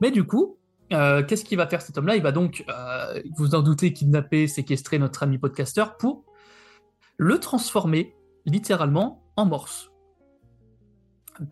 [0.00, 0.58] Mais du coup,
[0.92, 2.16] euh, qu'est-ce qu'il va faire cet homme-là?
[2.16, 6.24] Il va donc, euh, vous en doutez, kidnapper, séquestrer notre ami podcasteur pour
[7.16, 8.14] le transformer
[8.46, 9.87] littéralement en morse.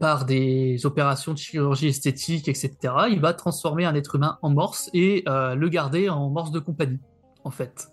[0.00, 2.76] Par des opérations de chirurgie esthétique, etc.,
[3.10, 6.58] il va transformer un être humain en morse et euh, le garder en morse de
[6.58, 6.98] compagnie,
[7.44, 7.88] en fait.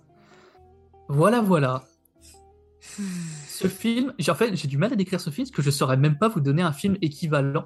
[1.07, 1.83] Voilà, voilà.
[3.47, 5.71] Ce film, j'ai en fait, j'ai du mal à décrire ce film parce que je
[5.71, 7.65] saurais même pas vous donner un film équivalent.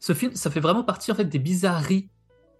[0.00, 2.10] Ce film, ça fait vraiment partie en fait des bizarreries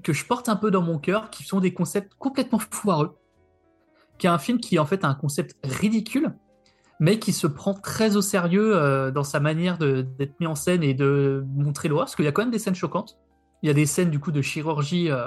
[0.03, 3.19] que je porte un peu dans mon cœur, qui sont des concepts complètement foireux.
[4.19, 6.35] Qui est un film qui en fait a un concept ridicule,
[7.01, 10.83] mais qui se prend très au sérieux euh, dans sa manière d'être mis en scène
[10.83, 13.19] et de montrer l'horreur, parce qu'il y a quand même des scènes choquantes.
[13.62, 15.27] Il y a des scènes du coup de chirurgie, euh,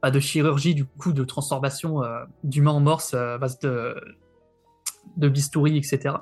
[0.00, 3.94] pas de chirurgie du coup de transformation euh, d'humain en morse à base de,
[5.16, 6.16] de bistouri, etc.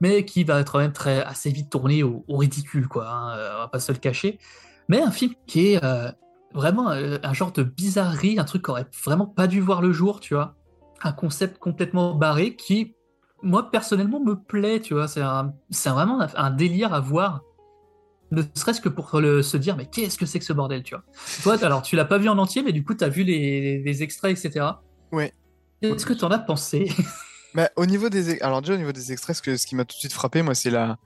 [0.00, 3.08] mais qui va être quand même très assez vite tourné au, ridicule, quoi.
[3.08, 4.38] Hein, on va pas se le cacher
[4.88, 6.10] mais un film qui est euh,
[6.54, 9.92] vraiment euh, un genre de bizarrerie, un truc qui aurait vraiment pas dû voir le
[9.92, 10.56] jour, tu vois.
[11.02, 12.94] Un concept complètement barré qui,
[13.42, 15.08] moi, personnellement, me plaît, tu vois.
[15.08, 15.20] C'est
[15.90, 17.42] vraiment un, délire à voir.
[18.30, 21.04] Ne serait-ce que pour se dire, mais qu'est-ce que c'est que ce bordel, tu vois.
[21.42, 24.02] Toi, alors, tu l'as pas vu en entier, mais du coup, tu as vu les,
[24.02, 24.66] extraits, etc.
[25.12, 25.32] Ouais.
[25.80, 26.90] Qu'est-ce que tu en as pensé?
[27.54, 29.86] Bah, au niveau des, alors déjà au niveau des extraits, ce, que, ce qui m'a
[29.86, 30.98] tout de suite frappé, moi, c'est la,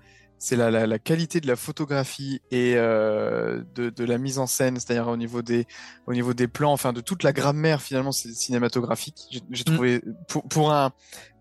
[0.43, 4.74] c'est la, la, qualité de la photographie et euh, de, de, la mise en scène,
[4.74, 5.69] c'est-à-dire au niveau des
[6.09, 9.44] au niveau des plans, enfin de toute la grammaire finalement cinématographique.
[9.52, 9.64] J'ai mm.
[9.73, 10.90] trouvé pour, pour un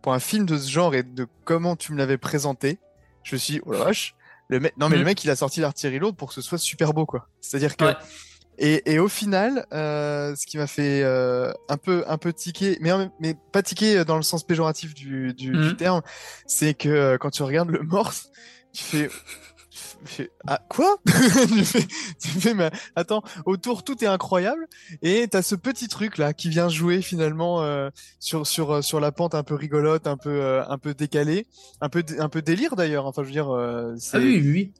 [0.04, 2.78] pour un film de ce genre et de comment tu me l'avais présenté,
[3.24, 4.14] je me suis dit, oh la vache,
[4.50, 5.06] le mec non mais le mm.
[5.06, 7.28] mec il a sorti l'artillerie lourde pour que ce soit super beau quoi.
[7.42, 7.86] C'est-à-dire que
[8.60, 12.78] Et, et, au final, euh, ce qui m'a fait euh, un peu un peu tiquer,
[12.82, 15.76] mais mais pas tiquer dans le sens péjoratif du, du, du mm.
[15.78, 16.02] terme,
[16.46, 18.30] c'est que quand tu regardes le morse,
[18.74, 19.10] tu fais.
[20.48, 20.98] ah quoi?
[21.06, 21.88] Tu, fais,
[22.20, 24.68] tu fais mais attends autour tout est incroyable
[25.02, 27.90] et t'as ce petit truc là qui vient jouer finalement euh,
[28.20, 31.48] sur sur euh, sur la pente un peu rigolote un peu euh, un peu décalée
[31.82, 34.74] un peu un peu délire d'ailleurs enfin je veux dire ah oui oui, oui.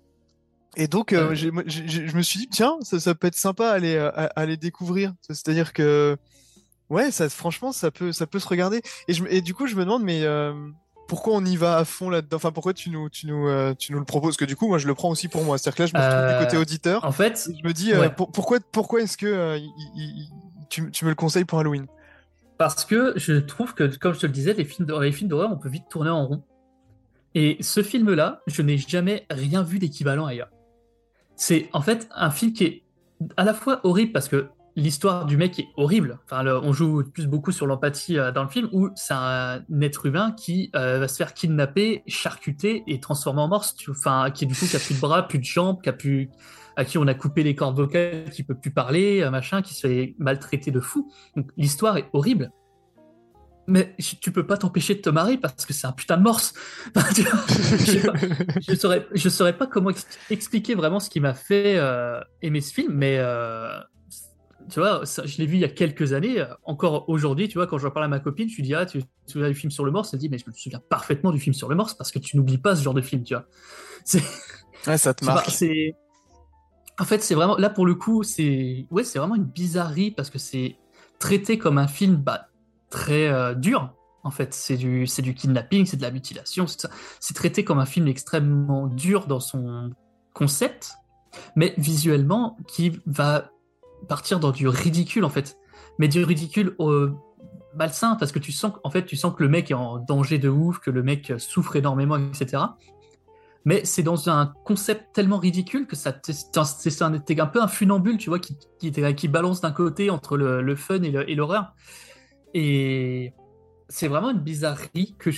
[0.78, 4.32] et donc je me suis dit tiens ça, ça peut être sympa à aller à,
[4.36, 6.18] aller découvrir c'est à dire que
[6.90, 9.76] ouais ça franchement ça peut ça peut se regarder et je et du coup je
[9.76, 10.26] me demande mais
[11.12, 12.38] pourquoi on y va à fond là-dedans?
[12.38, 14.30] Enfin, pourquoi tu nous, tu nous, euh, tu nous le proposes?
[14.30, 15.58] Parce que du coup, moi, je le prends aussi pour moi.
[15.58, 17.04] C'est-à-dire que là, je me retrouve du côté euh, auditeur.
[17.04, 19.60] En fait, je me dis, euh, pourquoi, pourquoi est-ce que
[20.70, 21.88] tu, tu, me le conseilles pour Halloween?
[22.58, 25.52] Parce que je trouve que, comme je te le disais, les films, les films d'horreur,
[25.52, 26.44] on peut vite tourner en rond.
[27.36, 30.50] Et ce film-là, je n'ai jamais rien vu d'équivalent ailleurs.
[31.36, 32.84] C'est en fait un film qui est
[33.36, 34.48] à la fois horrible parce que
[34.82, 36.20] l'histoire du mec est horrible.
[36.26, 40.06] Enfin, on joue plus beaucoup sur l'empathie euh, dans le film où c'est un être
[40.06, 43.76] humain qui euh, va se faire kidnapper, charcuter et transformer en morse.
[43.90, 46.30] Enfin, qui du coup qui a plus de bras, plus de jambes, qui a plus,
[46.76, 49.74] à qui on a coupé les cordes vocales, qui peut plus parler, euh, machin, qui
[49.74, 51.12] se fait maltraiter de fou.
[51.36, 52.52] Donc l'histoire est horrible.
[53.68, 56.54] Mais tu peux pas t'empêcher de te marrer parce que c'est un putain de morse.
[56.96, 59.92] je, saurais, je saurais pas comment
[60.32, 61.80] expliquer vraiment ce qui m'a fait
[62.42, 63.20] aimer ce film, mais
[64.70, 67.78] tu vois, je l'ai vu il y a quelques années, encore aujourd'hui, tu vois, quand
[67.78, 69.86] je parle à ma copine, je lui dis, ah, tu te souviens du film sur
[69.86, 72.12] le morse Elle dit, mais je me souviens parfaitement du film sur le morse parce
[72.12, 73.46] que tu n'oublies pas ce genre de film, tu vois.
[74.88, 75.50] Ouais, ça te marque.
[75.50, 75.96] C'est...
[77.00, 80.30] En fait, c'est vraiment, là pour le coup, c'est, ouais, c'est vraiment une bizarrerie parce
[80.30, 80.78] que c'est
[81.20, 82.48] traité comme un film bah,
[82.90, 83.94] très euh, dur.
[84.24, 86.88] En fait, c'est du, c'est du kidnapping, c'est de la mutilation, c'est,
[87.20, 89.92] c'est traité comme un film extrêmement dur dans son
[90.34, 90.94] concept,
[91.56, 93.50] mais visuellement qui va
[94.08, 95.58] partir dans du ridicule en fait,
[95.98, 97.14] mais du ridicule euh,
[97.76, 100.38] malsain parce que tu sens en fait tu sens que le mec est en danger
[100.38, 102.64] de ouf, que le mec souffre énormément, etc.
[103.64, 108.18] Mais c'est dans un concept tellement ridicule que ça c'est un, un, peu un funambule,
[108.18, 111.74] tu vois, qui, qui, qui balance d'un côté entre le, fun et l'horreur.
[112.54, 113.34] Et
[113.88, 115.30] c'est vraiment une bizarrerie que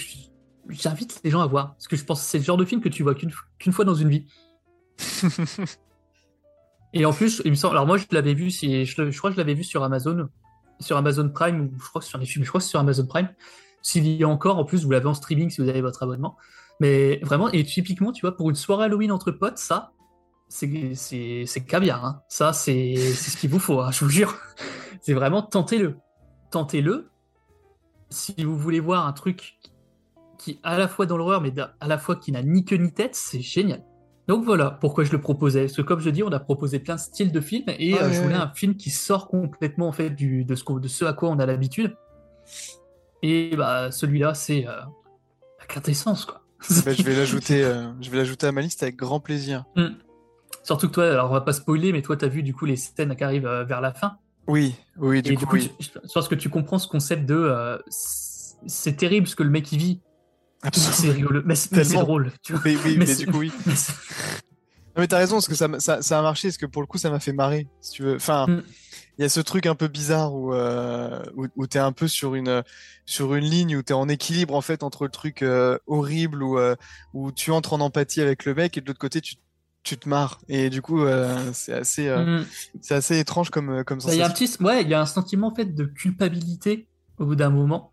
[0.69, 1.73] j'invite les gens à voir.
[1.73, 3.84] Parce que je pense que c'est le genre de film que tu vois qu'une fois
[3.84, 4.26] dans une vie.
[6.93, 9.35] Et en plus, il me semble, alors moi je l'avais vu, je, je, crois que
[9.35, 10.29] je l'avais vu sur Amazon,
[10.79, 13.05] sur Amazon Prime, ou je crois que sur les films, je crois que sur Amazon
[13.07, 13.29] Prime.
[13.81, 16.37] S'il y a encore, en plus, vous l'avez en streaming si vous avez votre abonnement.
[16.79, 19.91] Mais vraiment, et typiquement, tu vois, pour une soirée Halloween entre potes, ça,
[20.47, 22.05] c'est caviar.
[22.05, 22.21] Hein.
[22.29, 24.37] Ça, c'est ce qu'il vous faut, hein, je vous jure.
[25.01, 25.97] C'est vraiment tentez-le.
[26.51, 27.09] Tentez-le.
[28.09, 29.59] Si vous voulez voir un truc
[30.37, 32.93] qui, à la fois dans l'horreur, mais à la fois qui n'a ni queue ni
[32.93, 33.83] tête, c'est génial.
[34.27, 35.61] Donc voilà pourquoi je le proposais.
[35.63, 38.11] Parce que comme je dis, on a proposé plein de styles de films et euh,
[38.11, 41.13] je voulais un film qui sort complètement en fait du, de, ce, de ce à
[41.13, 41.95] quoi on a l'habitude.
[43.21, 44.71] Et bah celui-là, c'est euh,
[45.59, 46.41] la quintessence quoi.
[46.85, 49.65] Bah, je vais l'ajouter, euh, je vais l'ajouter à ma liste avec grand plaisir.
[49.75, 49.87] Mm.
[50.61, 52.77] Surtout que toi, alors on va pas spoiler, mais toi, t'as vu du coup les
[52.77, 54.17] scènes qui arrivent vers la fin.
[54.47, 55.71] Oui, oui, du Et coup, du coup, oui.
[55.77, 57.53] tu- je pense que tu comprends ce concept de
[57.89, 58.33] c'est
[58.65, 60.01] c'est terrible ce que le mec il vit.
[60.64, 60.94] Absolument.
[60.95, 62.03] C'est rigolo, mais c'est mais c'est Tellement.
[62.03, 62.31] drôle.
[62.41, 62.61] Tu vois.
[62.65, 63.52] Mais oui, mais, du coup, oui.
[63.65, 63.73] mais
[64.95, 66.88] Non, mais t'as raison, parce que ça, ça, ça a marché, parce que pour le
[66.88, 68.15] coup, ça m'a fait marrer, si tu veux.
[68.15, 68.64] Enfin, Mm.
[69.18, 72.07] il y a ce truc un peu bizarre où, euh, où, où t'es un peu
[72.07, 72.64] sur une,
[73.06, 76.57] sur une ligne, où t'es en équilibre, en fait, entre le truc euh, horrible, où,
[76.60, 76.76] euh,
[77.14, 79.35] où tu entres en empathie avec le mec, et de l'autre côté, tu,
[79.81, 80.40] tu te marres.
[80.48, 82.45] Et du coup, euh, c'est assez, euh, Mm.
[82.81, 84.57] c'est assez étrange comme, euh, comme Bah, Il y a un sensation.
[84.57, 86.88] petit, ouais, il y a un sentiment en fait de culpabilité
[87.18, 87.91] au bout d'un moment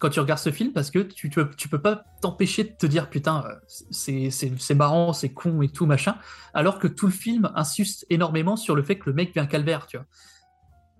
[0.00, 3.08] quand tu regardes ce film parce que tu, tu, peux- pas t'empêcher de te dire
[3.10, 3.54] putain euh,
[3.92, 6.16] c'est marrant, c'est con et tout machin,
[6.54, 9.86] alors que tout le film insiste énormément sur le fait que le mec un calvaire,
[9.86, 10.06] tu vois.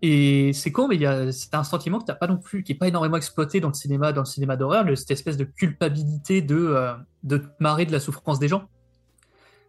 [0.03, 0.99] Et c'est con, mais
[1.33, 3.75] c'est un sentiment que t'as pas non plus, qui est pas énormément exploité dans le
[3.75, 7.93] cinéma, dans le cinéma d'horreur, cette espèce de culpabilité de euh, de te marrer de
[7.93, 8.69] la souffrance des gens.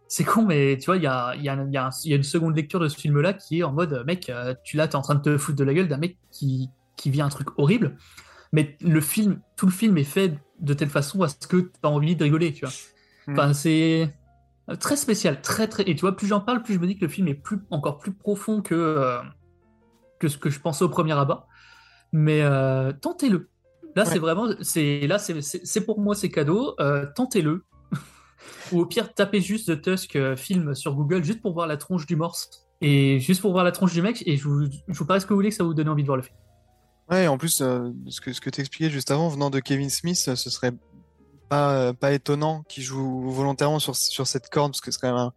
[0.08, 2.80] C'est con, mais tu vois, il y a, y, a, y a une seconde lecture
[2.80, 5.22] de ce film-là qui est en mode, mec, euh, tu là, t'es en train de
[5.22, 7.96] te foutre de la gueule d'un mec qui, qui vit un truc horrible,
[8.52, 11.88] mais le film, tout le film est fait de telle façon à ce que t'as
[11.88, 12.74] envie de rigoler, tu vois.
[13.28, 14.14] Enfin, c'est
[14.68, 15.88] euh, très spécial, très très.
[15.88, 17.58] Et tu vois, plus j'en parle, plus je me dis que le film est plus,
[17.70, 19.18] encore plus profond que, euh,
[20.18, 21.48] que ce que je pensais au premier abord.
[22.12, 23.48] Mais euh, tentez-le.
[23.96, 26.74] Là, c'est vraiment, c'est là, c'est pour moi, c'est cadeau.
[26.80, 27.64] Euh, tentez-le.
[28.72, 32.06] Ou au pire, tapez juste The Tusk film sur Google juste pour voir la tronche
[32.06, 34.22] du morse et juste pour voir la tronche du mec.
[34.26, 36.02] Et je vous, je vous parie ce que vous voulez que ça vous donne envie
[36.02, 36.36] de voir le film.
[37.12, 40.16] Ouais, en plus, euh, ce que, ce que t'expliquais juste avant, venant de Kevin Smith,
[40.16, 40.72] ce serait
[41.48, 45.08] pas, euh, pas étonnant qu'il joue volontairement sur, sur cette corde, parce que c'est quand
[45.08, 45.32] même un,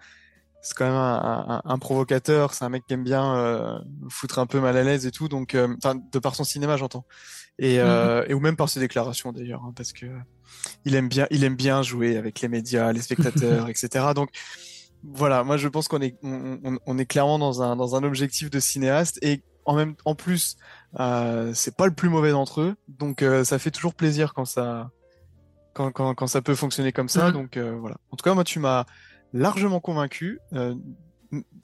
[0.61, 3.77] c'est quand même un, un- un provocateur, c'est un mec qui aime bien euh,
[4.09, 7.05] foutre un peu mal à l'aise et tout, donc, enfin, de par son cinéma, j'entends.
[7.59, 10.05] Et, euh, et ou même par ses déclarations d'ailleurs, hein, parce que
[10.85, 14.13] il aime bien, il aime bien jouer avec les médias, les spectateurs, etc.
[14.15, 14.29] Donc,
[15.03, 18.03] voilà, moi je pense qu'on est, on, on- on est clairement dans un, dans un
[18.03, 20.57] objectif de cinéaste et en même, en plus,
[20.99, 24.45] euh, c'est pas le plus mauvais d'entre eux, donc euh, ça fait toujours plaisir quand
[24.45, 24.91] ça,
[25.73, 27.27] quand, quand, quand ça peut fonctionner comme ça.
[27.27, 27.33] Mhm.
[27.33, 27.97] Donc euh, voilà.
[28.11, 28.85] En tout cas, moi tu m'as
[29.33, 30.39] largement convaincu.
[30.53, 30.75] euh,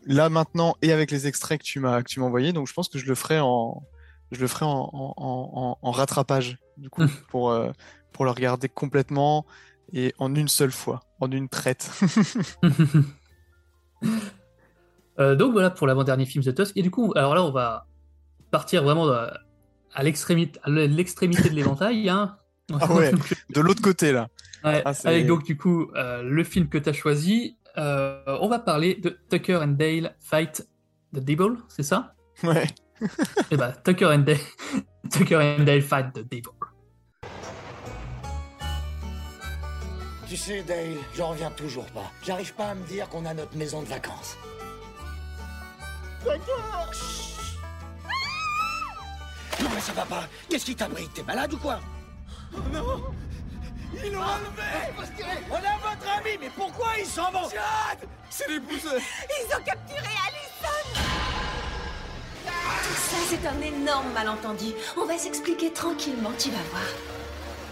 [0.06, 2.74] là maintenant et avec les extraits que tu m'as que tu m'as envoyés, donc je
[2.74, 3.84] pense que je le ferai en,
[4.32, 7.72] je le ferai en, en, en, en rattrapage du coup pour euh,
[8.12, 9.46] pour le regarder complètement
[9.94, 11.90] et en une seule fois, en une traite.
[15.20, 16.76] Donc voilà pour l'avant-dernier film The Tusk.
[16.78, 17.86] Et du coup, alors là, on va
[18.52, 19.32] partir vraiment à,
[19.94, 22.10] à l'extrémité, à l'extrémité de l'éventail.
[22.10, 22.38] Hein.
[22.80, 23.12] Ah ouais,
[23.50, 24.30] de l'autre côté là.
[24.64, 27.58] Ouais, Ah, avec donc du coup euh, le film que tu as choisi.
[27.78, 30.68] Euh, on va parler de Tucker and Dale Fight
[31.14, 32.14] the Devil, c'est ça?
[32.44, 32.68] Ouais.
[33.50, 34.38] Et bah Tucker and Dale,
[35.12, 36.44] Tucker and Dale Fight the Devil.
[40.28, 42.10] Tu sais, Dale, j'en reviens toujours pas.
[42.24, 44.38] J'arrive pas à me dire qu'on a notre maison de vacances.
[49.62, 50.24] Non, mais ça va pas.
[50.50, 51.80] Qu'est-ce qui t'abrite T'es malade ou quoi?
[52.54, 53.04] Oh non
[54.04, 54.64] Ils l'ont enlevé
[55.50, 58.94] On a votre ami, mais pourquoi ils s'en vont Chad C'est les pousseurs
[59.30, 61.02] Ils ont capturé Allison
[62.46, 64.72] Tout ça, c'est un énorme malentendu.
[64.98, 66.84] On va s'expliquer tranquillement, tu vas voir.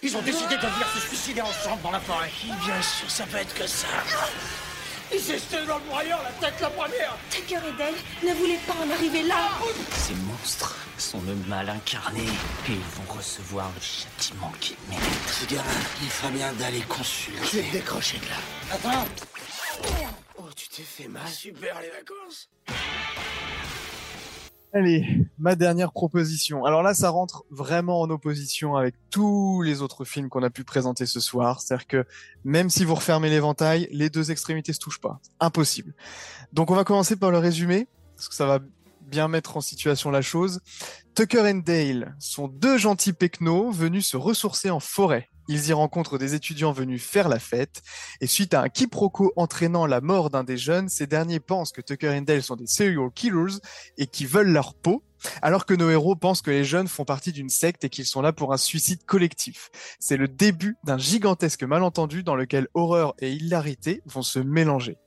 [0.02, 2.32] Ils ont décidé de venir se suicider ensemble dans la forêt.
[2.64, 3.88] Bien sûr, ça peut être que ça.
[5.12, 8.60] Ils s'est jeté dans le broyeur, la tête la première Tucker et Dale ne voulaient
[8.68, 9.50] pas en arriver là.
[9.92, 15.30] Ces monstres sont le mal incarné et ils vont recevoir le châtiment qu'ils méritent.
[15.30, 15.64] Ce gamin,
[16.02, 17.40] il ferait bien d'aller consulter.
[17.52, 18.36] Je vais te décrocher de là.
[18.74, 19.06] Attends
[20.38, 21.28] Oh, tu t'es fait mal.
[21.28, 22.50] Super les vacances
[24.72, 26.64] Allez, ma dernière proposition.
[26.64, 30.64] Alors là, ça rentre vraiment en opposition avec tous les autres films qu'on a pu
[30.64, 31.60] présenter ce soir.
[31.60, 32.06] C'est-à-dire que
[32.44, 35.20] même si vous refermez l'éventail, les deux extrémités se touchent pas.
[35.40, 35.96] Impossible.
[36.54, 38.60] Donc on va commencer par le résumé, parce que ça va
[39.10, 40.62] bien mettre en situation la chose.
[41.16, 45.30] Tucker and Dale sont deux gentils pecnos venus se ressourcer en forêt.
[45.50, 47.82] Ils y rencontrent des étudiants venus faire la fête,
[48.22, 51.82] et suite à un quiproquo entraînant la mort d'un des jeunes, ces derniers pensent que
[51.82, 53.58] Tucker and Dale sont des serial killers
[53.98, 55.04] et qui veulent leur peau,
[55.42, 58.22] alors que nos héros pensent que les jeunes font partie d'une secte et qu'ils sont
[58.22, 59.72] là pour un suicide collectif.
[60.00, 64.98] C'est le début d'un gigantesque malentendu dans lequel horreur et hilarité vont se mélanger.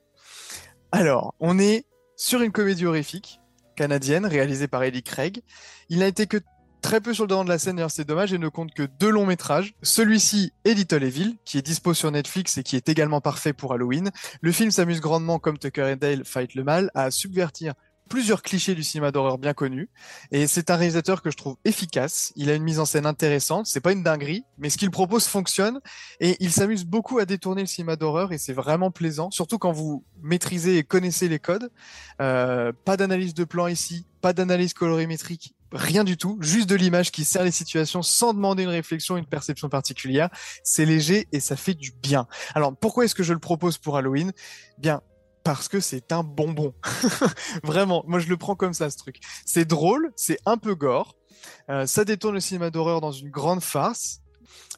[0.90, 3.38] Alors, on est sur une comédie horrifique
[3.74, 5.42] canadienne réalisée par Ellie Craig.
[5.88, 6.38] Il n'a été que
[6.82, 8.82] très peu sur le devant de la scène, d'ailleurs c'est dommage, et ne compte que
[8.82, 9.74] deux longs métrages.
[9.82, 13.72] Celui-ci est Little Evil, qui est dispo sur Netflix et qui est également parfait pour
[13.72, 14.10] Halloween.
[14.40, 17.74] Le film s'amuse grandement, comme Tucker and Dale Fight le Mal, à subvertir
[18.08, 19.88] plusieurs clichés du cinéma d'horreur bien connus.
[20.30, 22.32] Et c'est un réalisateur que je trouve efficace.
[22.36, 23.66] Il a une mise en scène intéressante.
[23.66, 25.80] C'est pas une dinguerie, mais ce qu'il propose fonctionne.
[26.20, 29.72] Et il s'amuse beaucoup à détourner le cinéma d'horreur et c'est vraiment plaisant, surtout quand
[29.72, 31.70] vous maîtrisez et connaissez les codes.
[32.20, 37.10] Euh, pas d'analyse de plan ici, pas d'analyse colorimétrique, rien du tout, juste de l'image
[37.10, 40.28] qui sert les situations sans demander une réflexion, une perception particulière.
[40.62, 42.26] C'est léger et ça fait du bien.
[42.54, 44.32] Alors pourquoi est-ce que je le propose pour Halloween?
[44.78, 45.02] Bien,
[45.44, 46.74] parce que c'est un bonbon.
[47.62, 49.20] Vraiment, moi je le prends comme ça ce truc.
[49.44, 51.16] C'est drôle, c'est un peu gore,
[51.68, 54.21] euh, ça détourne le cinéma d'horreur dans une grande farce.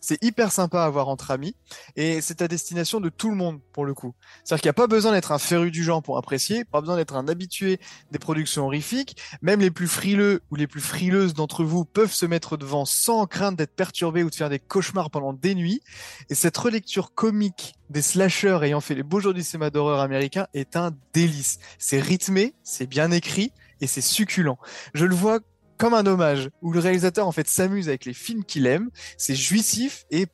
[0.01, 1.56] C'est hyper sympa à voir entre amis
[1.96, 4.14] et c'est à destination de tout le monde pour le coup.
[4.44, 6.96] C'est-à-dire qu'il n'y a pas besoin d'être un féru du genre pour apprécier, pas besoin
[6.96, 7.80] d'être un habitué
[8.10, 9.16] des productions horrifiques.
[9.40, 13.26] Même les plus frileux ou les plus frileuses d'entre vous peuvent se mettre devant sans
[13.26, 15.80] crainte d'être perturbés ou de faire des cauchemars pendant des nuits.
[16.28, 20.46] Et cette relecture comique des slashers ayant fait les beaux jours du cinéma d'horreur américain
[20.55, 21.59] est un délice.
[21.78, 24.59] C'est rythmé, c'est bien écrit et c'est succulent.
[24.94, 25.40] Je le vois
[25.78, 28.90] comme un hommage où le réalisateur en fait s'amuse avec les films qu'il aime.
[29.16, 30.26] C'est jouissif et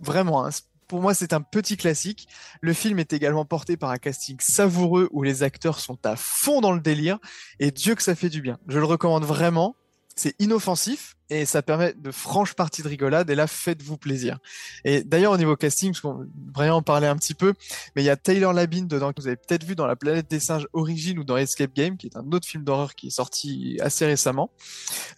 [0.00, 0.50] vraiment, hein,
[0.88, 2.28] pour moi, c'est un petit classique.
[2.60, 6.60] Le film est également porté par un casting savoureux où les acteurs sont à fond
[6.60, 7.18] dans le délire
[7.58, 8.58] et Dieu que ça fait du bien.
[8.68, 9.76] Je le recommande vraiment.
[10.16, 14.38] C'est inoffensif et ça permet de franches parties de rigolade et là faites-vous plaisir.
[14.84, 16.26] Et d'ailleurs au niveau casting, parce qu'on
[16.70, 17.52] en parler un petit peu,
[17.94, 20.30] mais il y a Taylor Labine dedans que vous avez peut-être vu dans La Planète
[20.30, 23.10] des Singes Origine ou dans Escape Game, qui est un autre film d'horreur qui est
[23.10, 24.50] sorti assez récemment.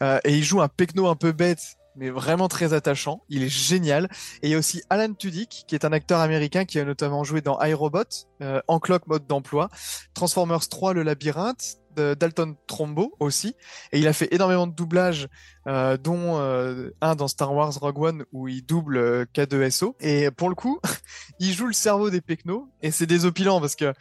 [0.02, 3.22] Euh, et il joue un pecno un peu bête mais vraiment très attachant.
[3.28, 4.08] Il est génial.
[4.42, 7.24] Et il y a aussi Alan Tudyk, qui est un acteur américain qui a notamment
[7.24, 8.04] joué dans iRobot,
[8.40, 9.68] euh, En Clock mode d'emploi,
[10.14, 13.54] Transformers 3 Le Labyrinthe, Dalton Trombo aussi.
[13.92, 15.28] Et il a fait énormément de doublages,
[15.66, 19.94] euh, dont euh, un dans Star Wars Rogue One où il double euh, K2SO.
[20.00, 20.80] Et pour le coup,
[21.40, 23.92] il joue le cerveau des Pecnos et c'est désopilant parce que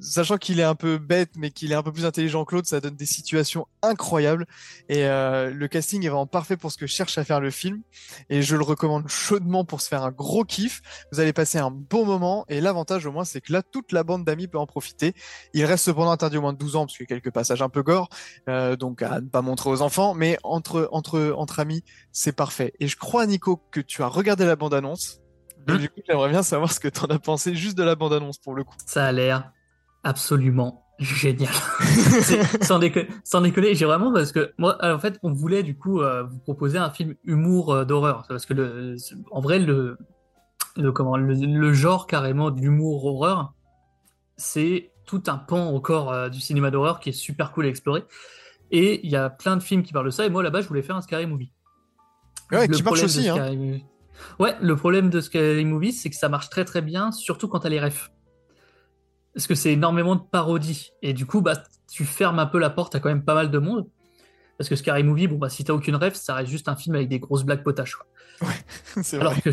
[0.00, 2.68] sachant qu'il est un peu bête, mais qu'il est un peu plus intelligent que l'autre,
[2.68, 4.46] ça donne des situations incroyables.
[4.88, 7.82] Et euh, le casting est vraiment parfait pour ce que cherche à faire le film.
[8.30, 10.82] Et je le recommande chaudement pour se faire un gros kiff.
[11.12, 12.44] Vous allez passer un bon moment.
[12.48, 15.14] Et l'avantage au moins, c'est que là, toute la bande d'amis peut en profiter.
[15.54, 17.62] Il reste cependant interdit au moins de 12 ans, parce qu'il y a quelques passages
[17.62, 18.08] un peu gore,
[18.48, 20.14] euh, donc à ne pas montrer aux enfants.
[20.14, 22.72] Mais entre, entre, entre amis, c'est parfait.
[22.80, 25.20] Et je crois, Nico, que tu as regardé la bande-annonce.
[25.66, 27.94] Donc, du coup, j'aimerais bien savoir ce que tu en as pensé juste de la
[27.94, 28.74] bande-annonce pour le coup.
[28.84, 29.52] Ça a l'air
[30.02, 31.52] absolument génial.
[32.62, 36.00] sans, déconner, sans déconner, j'ai vraiment parce que moi, en fait, on voulait du coup
[36.00, 38.96] euh, vous proposer un film humour euh, d'horreur parce que le,
[39.30, 39.98] en vrai, le,
[40.76, 43.54] le comment, le, genre carrément d'humour horreur,
[44.36, 48.04] c'est tout un pan encore euh, du cinéma d'horreur qui est super cool à explorer.
[48.70, 50.24] Et il y a plein de films qui parlent de ça.
[50.24, 51.52] Et moi, là-bas, je voulais faire un scary movie.
[52.50, 53.28] Ouais, qui marche aussi.
[53.28, 53.80] Hein.
[54.38, 57.60] Ouais, le problème de Scary Movie, c'est que ça marche très très bien, surtout quand
[57.60, 58.10] t'as les refs
[59.34, 60.92] parce que c'est énormément de parodies.
[61.02, 63.50] Et du coup, bah, tu fermes un peu la porte à quand même pas mal
[63.50, 63.88] de monde.
[64.58, 66.94] Parce que Scary Movie, bon, bah, si t'as aucune rêve, ça reste juste un film
[66.94, 67.96] avec des grosses blagues potaches.
[68.40, 68.48] Ouais,
[69.02, 69.42] c'est alors vrai.
[69.42, 69.50] Que,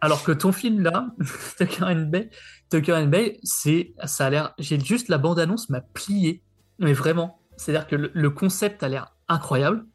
[0.00, 1.06] alors que ton film là,
[1.58, 2.30] Tucker and Bay,
[2.70, 6.42] Tucker and Bay, c'est, ça a l'air, j'ai juste la bande-annonce m'a plié.
[6.78, 7.40] Mais vraiment.
[7.56, 9.86] C'est-à-dire que le, le concept a l'air incroyable.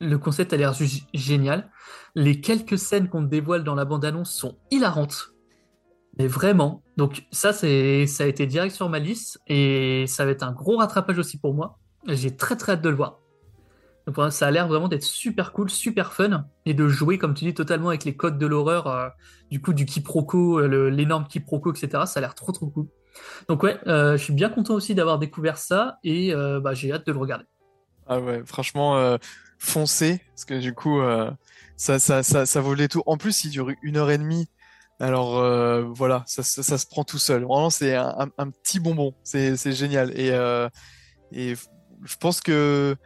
[0.00, 1.70] Le concept a l'air juste génial.
[2.16, 5.33] Les quelques scènes qu'on te dévoile dans la bande-annonce sont hilarantes.
[6.18, 6.82] Mais vraiment.
[6.96, 10.52] Donc ça, c'est, ça a été direct sur ma liste et ça va être un
[10.52, 11.78] gros rattrapage aussi pour moi.
[12.06, 13.20] J'ai très très hâte de le voir.
[14.06, 17.46] Donc ça a l'air vraiment d'être super cool, super fun et de jouer, comme tu
[17.46, 19.08] dis, totalement avec les codes de l'horreur, euh,
[19.50, 22.04] du coup du quiproquo, le- l'énorme quiproquo, etc.
[22.04, 22.86] Ça a l'air trop trop cool.
[23.48, 26.92] Donc ouais, euh, je suis bien content aussi d'avoir découvert ça et euh, bah, j'ai
[26.92, 27.46] hâte de le regarder.
[28.06, 29.16] Ah ouais, franchement, euh,
[29.58, 31.30] foncez, parce que du coup, euh,
[31.76, 33.04] ça, ça, ça, ça vaut tours.
[33.06, 34.48] En plus, il dure une heure et demie.
[35.00, 37.42] Alors euh, voilà, ça, ça, ça se prend tout seul.
[37.42, 39.14] Vraiment, c'est un, un- un petit bonbon.
[39.24, 40.12] C'est, génial.
[40.18, 40.68] Et, euh,
[41.32, 41.54] et
[42.04, 42.96] je pense que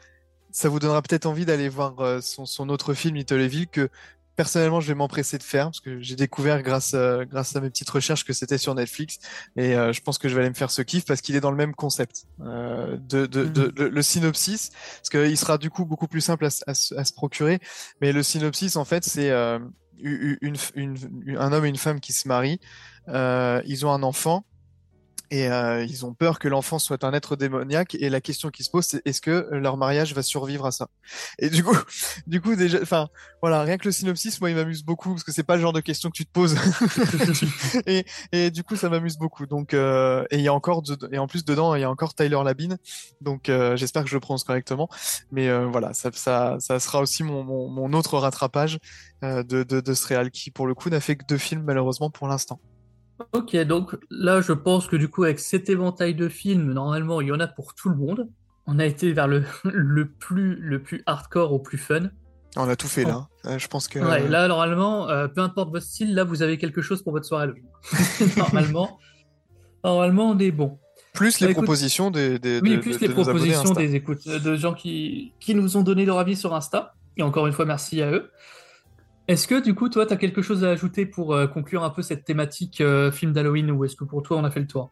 [0.51, 3.89] ça vous donnera peut-être envie d'aller voir euh, son, son autre film, Little Evil, que
[4.36, 7.90] personnellement, je vais m'empresser de faire, parce que j'ai découvert grâce, grâce à mes petites
[7.90, 9.19] recherches que c'était sur Netflix.
[9.56, 11.40] Et euh, je pense que je vais aller me faire ce kiff parce qu'il est
[11.40, 12.27] dans le même concept.
[12.39, 16.62] De, de, de- le, synopsis, parce qu'il sera du coup beaucoup plus simple à, se-
[16.69, 17.59] à se- à se procurer.
[18.01, 19.32] Mais le synopsis, en fait, c'est
[20.05, 22.61] un homme et une femme qui se marient.
[23.09, 24.45] Euh, ils ont un enfant.
[25.31, 27.95] Et euh, ils ont peur que l'enfant soit un être démoniaque.
[27.97, 30.89] Et la question qui se pose, c'est est-ce que leur mariage va survivre à ça?
[31.39, 31.77] Et du coup,
[32.27, 33.09] du coup déjà, enfin,
[33.43, 35.73] voilà, rien que le synopsis, moi, il m'amuse beaucoup parce que c'est pas le genre
[35.75, 36.57] de question que tu te poses.
[37.87, 39.47] et, et du coup, ça m'amuse beaucoup.
[39.47, 41.91] Donc, euh, et il y a encore, de- et en plus dedans, il y a
[41.91, 42.79] encore Tyler Labine.
[43.21, 44.89] Donc, euh, j'espère que je le prononce correctement.
[45.31, 48.79] Mais euh, voilà, ça, ça, ça sera aussi mon, mon, mon autre rattrapage
[49.25, 51.63] euh, de, de, de ce réal qui, pour le coup, n'a fait que deux films
[51.65, 52.61] malheureusement pour l'instant.
[53.32, 57.28] Ok, donc là, je pense que du coup, avec cet éventail de films, normalement, il
[57.28, 58.28] y en a pour tout le monde.
[58.66, 62.11] on a été vers le, le, plus, le plus hardcore au plus fun.
[62.57, 63.28] On a tout fait là.
[63.47, 63.99] Euh, je pense que.
[63.99, 67.27] Ouais, là, normalement, euh, peu importe votre style, là, vous avez quelque chose pour votre
[67.27, 67.49] soirée
[68.36, 68.99] normalement,
[69.85, 70.78] normalement, on est bon.
[71.12, 73.95] Plus Bah, les écoute- propositions des, des- Oui, de- plus de- les de propositions des
[73.95, 76.95] écoutes, euh, de gens qui, qui nous ont donné leur avis sur Insta.
[77.16, 78.31] Et encore une fois, merci à eux.
[79.29, 81.91] Est-ce que du coup, toi, tu as quelque chose à ajouter pour euh, conclure un
[81.91, 84.67] peu cette thématique euh, film d'Halloween ou est-ce que pour toi, on a fait le
[84.67, 84.91] tour?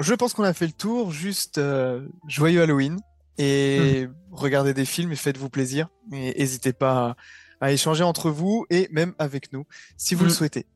[0.00, 1.12] Je pense qu'on a fait le tour.
[1.12, 2.98] Juste euh, joyeux Halloween
[3.38, 5.88] et regardez des films et faites-vous plaisir.
[6.12, 7.16] Et n'hésitez pas
[7.60, 9.64] à, à échanger entre vous et même avec nous
[9.96, 10.34] si vous le Mm.
[10.34, 10.66] souhaitez.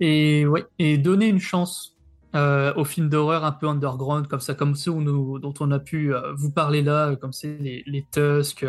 [0.00, 1.94] Et ouais, et donner une chance
[2.34, 6.12] aux films d'horreur un peu underground comme ça, comme ceux nous- dont on a pu
[6.36, 8.64] vous parler là, comme c'est les, les Tusk,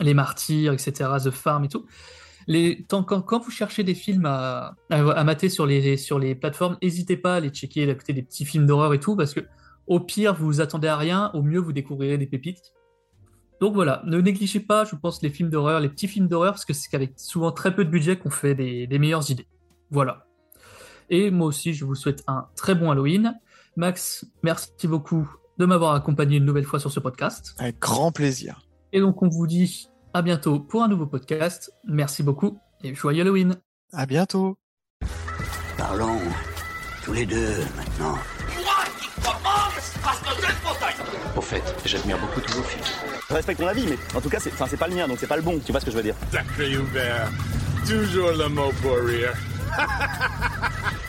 [0.00, 0.92] les Martyrs, etc.,
[1.24, 1.86] The Farm et tout.
[2.46, 6.18] Les, tant, quand, quand vous cherchez des films à, à, à mater sur les, sur
[6.18, 9.34] les plateformes, n'hésitez pas à les checker, d'écouter des petits films d'horreur et tout, parce
[9.34, 9.40] que
[9.86, 12.72] au pire, vous vous attendez à rien, au mieux, vous découvrirez des pépites.
[13.60, 16.64] Donc voilà, ne négligez pas, je pense, les films d'horreur, les petits films d'horreur, parce
[16.64, 19.46] que c'est qu'avec souvent très peu de budget qu'on fait des, des meilleures idées.
[19.90, 20.26] Voilà.
[21.10, 23.38] Et moi aussi, je vous souhaite un très bon Halloween.
[23.76, 27.54] Max, merci beaucoup de m'avoir accompagné une nouvelle fois sur ce podcast.
[27.58, 28.66] Avec grand plaisir.
[28.92, 31.72] Et donc, on vous dit à bientôt pour un nouveau podcast.
[31.84, 33.56] Merci beaucoup et joyeux Halloween.
[33.92, 34.56] À bientôt.
[35.76, 36.18] Parlons
[37.04, 38.18] tous les deux maintenant.
[38.56, 39.72] Moi qui commande,
[41.36, 42.84] Au fait, j'admire beaucoup tous vos films.
[43.28, 45.26] Je respecte ton avis, mais en tout cas, c'est c'est pas le mien, donc c'est
[45.26, 45.58] pas le bon.
[45.64, 47.30] Tu vois ce que je veux dire Sacré Hubert.
[47.86, 49.32] Toujours le mot pour rire.